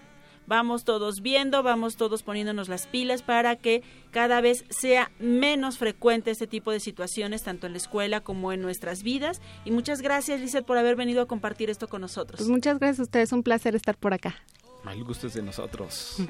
vamos 0.47 0.85
todos 0.85 1.21
viendo, 1.21 1.63
vamos 1.63 1.97
todos 1.97 2.23
poniéndonos 2.23 2.69
las 2.69 2.87
pilas 2.87 3.23
para 3.23 3.57
que 3.57 3.83
cada 4.11 4.41
vez 4.41 4.65
sea 4.71 5.11
menos 5.19 5.79
frecuente 5.79 6.31
este 6.31 6.47
tipo 6.47 6.71
de 6.71 6.81
situaciones, 6.81 7.43
tanto 7.43 7.67
en 7.67 7.73
la 7.73 7.79
escuela 7.79 8.21
como 8.21 8.53
en 8.53 8.61
nuestras 8.63 9.03
vidas. 9.03 9.41
Y 9.65 9.71
muchas 9.71 10.03
gracias, 10.03 10.41
Lizeth, 10.41 10.65
por 10.65 10.79
haber 10.79 10.97
venido 10.97 11.23
a 11.23 11.27
compartir 11.27 11.71
esto 11.71 11.89
con 11.89 12.01
nosotros. 12.01 12.39
Pues 12.39 12.49
muchas 12.51 12.79
gracias 12.79 13.01
a 13.01 13.03
ustedes, 13.05 13.33
un 13.33 13.43
placer 13.43 13.75
estar 13.75 13.97
por 13.97 14.15
acá. 14.15 14.37
El 14.91 15.05
gusto 15.05 15.27
es 15.27 15.35
de 15.35 15.43
nosotros. 15.43 16.17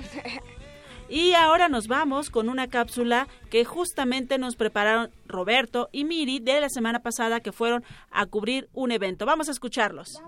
Y 1.09 1.35
ahora 1.35 1.69
nos 1.69 1.87
vamos 1.87 2.31
con 2.31 2.49
una 2.49 2.69
cápsula 2.69 3.29
que 3.51 3.65
justamente 3.65 4.39
nos 4.39 4.57
prepararon 4.57 5.11
Roberto 5.27 5.91
y 5.93 6.05
Miri 6.05 6.41
de 6.41 6.61
la 6.61 6.71
semana 6.71 7.03
pasada 7.03 7.41
que 7.41 7.53
fueron 7.53 7.85
a 8.11 8.25
cubrir 8.27 8.69
un 8.73 8.91
evento. 8.91 9.27
Vamos 9.27 9.49
a 9.49 9.53
escucharlos. 9.53 10.15
¿Qué 10.15 10.23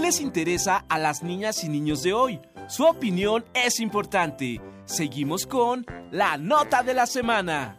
les 0.00 0.20
interesa 0.20 0.84
a 0.88 0.98
las 0.98 1.22
niñas 1.22 1.62
y 1.62 1.68
niños 1.68 2.02
de 2.02 2.12
hoy? 2.12 2.40
Su 2.68 2.84
opinión 2.84 3.44
es 3.54 3.80
importante. 3.80 4.60
Seguimos 4.84 5.46
con 5.46 5.86
la 6.10 6.36
nota 6.36 6.82
de 6.82 6.94
la 6.94 7.06
semana. 7.06 7.76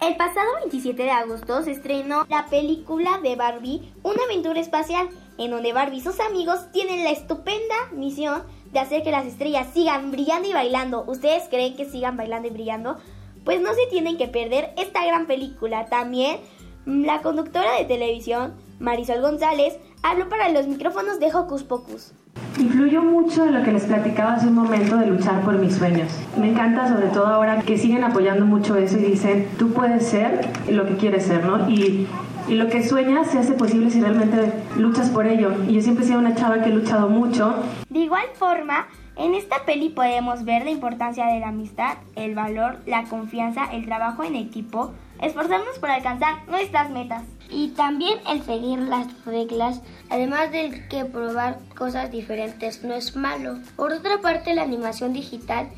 El 0.00 0.16
pasado 0.16 0.46
27 0.60 1.02
de 1.02 1.10
agosto 1.10 1.62
se 1.62 1.72
estrenó 1.72 2.24
la 2.28 2.46
película 2.46 3.18
de 3.22 3.36
Barbie, 3.36 3.92
Una 4.02 4.22
aventura 4.24 4.60
espacial, 4.60 5.08
en 5.36 5.50
donde 5.50 5.72
Barbie 5.72 5.98
y 5.98 6.00
sus 6.00 6.20
amigos 6.20 6.70
tienen 6.72 7.04
la 7.04 7.10
estupenda 7.10 7.74
misión 7.92 8.42
de 8.72 8.78
hacer 8.78 9.02
que 9.02 9.10
las 9.10 9.26
estrellas 9.26 9.68
sigan 9.72 10.10
brillando 10.10 10.48
y 10.48 10.52
bailando. 10.52 11.04
¿Ustedes 11.06 11.44
creen 11.48 11.76
que 11.76 11.84
sigan 11.84 12.16
bailando 12.16 12.48
y 12.48 12.50
brillando? 12.50 12.98
Pues 13.44 13.60
no 13.60 13.72
se 13.74 13.86
tienen 13.90 14.18
que 14.18 14.28
perder 14.28 14.70
esta 14.76 15.04
gran 15.06 15.26
película. 15.26 15.86
También 15.86 16.38
la 16.84 17.22
conductora 17.22 17.74
de 17.78 17.84
televisión, 17.84 18.54
Marisol 18.78 19.20
González, 19.20 19.78
habló 20.02 20.28
para 20.28 20.48
los 20.50 20.66
micrófonos 20.66 21.20
de 21.20 21.34
Hocus 21.34 21.62
Pocus. 21.64 22.12
Influyó 22.58 23.02
mucho 23.02 23.44
en 23.44 23.54
lo 23.54 23.62
que 23.64 23.72
les 23.72 23.84
platicaba 23.84 24.34
hace 24.34 24.46
un 24.46 24.54
momento 24.54 24.96
de 24.96 25.06
luchar 25.06 25.42
por 25.42 25.58
mis 25.58 25.74
sueños. 25.74 26.10
Me 26.36 26.50
encanta 26.50 26.88
sobre 26.88 27.08
todo 27.08 27.26
ahora 27.26 27.62
que 27.62 27.78
siguen 27.78 28.04
apoyando 28.04 28.46
mucho 28.46 28.76
eso 28.76 28.96
y 28.98 29.02
dicen, 29.02 29.48
tú 29.58 29.72
puedes 29.72 30.06
ser 30.06 30.48
lo 30.70 30.86
que 30.86 30.96
quieres 30.96 31.24
ser, 31.24 31.44
¿no? 31.44 31.68
Y 31.68 32.06
lo 32.54 32.68
que 32.68 32.86
sueñas 32.86 33.30
se 33.30 33.38
hace 33.38 33.52
posible 33.52 33.90
si 33.90 34.00
realmente 34.00 34.52
luchas 34.76 35.10
por 35.10 35.26
ello. 35.26 35.52
Y 35.68 35.74
yo 35.74 35.82
siempre 35.82 36.04
he 36.04 36.08
sido 36.08 36.18
una 36.18 36.34
chava 36.34 36.62
que 36.62 36.70
he 36.70 36.74
luchado 36.74 37.08
mucho. 37.08 37.54
De 37.88 38.00
igual 38.00 38.26
forma, 38.34 38.86
en 39.16 39.34
esta 39.34 39.64
peli 39.64 39.88
podemos 39.88 40.44
ver 40.44 40.64
la 40.64 40.70
importancia 40.70 41.26
de 41.26 41.40
la 41.40 41.48
amistad, 41.48 41.98
el 42.14 42.34
valor, 42.34 42.78
la 42.86 43.04
confianza, 43.04 43.64
el 43.72 43.84
trabajo 43.84 44.24
en 44.24 44.36
equipo, 44.36 44.92
esforzarnos 45.20 45.78
por 45.78 45.90
alcanzar 45.90 46.48
nuestras 46.48 46.90
metas. 46.90 47.24
Y 47.50 47.68
también 47.70 48.18
el 48.28 48.42
seguir 48.42 48.78
las 48.78 49.06
reglas, 49.24 49.82
además 50.10 50.52
de 50.52 50.86
que 50.88 51.04
probar 51.04 51.58
cosas 51.76 52.10
diferentes 52.10 52.84
no 52.84 52.94
es 52.94 53.16
malo. 53.16 53.58
Por 53.74 53.92
otra 53.92 54.18
parte, 54.18 54.54
la 54.54 54.62
animación 54.62 55.12
digital 55.12 55.68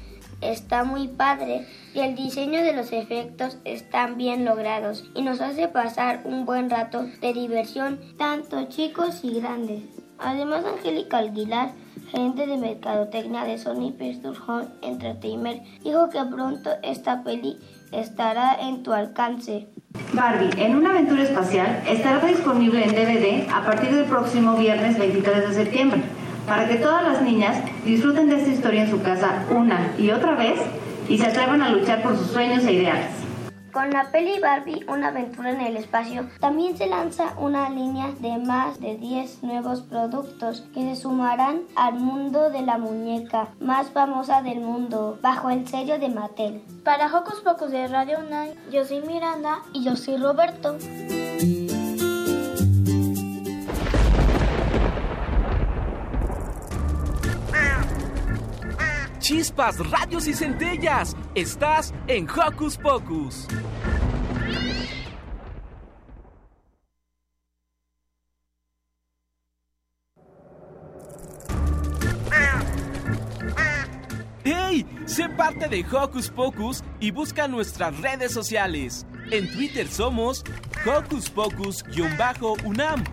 está 0.40 0.84
muy 0.84 1.08
padre 1.08 1.66
y 1.94 2.00
el 2.00 2.14
diseño 2.14 2.62
de 2.62 2.72
los 2.72 2.92
efectos 2.92 3.58
están 3.64 4.16
bien 4.16 4.44
logrados 4.44 5.04
y 5.14 5.22
nos 5.22 5.40
hace 5.40 5.68
pasar 5.68 6.22
un 6.24 6.44
buen 6.44 6.70
rato 6.70 7.06
de 7.20 7.32
diversión, 7.32 8.00
tanto 8.18 8.64
chicos 8.68 9.20
y 9.22 9.40
grandes. 9.40 9.82
Además, 10.18 10.64
Angélica 10.64 11.18
Aguilar 11.18 11.72
gerente 12.10 12.46
de 12.46 12.56
mercadotecnia 12.56 13.44
de 13.44 13.58
Sony 13.58 13.92
Pictures 13.96 14.38
Home 14.46 14.66
Entertainment, 14.82 15.62
dijo 15.82 16.08
que 16.10 16.24
pronto 16.24 16.70
esta 16.82 17.22
peli 17.22 17.58
estará 17.92 18.56
en 18.60 18.82
tu 18.82 18.92
alcance. 18.92 19.68
Barbie, 20.12 20.50
en 20.56 20.76
una 20.76 20.90
aventura 20.90 21.22
espacial, 21.22 21.82
estará 21.88 22.24
disponible 22.26 22.84
en 22.84 22.94
DVD 22.94 23.48
a 23.50 23.64
partir 23.64 23.94
del 23.94 24.04
próximo 24.06 24.56
viernes 24.56 24.98
23 24.98 25.48
de 25.48 25.54
septiembre, 25.54 26.02
para 26.50 26.66
que 26.66 26.74
todas 26.74 27.04
las 27.04 27.22
niñas 27.22 27.62
disfruten 27.84 28.28
de 28.28 28.38
esta 28.38 28.50
historia 28.50 28.82
en 28.82 28.90
su 28.90 29.00
casa 29.00 29.44
una 29.50 29.94
y 29.96 30.10
otra 30.10 30.34
vez 30.34 30.60
y 31.08 31.16
se 31.16 31.28
atrevan 31.28 31.62
a 31.62 31.68
luchar 31.68 32.02
por 32.02 32.16
sus 32.16 32.26
sueños 32.26 32.64
e 32.64 32.72
ideales. 32.72 33.06
Con 33.72 33.90
la 33.90 34.10
peli 34.10 34.40
Barbie, 34.40 34.84
una 34.88 35.08
aventura 35.08 35.52
en 35.52 35.60
el 35.60 35.76
espacio, 35.76 36.28
también 36.40 36.76
se 36.76 36.88
lanza 36.88 37.34
una 37.38 37.70
línea 37.70 38.08
de 38.18 38.38
más 38.38 38.80
de 38.80 38.96
10 38.96 39.44
nuevos 39.44 39.82
productos 39.82 40.64
que 40.74 40.82
se 40.82 41.00
sumarán 41.00 41.60
al 41.76 41.94
mundo 41.94 42.50
de 42.50 42.62
la 42.62 42.78
muñeca 42.78 43.46
más 43.60 43.90
famosa 43.90 44.42
del 44.42 44.58
mundo, 44.58 45.20
bajo 45.22 45.50
el 45.50 45.68
sello 45.68 46.00
de 46.00 46.08
Mattel. 46.08 46.62
Para 46.82 47.16
Hocus 47.16 47.42
Pocus 47.42 47.70
de 47.70 47.86
Radio 47.86 48.18
UNAM, 48.26 48.48
yo 48.72 48.84
soy 48.84 49.02
Miranda 49.02 49.60
y 49.72 49.84
yo 49.84 49.94
soy 49.94 50.16
Roberto. 50.16 50.76
Chispas, 59.30 59.78
radios 59.88 60.26
y 60.26 60.34
centellas. 60.34 61.16
Estás 61.36 61.94
en 62.08 62.28
Hocus 62.28 62.76
Pocus. 62.76 63.46
¡Hey! 74.42 74.84
Sé 75.06 75.28
parte 75.28 75.68
de 75.68 75.86
Hocus 75.88 76.28
Pocus 76.28 76.82
y 76.98 77.12
busca 77.12 77.46
nuestras 77.46 77.96
redes 78.00 78.32
sociales. 78.32 79.06
En 79.30 79.48
Twitter 79.52 79.86
somos 79.86 80.42
Hocus 80.84 81.30
Pocus-UNAM 81.30 83.04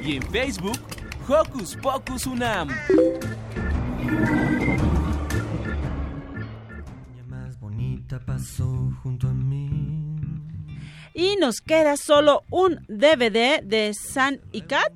y 0.00 0.14
en 0.14 0.22
Facebook 0.30 0.78
Hocus 1.26 1.74
Pocus 1.82 2.24
UNAM. 2.24 2.68
Pasó 8.24 8.92
junto 9.02 9.28
a 9.28 9.32
mí. 9.32 10.16
Y 11.14 11.36
nos 11.36 11.60
queda 11.60 11.96
solo 11.96 12.42
un 12.50 12.84
DVD 12.88 13.62
de 13.62 13.94
San 13.94 14.40
y 14.52 14.62
Cat. 14.62 14.92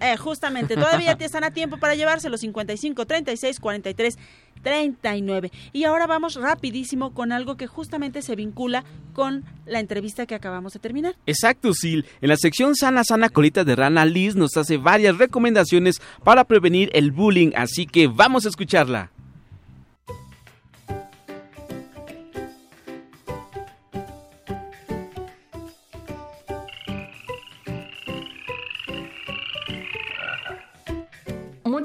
Eh, 0.00 0.16
justamente, 0.18 0.74
todavía 0.74 1.16
están 1.18 1.44
a 1.44 1.50
tiempo 1.52 1.78
para 1.78 1.94
llevárselo 1.94 2.36
55 2.36 3.06
36 3.06 3.60
43 3.60 4.18
39. 4.62 5.50
Y 5.72 5.84
ahora 5.84 6.06
vamos 6.06 6.34
rapidísimo 6.34 7.14
con 7.14 7.32
algo 7.32 7.56
que 7.56 7.66
justamente 7.66 8.20
se 8.20 8.36
vincula 8.36 8.84
con 9.14 9.44
la 9.64 9.80
entrevista 9.80 10.26
que 10.26 10.34
acabamos 10.34 10.74
de 10.74 10.80
terminar. 10.80 11.16
Exacto, 11.24 11.72
Sil. 11.72 12.04
En 12.20 12.28
la 12.28 12.36
sección 12.36 12.74
Sana 12.74 13.04
Sana 13.04 13.28
Colita 13.28 13.64
de 13.64 13.76
Rana, 13.76 14.04
Liz 14.04 14.34
nos 14.34 14.56
hace 14.56 14.76
varias 14.76 15.16
recomendaciones 15.16 16.02
para 16.24 16.44
prevenir 16.44 16.90
el 16.92 17.12
bullying, 17.12 17.52
así 17.54 17.86
que 17.86 18.08
vamos 18.08 18.44
a 18.44 18.48
escucharla. 18.48 19.12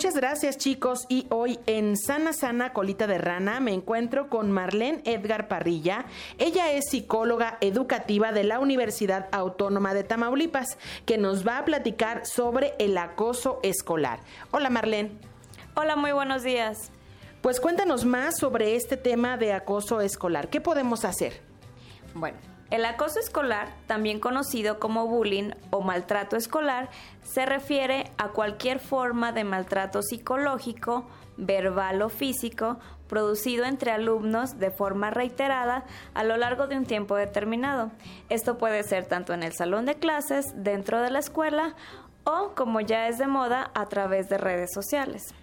Muchas 0.02 0.16
gracias 0.16 0.58
chicos 0.58 1.06
y 1.10 1.28
hoy 1.30 1.60
en 1.68 1.95
Sana 1.95 2.34
Sana 2.34 2.74
Colita 2.74 3.06
de 3.06 3.20
Rana 3.20 3.60
me 3.60 3.72
encuentro 3.72 4.30
con 4.30 4.52
Marlene 4.52 5.04
Edgar 5.06 5.47
Parrilla. 5.47 6.06
Ella 6.39 6.72
es 6.72 6.89
psicóloga 6.89 7.60
educativa 7.62 8.32
de 8.32 8.43
la 8.43 8.60
Universidad 8.60 9.28
Autónoma 9.32 9.93
de 9.93 10.04
Tamaulipas 10.04 10.80
que 11.06 11.20
nos 11.20 11.47
va 11.47 11.60
a 11.60 11.66
platicar 11.66 12.26
sobre 12.26 12.74
el 12.80 12.97
acoso 12.97 13.60
escolar. 13.62 14.22
Hola 14.49 14.72
Marlene. 14.72 15.12
Hola, 15.76 15.95
muy 15.95 16.14
buenos 16.14 16.41
días. 16.41 16.91
Pues 17.43 17.60
cuéntanos 17.60 18.04
más 18.04 18.39
sobre 18.39 18.76
este 18.76 18.97
tema 18.97 19.38
de 19.38 19.54
acoso 19.54 20.02
escolar. 20.02 20.49
¿Qué 20.49 20.62
podemos 20.62 21.06
hacer? 21.06 21.41
Bueno, 22.16 22.39
el 22.72 22.86
acoso 22.86 23.20
escolar, 23.20 23.68
también 23.86 24.20
conocido 24.20 24.80
como 24.80 25.06
bullying 25.06 25.52
o 25.70 25.82
maltrato 25.82 26.38
escolar, 26.38 26.90
se 27.22 27.46
refiere 27.46 28.12
a 28.18 28.30
cualquier 28.30 28.80
forma 28.80 29.32
de 29.34 29.44
maltrato 29.44 30.02
psicológico, 30.02 31.06
verbal 31.38 32.02
o 32.02 32.10
físico 32.10 32.80
producido 33.08 33.66
entre 33.66 33.92
alumnos 33.92 34.58
de 34.58 34.72
forma 34.72 35.10
reiterada 35.10 35.84
a 36.14 36.24
lo 36.24 36.38
largo 36.38 36.68
de 36.68 36.78
un 36.78 36.86
tiempo 36.86 37.18
determinado. 37.18 37.92
Esto 38.30 38.58
puede 38.58 38.84
ser 38.84 39.06
tanto 39.06 39.34
en 39.34 39.44
el 39.44 39.52
salón 39.52 39.86
de 39.86 39.96
clases, 39.96 40.46
dentro 40.56 41.02
de 41.02 41.12
la 41.12 41.20
escuela 41.20 41.76
o, 42.24 42.54
como 42.56 42.80
ya 42.80 43.10
es 43.10 43.18
de 43.18 43.28
moda, 43.28 43.70
a 43.74 43.88
través 43.88 44.30
de 44.30 44.38
redes 44.38 44.70
sociales. 44.74 45.34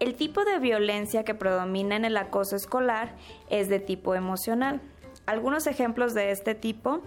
El 0.00 0.16
tipo 0.16 0.44
de 0.44 0.58
violencia 0.58 1.22
que 1.22 1.34
predomina 1.34 1.94
en 1.94 2.04
el 2.04 2.16
acoso 2.16 2.56
escolar 2.56 3.14
es 3.50 3.68
de 3.68 3.78
tipo 3.78 4.16
emocional. 4.16 4.80
Algunos 5.26 5.66
ejemplos 5.66 6.14
de 6.14 6.30
este 6.30 6.54
tipo 6.54 7.02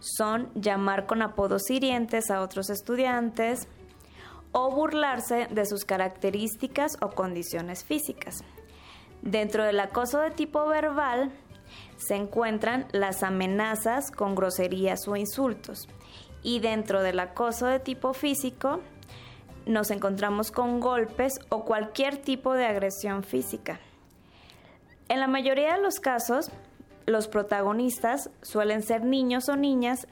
son 0.00 0.50
llamar 0.54 1.06
con 1.06 1.22
apodos 1.22 1.70
hirientes 1.70 2.30
a 2.30 2.40
otros 2.42 2.70
estudiantes 2.70 3.68
o 4.52 4.70
burlarse 4.70 5.48
de 5.50 5.66
sus 5.66 5.84
características 5.84 6.96
o 7.00 7.10
condiciones 7.10 7.84
físicas. 7.84 8.42
Dentro 9.22 9.64
del 9.64 9.80
acoso 9.80 10.20
de 10.20 10.30
tipo 10.30 10.66
verbal 10.66 11.32
se 11.96 12.14
encuentran 12.14 12.86
las 12.92 13.22
amenazas 13.22 14.10
con 14.10 14.34
groserías 14.34 15.06
o 15.08 15.16
insultos 15.16 15.88
y 16.42 16.60
dentro 16.60 17.02
del 17.02 17.20
acoso 17.20 17.66
de 17.66 17.80
tipo 17.80 18.14
físico 18.14 18.80
nos 19.66 19.90
encontramos 19.90 20.50
con 20.50 20.80
golpes 20.80 21.38
o 21.50 21.64
cualquier 21.64 22.16
tipo 22.16 22.54
de 22.54 22.64
agresión 22.64 23.22
física. 23.22 23.80
En 25.08 25.20
la 25.20 25.26
mayoría 25.26 25.74
de 25.74 25.82
los 25.82 26.00
casos, 26.00 26.50
los 27.08 27.26
protagonistas 27.26 28.30
suelen 28.42 28.82
ser 28.82 29.04
niños 29.04 29.48
o 29.48 29.56
niñas 29.56 30.06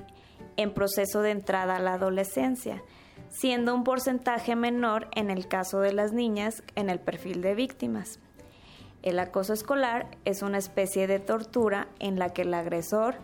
en 0.56 0.72
proceso 0.72 1.20
de 1.20 1.30
entrada 1.30 1.76
a 1.76 1.80
la 1.80 1.94
adolescencia, 1.94 2.82
siendo 3.28 3.74
un 3.74 3.84
porcentaje 3.84 4.56
menor 4.56 5.08
en 5.14 5.30
el 5.30 5.46
caso 5.46 5.80
de 5.80 5.92
las 5.92 6.12
niñas 6.12 6.62
en 6.74 6.88
el 6.88 6.98
perfil 6.98 7.42
de 7.42 7.54
víctimas. 7.54 8.18
El 9.02 9.18
acoso 9.18 9.52
escolar 9.52 10.08
es 10.24 10.42
una 10.42 10.58
especie 10.58 11.06
de 11.06 11.20
tortura 11.20 11.88
en 11.98 12.18
la 12.18 12.30
que 12.30 12.42
el 12.42 12.54
agresor 12.54 13.16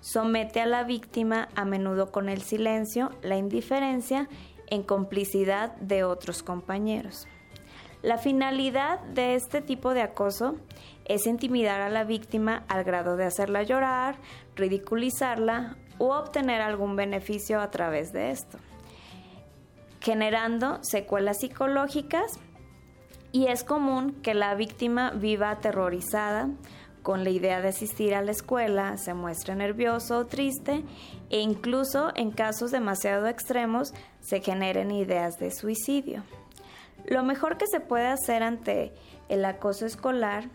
somete 0.00 0.60
a 0.60 0.66
la 0.66 0.82
víctima 0.82 1.48
a 1.54 1.64
menudo 1.64 2.10
con 2.10 2.28
el 2.28 2.42
silencio, 2.42 3.10
la 3.22 3.36
indiferencia, 3.36 4.28
en 4.66 4.82
complicidad 4.82 5.74
de 5.76 6.04
otros 6.04 6.42
compañeros. 6.42 7.26
La 8.02 8.18
finalidad 8.18 9.00
de 9.00 9.34
este 9.34 9.60
tipo 9.60 9.92
de 9.92 10.00
acoso 10.00 10.56
es 11.10 11.26
intimidar 11.26 11.80
a 11.80 11.90
la 11.90 12.04
víctima 12.04 12.62
al 12.68 12.84
grado 12.84 13.16
de 13.16 13.24
hacerla 13.24 13.64
llorar, 13.64 14.14
ridiculizarla 14.54 15.76
u 15.98 16.04
obtener 16.04 16.62
algún 16.62 16.94
beneficio 16.94 17.60
a 17.60 17.72
través 17.72 18.12
de 18.12 18.30
esto, 18.30 18.58
generando 20.00 20.78
secuelas 20.82 21.38
psicológicas 21.40 22.38
y 23.32 23.48
es 23.48 23.64
común 23.64 24.20
que 24.22 24.34
la 24.34 24.54
víctima 24.54 25.10
viva 25.10 25.50
aterrorizada, 25.50 26.48
con 27.02 27.24
la 27.24 27.30
idea 27.30 27.60
de 27.60 27.68
asistir 27.68 28.14
a 28.14 28.22
la 28.22 28.30
escuela, 28.30 28.96
se 28.96 29.12
muestre 29.12 29.56
nervioso 29.56 30.18
o 30.18 30.26
triste 30.26 30.84
e 31.28 31.40
incluso 31.40 32.12
en 32.14 32.30
casos 32.30 32.70
demasiado 32.70 33.26
extremos 33.26 33.94
se 34.20 34.40
generen 34.40 34.92
ideas 34.92 35.38
de 35.38 35.50
suicidio. 35.50 36.22
Lo 37.06 37.24
mejor 37.24 37.56
que 37.56 37.66
se 37.66 37.80
puede 37.80 38.06
hacer 38.06 38.44
ante 38.44 38.92
el 39.28 39.44
acoso 39.44 39.86
escolar 39.86 40.50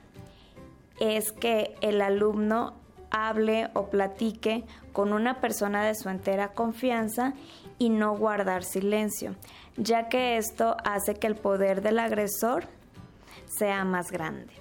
es 0.99 1.31
que 1.31 1.75
el 1.81 2.01
alumno 2.01 2.73
hable 3.11 3.69
o 3.73 3.89
platique 3.89 4.63
con 4.93 5.13
una 5.13 5.39
persona 5.39 5.83
de 5.83 5.95
su 5.95 6.09
entera 6.09 6.53
confianza 6.53 7.33
y 7.77 7.89
no 7.89 8.17
guardar 8.17 8.63
silencio, 8.63 9.35
ya 9.77 10.09
que 10.09 10.37
esto 10.37 10.77
hace 10.83 11.15
que 11.15 11.27
el 11.27 11.35
poder 11.35 11.81
del 11.81 11.99
agresor 11.99 12.67
sea 13.47 13.83
más 13.85 14.11
grande. 14.11 14.53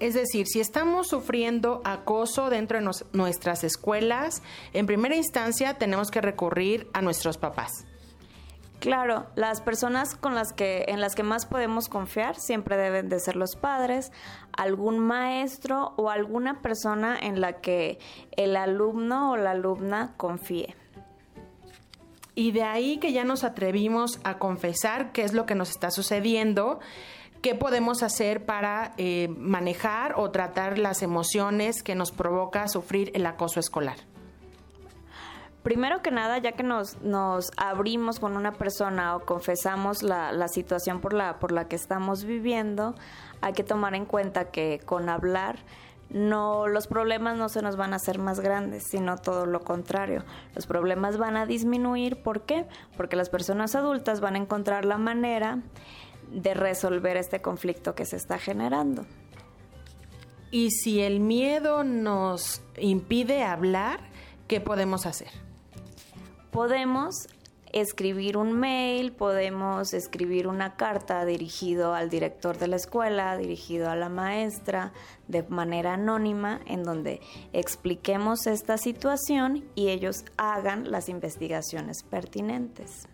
Es 0.00 0.14
decir, 0.14 0.46
si 0.46 0.60
estamos 0.60 1.08
sufriendo 1.08 1.80
acoso 1.84 2.50
dentro 2.50 2.80
de 2.80 2.90
nuestras 3.12 3.62
escuelas, 3.62 4.42
en 4.72 4.86
primera 4.86 5.14
instancia 5.14 5.74
tenemos 5.74 6.10
que 6.10 6.20
recurrir 6.20 6.88
a 6.92 7.00
nuestros 7.00 7.38
papás. 7.38 7.86
Claro, 8.80 9.26
las 9.34 9.60
personas 9.60 10.14
con 10.14 10.34
las 10.34 10.52
que 10.52 10.84
en 10.88 11.00
las 11.00 11.14
que 11.14 11.22
más 11.22 11.46
podemos 11.46 11.88
confiar 11.88 12.36
siempre 12.36 12.76
deben 12.76 13.08
de 13.08 13.18
ser 13.18 13.34
los 13.34 13.56
padres, 13.56 14.12
algún 14.56 14.98
maestro 14.98 15.94
o 15.96 16.10
alguna 16.10 16.60
persona 16.60 17.18
en 17.18 17.40
la 17.40 17.60
que 17.60 17.98
el 18.36 18.56
alumno 18.56 19.32
o 19.32 19.36
la 19.36 19.52
alumna 19.52 20.12
confíe. 20.16 20.76
Y 22.34 22.50
de 22.50 22.64
ahí 22.64 22.98
que 22.98 23.12
ya 23.12 23.24
nos 23.24 23.44
atrevimos 23.44 24.18
a 24.24 24.38
confesar 24.38 25.12
qué 25.12 25.22
es 25.22 25.32
lo 25.32 25.46
que 25.46 25.54
nos 25.54 25.70
está 25.70 25.90
sucediendo, 25.90 26.80
qué 27.42 27.54
podemos 27.54 28.02
hacer 28.02 28.44
para 28.44 28.92
eh, 28.96 29.28
manejar 29.28 30.14
o 30.16 30.30
tratar 30.30 30.78
las 30.78 31.02
emociones 31.02 31.82
que 31.82 31.94
nos 31.94 32.10
provoca 32.10 32.66
sufrir 32.68 33.12
el 33.14 33.24
acoso 33.26 33.60
escolar. 33.60 33.98
Primero 35.64 36.02
que 36.02 36.10
nada, 36.10 36.36
ya 36.36 36.52
que 36.52 36.62
nos, 36.62 37.00
nos 37.00 37.50
abrimos 37.56 38.20
con 38.20 38.36
una 38.36 38.52
persona 38.52 39.16
o 39.16 39.20
confesamos 39.20 40.02
la, 40.02 40.30
la 40.30 40.48
situación 40.48 41.00
por 41.00 41.14
la, 41.14 41.38
por 41.38 41.52
la 41.52 41.68
que 41.68 41.74
estamos 41.74 42.24
viviendo, 42.24 42.94
hay 43.40 43.54
que 43.54 43.64
tomar 43.64 43.94
en 43.94 44.04
cuenta 44.04 44.50
que 44.50 44.78
con 44.84 45.08
hablar 45.08 45.56
no 46.10 46.68
los 46.68 46.86
problemas 46.86 47.38
no 47.38 47.48
se 47.48 47.62
nos 47.62 47.76
van 47.76 47.94
a 47.94 47.96
hacer 47.96 48.18
más 48.18 48.40
grandes, 48.40 48.84
sino 48.90 49.16
todo 49.16 49.46
lo 49.46 49.60
contrario. 49.60 50.22
Los 50.54 50.66
problemas 50.66 51.16
van 51.16 51.38
a 51.38 51.46
disminuir, 51.46 52.22
¿por 52.22 52.42
qué? 52.42 52.66
Porque 52.98 53.16
las 53.16 53.30
personas 53.30 53.74
adultas 53.74 54.20
van 54.20 54.34
a 54.34 54.38
encontrar 54.38 54.84
la 54.84 54.98
manera 54.98 55.62
de 56.30 56.52
resolver 56.52 57.16
este 57.16 57.40
conflicto 57.40 57.94
que 57.94 58.04
se 58.04 58.16
está 58.16 58.38
generando. 58.38 59.06
Y 60.50 60.72
si 60.72 61.00
el 61.00 61.20
miedo 61.20 61.84
nos 61.84 62.60
impide 62.76 63.44
hablar, 63.44 64.00
¿qué 64.46 64.60
podemos 64.60 65.06
hacer? 65.06 65.43
Podemos 66.54 67.26
escribir 67.72 68.36
un 68.36 68.52
mail, 68.52 69.10
podemos 69.10 69.92
escribir 69.92 70.46
una 70.46 70.76
carta 70.76 71.24
dirigido 71.24 71.94
al 71.94 72.10
director 72.10 72.58
de 72.58 72.68
la 72.68 72.76
escuela, 72.76 73.36
dirigido 73.36 73.90
a 73.90 73.96
la 73.96 74.08
maestra, 74.08 74.92
de 75.26 75.42
manera 75.42 75.94
anónima, 75.94 76.60
en 76.66 76.84
donde 76.84 77.20
expliquemos 77.52 78.46
esta 78.46 78.78
situación 78.78 79.64
y 79.74 79.88
ellos 79.88 80.24
hagan 80.36 80.92
las 80.92 81.08
investigaciones 81.08 82.04
pertinentes. 82.04 83.08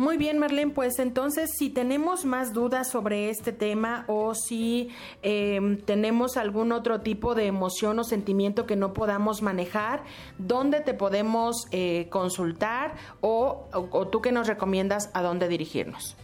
Muy 0.00 0.16
bien, 0.16 0.38
Marlene, 0.38 0.72
pues 0.72 0.98
entonces 0.98 1.50
si 1.58 1.68
tenemos 1.68 2.24
más 2.24 2.54
dudas 2.54 2.88
sobre 2.88 3.28
este 3.28 3.52
tema 3.52 4.06
o 4.06 4.34
si 4.34 4.88
em, 5.20 5.76
tenemos 5.76 6.38
algún 6.38 6.72
otro 6.72 7.02
tipo 7.02 7.34
de 7.34 7.44
emoción 7.44 7.98
o 7.98 8.04
sentimiento 8.04 8.64
que 8.64 8.76
no 8.76 8.94
podamos 8.94 9.42
manejar, 9.42 10.02
¿dónde 10.38 10.80
te 10.80 10.94
podemos 10.94 11.66
eh, 11.70 12.06
consultar 12.08 12.94
o, 13.20 13.66
tú 14.10 14.22
que 14.22 14.32
nos 14.32 14.46
recomiendas 14.46 15.10
a 15.12 15.20
dónde 15.20 15.48
dirigirnos? 15.48 16.16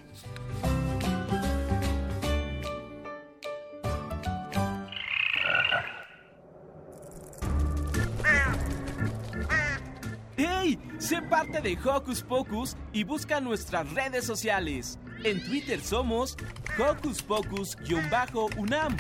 ¡Hey! 10.37 10.77
Sé 10.99 11.21
parte 11.23 11.61
de 11.61 11.77
Hocus 11.83 12.21
Pocus 12.21 12.75
y 12.93 13.03
busca 13.03 13.39
nuestras 13.39 13.91
redes 13.93 14.25
sociales. 14.25 14.99
En 15.23 15.43
Twitter 15.45 15.79
somos 15.79 16.37
Hocus 16.77 17.23
Pocus-UNAM 17.23 18.97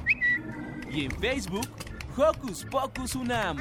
y 0.91 1.05
en 1.05 1.11
Facebook 1.11 1.67
Hocus 2.17 2.65
Pocus 2.71 3.15
Unam. 3.15 3.57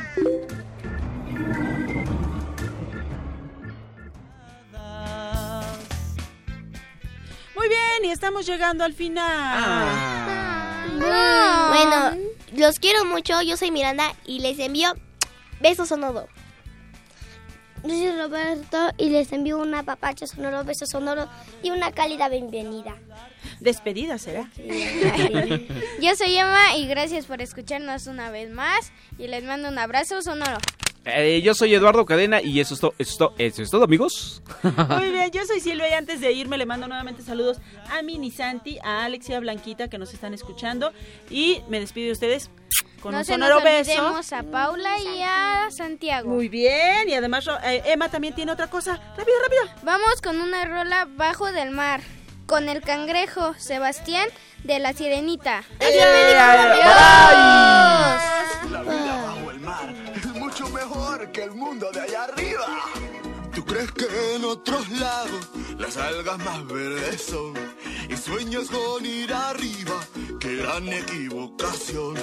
Muy 7.56 7.68
bien, 7.68 8.04
y 8.04 8.10
estamos 8.10 8.46
llegando 8.46 8.84
al 8.84 8.92
final. 8.92 9.24
Ah. 11.02 11.68
Bueno, 11.68 12.28
los 12.56 12.78
quiero 12.78 13.04
mucho. 13.04 13.42
Yo 13.42 13.56
soy 13.56 13.72
Miranda 13.72 14.14
y 14.24 14.38
les 14.38 14.58
envío 14.60 14.94
besos 15.60 15.88
sonodo. 15.88 16.28
Yo 17.82 17.90
soy 17.90 18.12
Roberto 18.12 18.90
y 18.98 19.10
les 19.10 19.32
envío 19.32 19.58
un 19.58 19.74
apapacho 19.74 20.28
sonoro, 20.28 20.64
beso 20.64 20.86
sonoro 20.86 21.28
y 21.62 21.70
una 21.70 21.90
cálida 21.90 22.28
bienvenida. 22.28 22.94
Despedida 23.60 24.18
será. 24.18 24.50
Yo 26.00 26.16
soy 26.16 26.36
Emma 26.36 26.76
y 26.76 26.86
gracias 26.86 27.26
por 27.26 27.42
escucharnos 27.42 28.06
una 28.06 28.30
vez 28.30 28.50
más 28.50 28.92
y 29.18 29.28
les 29.28 29.44
mando 29.44 29.68
un 29.68 29.78
abrazo 29.78 30.22
sonoro. 30.22 30.58
Eh, 31.06 31.42
yo 31.42 31.54
soy 31.54 31.74
Eduardo 31.74 32.06
Cadena 32.06 32.40
y 32.40 32.60
eso 32.60 32.72
es, 32.72 32.80
todo, 32.80 32.94
eso, 32.98 33.10
es 33.10 33.18
todo, 33.18 33.34
eso 33.36 33.62
es 33.62 33.70
todo, 33.70 33.84
amigos. 33.84 34.42
Muy 34.62 35.10
bien, 35.10 35.30
yo 35.30 35.44
soy 35.44 35.60
Silvia 35.60 35.90
y 35.90 35.92
antes 35.92 36.20
de 36.20 36.32
irme 36.32 36.56
le 36.56 36.64
mando 36.64 36.88
nuevamente 36.88 37.22
saludos 37.22 37.58
a 37.90 38.00
Mini 38.00 38.30
Santi, 38.30 38.78
a 38.82 39.04
Alex 39.04 39.28
y 39.28 39.34
a 39.34 39.40
Blanquita 39.40 39.88
que 39.88 39.98
nos 39.98 40.14
están 40.14 40.32
escuchando 40.32 40.92
y 41.28 41.60
me 41.68 41.78
despido 41.78 42.06
de 42.06 42.12
ustedes 42.12 42.50
con 43.00 43.12
no 43.12 43.18
un 43.18 43.24
sonoro 43.26 43.56
nos 43.56 43.64
beso. 43.64 44.34
a 44.34 44.42
Paula 44.44 44.98
y 44.98 45.20
a 45.22 45.68
Santiago. 45.70 46.30
Muy 46.30 46.48
bien, 46.48 47.06
y 47.06 47.12
además 47.12 47.46
eh, 47.64 47.82
Emma 47.84 48.08
también 48.08 48.34
tiene 48.34 48.52
otra 48.52 48.68
cosa. 48.68 48.96
Rápido, 49.14 49.36
rápido. 49.42 49.82
Vamos 49.82 50.22
con 50.22 50.40
una 50.40 50.64
rola 50.64 51.06
bajo 51.06 51.52
del 51.52 51.70
mar. 51.70 52.00
Con 52.46 52.68
el 52.68 52.82
cangrejo 52.82 53.54
Sebastián 53.58 54.28
de 54.64 54.78
la 54.78 54.92
Sirenita. 54.92 55.64
La 58.70 58.82
vida 58.82 59.22
bajo 59.22 59.50
el 59.50 59.60
mar 59.60 59.94
es 60.14 60.26
mucho 60.26 60.68
mejor 60.68 61.32
que 61.32 61.44
el 61.44 61.52
mundo 61.52 61.90
de 61.92 62.00
allá 62.02 62.24
arriba. 62.24 62.66
¿Tú 63.54 63.64
crees 63.64 63.90
que 63.92 64.34
en 64.34 64.44
otros 64.44 64.90
lados 64.90 65.50
las 65.78 65.96
algas 65.96 66.38
más 66.38 66.66
verdes 66.66 67.22
son? 67.22 67.54
Y 68.08 68.16
sueñas 68.16 68.68
con 68.68 69.04
ir 69.04 69.32
arriba, 69.32 69.98
qué 70.40 70.56
gran 70.56 70.88
equivocación. 70.88 72.14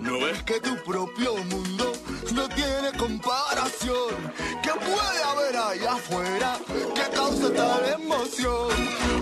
¿No 0.00 0.20
ves 0.20 0.42
que 0.44 0.60
tu 0.60 0.76
propio 0.84 1.36
mundo 1.44 1.92
no 2.34 2.48
tiene 2.48 2.92
comparación? 2.98 4.14
¿Qué 4.62 4.70
puede 4.70 5.22
haber 5.22 5.56
allá 5.56 5.92
afuera 5.92 6.58
que 6.94 7.14
causa 7.14 7.52
tal 7.52 8.00
emoción? 8.00 8.68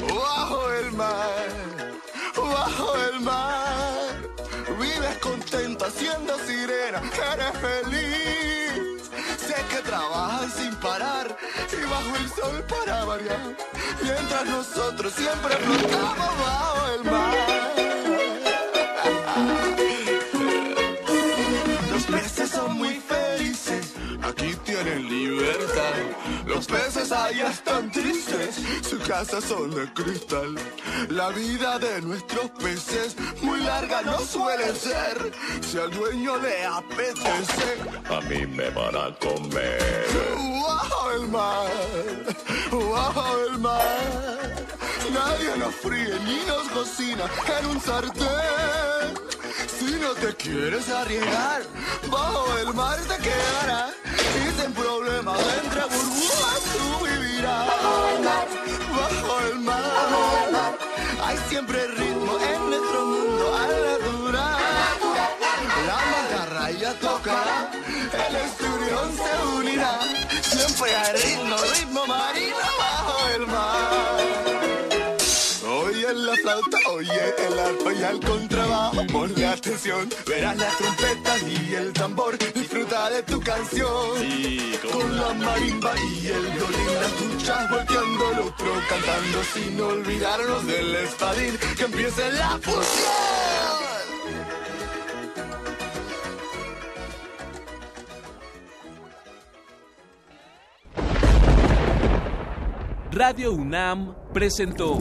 Bajo 0.08 0.70
el 0.72 0.92
mar, 0.92 1.92
bajo 2.36 2.96
el 3.08 3.20
mar. 3.20 4.22
Vives 4.80 5.18
contenta 5.20 5.90
siendo 5.90 6.38
sirena, 6.46 7.02
eres 7.32 7.58
feliz. 7.60 8.13
Para 12.68 13.04
variar. 13.04 13.56
Mientras 14.02 14.46
nosotros 14.46 15.12
siempre 15.12 15.54
flotamos 15.56 16.38
bajo 16.38 16.92
el 16.94 17.04
mar. 17.04 17.63
Allá 27.14 27.48
están 27.48 27.90
tristes, 27.92 28.56
sus 28.82 29.00
casas 29.06 29.44
son 29.44 29.70
de 29.70 29.90
cristal. 29.92 30.56
La 31.08 31.28
vida 31.28 31.78
de 31.78 32.02
nuestros 32.02 32.50
peces 32.50 33.16
muy 33.40 33.60
larga 33.60 34.02
no 34.02 34.18
suele 34.18 34.74
ser. 34.74 35.32
Si 35.62 35.78
al 35.78 35.90
dueño 35.92 36.36
le 36.38 36.66
apetece, 36.66 37.78
a 38.10 38.20
mí 38.22 38.46
me 38.46 38.68
van 38.70 38.96
a 38.96 39.14
comer. 39.18 40.06
Bajo 40.66 41.12
el 41.12 41.28
mar, 41.28 41.70
bajo 42.70 43.38
el 43.48 43.58
mar. 43.58 44.66
Nadie 45.12 45.56
nos 45.56 45.74
fríe 45.76 46.18
ni 46.24 46.44
nos 46.46 46.68
cocina 46.70 47.24
en 47.60 47.66
un 47.66 47.80
sartén. 47.80 49.14
Si 49.78 49.94
no 50.00 50.14
te 50.14 50.34
quieres 50.34 50.88
arriesgar, 50.88 51.62
bajo 52.10 52.58
el 52.58 52.74
mar 52.74 52.98
te 53.02 53.16
quedarás. 53.22 53.94
Y 54.36 54.60
sin 54.60 54.72
problemas 54.72 55.38
entre 55.62 55.82
burbujas 55.82 56.23
siempre 61.54 61.86
ritmo 61.86 62.36
en 62.52 62.68
nuestro 62.68 63.06
mundo 63.06 63.56
al 63.56 63.74
natural. 63.90 64.56
La 65.86 65.98
macarra 66.14 66.70
ya 66.72 66.92
tocará, 66.94 67.70
el 68.26 68.36
esturión 68.46 69.08
se 69.22 69.32
unirá. 69.58 70.00
Siempre 70.42 70.96
hay 70.96 71.12
ritmo, 71.22 71.56
ritmo 71.78 72.06
marino 72.06 72.53
flauta, 76.54 76.78
oye 76.90 77.34
el 77.46 77.58
arpa 77.58 77.92
y 77.92 78.02
el 78.02 78.20
contrabajo. 78.20 79.06
Ponle 79.12 79.46
atención, 79.46 80.08
verás 80.26 80.56
las 80.56 80.76
trompetas 80.78 81.42
y 81.42 81.74
el 81.74 81.92
tambor. 81.92 82.38
Disfruta 82.38 83.10
de 83.10 83.22
tu 83.22 83.40
canción. 83.40 83.90
Con 84.92 85.16
la 85.16 85.34
marimba 85.34 85.92
y 85.98 86.26
el 86.26 86.42
violín, 86.42 86.94
las 87.00 87.20
duchas 87.20 87.70
volteando, 87.70 88.30
el 88.32 88.38
otro 88.40 88.72
cantando. 88.88 89.44
Sin 89.52 89.80
olvidarnos 89.80 90.66
del 90.66 90.94
espadín, 90.96 91.58
que 91.76 91.84
empiece 91.84 92.32
la 92.32 92.58
fusión. 92.58 93.44
Radio 103.12 103.52
UNAM 103.52 104.12
presentó 104.32 105.00